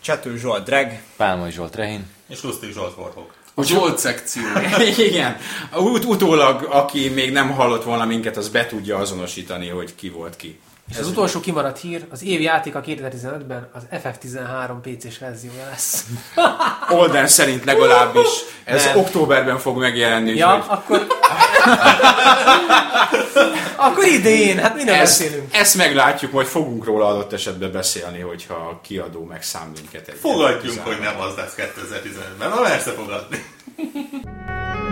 Csető 0.00 0.36
Zsolt 0.36 0.64
Drag. 0.64 0.90
Pálmai 1.16 1.50
Zsolt 1.50 1.74
Rehin. 1.74 2.06
És 2.28 2.42
Lustig 2.42 2.72
Zsolt 2.72 2.96
Warhawk. 2.96 3.34
a 3.54 3.62
Zsolt 3.62 3.98
szekció. 3.98 4.42
Igen, 5.08 5.36
Ut- 5.76 6.04
utólag, 6.04 6.62
aki 6.70 7.08
még 7.08 7.32
nem 7.32 7.50
hallott 7.50 7.84
volna 7.84 8.04
minket, 8.04 8.36
az 8.36 8.48
be 8.48 8.66
tudja 8.66 8.96
azonosítani, 8.96 9.68
hogy 9.68 9.94
ki 9.94 10.08
volt 10.10 10.36
ki. 10.36 10.58
És 10.90 10.98
az 10.98 11.06
utolsó 11.08 11.40
kimaradt 11.40 11.78
hír, 11.80 12.04
az 12.10 12.22
év 12.22 12.40
játéka 12.40 12.80
2015-ben 12.86 13.68
az 13.72 13.82
FF13 13.92 14.70
PC-s 14.82 15.18
verziója 15.18 15.66
lesz. 15.70 16.04
Olden 16.98 17.26
szerint 17.26 17.64
legalábbis 17.64 18.28
ez 18.64 18.84
Nem. 18.84 18.96
októberben 18.96 19.58
fog 19.58 19.78
megjelenni, 19.78 20.34
Ja, 20.34 20.56
úgyhogy 20.56 20.76
akkor... 20.76 21.06
akkor 23.86 24.04
idén, 24.04 24.58
hát 24.58 24.74
minden 24.74 24.94
ezt, 24.94 25.18
beszélünk. 25.20 25.54
ezt 25.56 25.74
meglátjuk, 25.74 26.32
majd 26.32 26.46
fogunk 26.46 26.84
róla 26.84 27.06
adott 27.06 27.32
esetben 27.32 27.72
beszélni, 27.72 28.20
hogyha 28.20 28.54
a 28.54 28.80
kiadó 28.82 29.24
megszám 29.24 29.70
minket 29.74 30.08
egy. 30.08 30.16
Fogadjunk, 30.20 30.80
hogy 30.84 30.98
nem 31.00 31.20
az 31.20 31.34
lesz 31.36 31.54
2015-ben. 31.56 32.48
Na 32.48 32.60
persze 32.60 32.90
fogadni. 32.90 33.44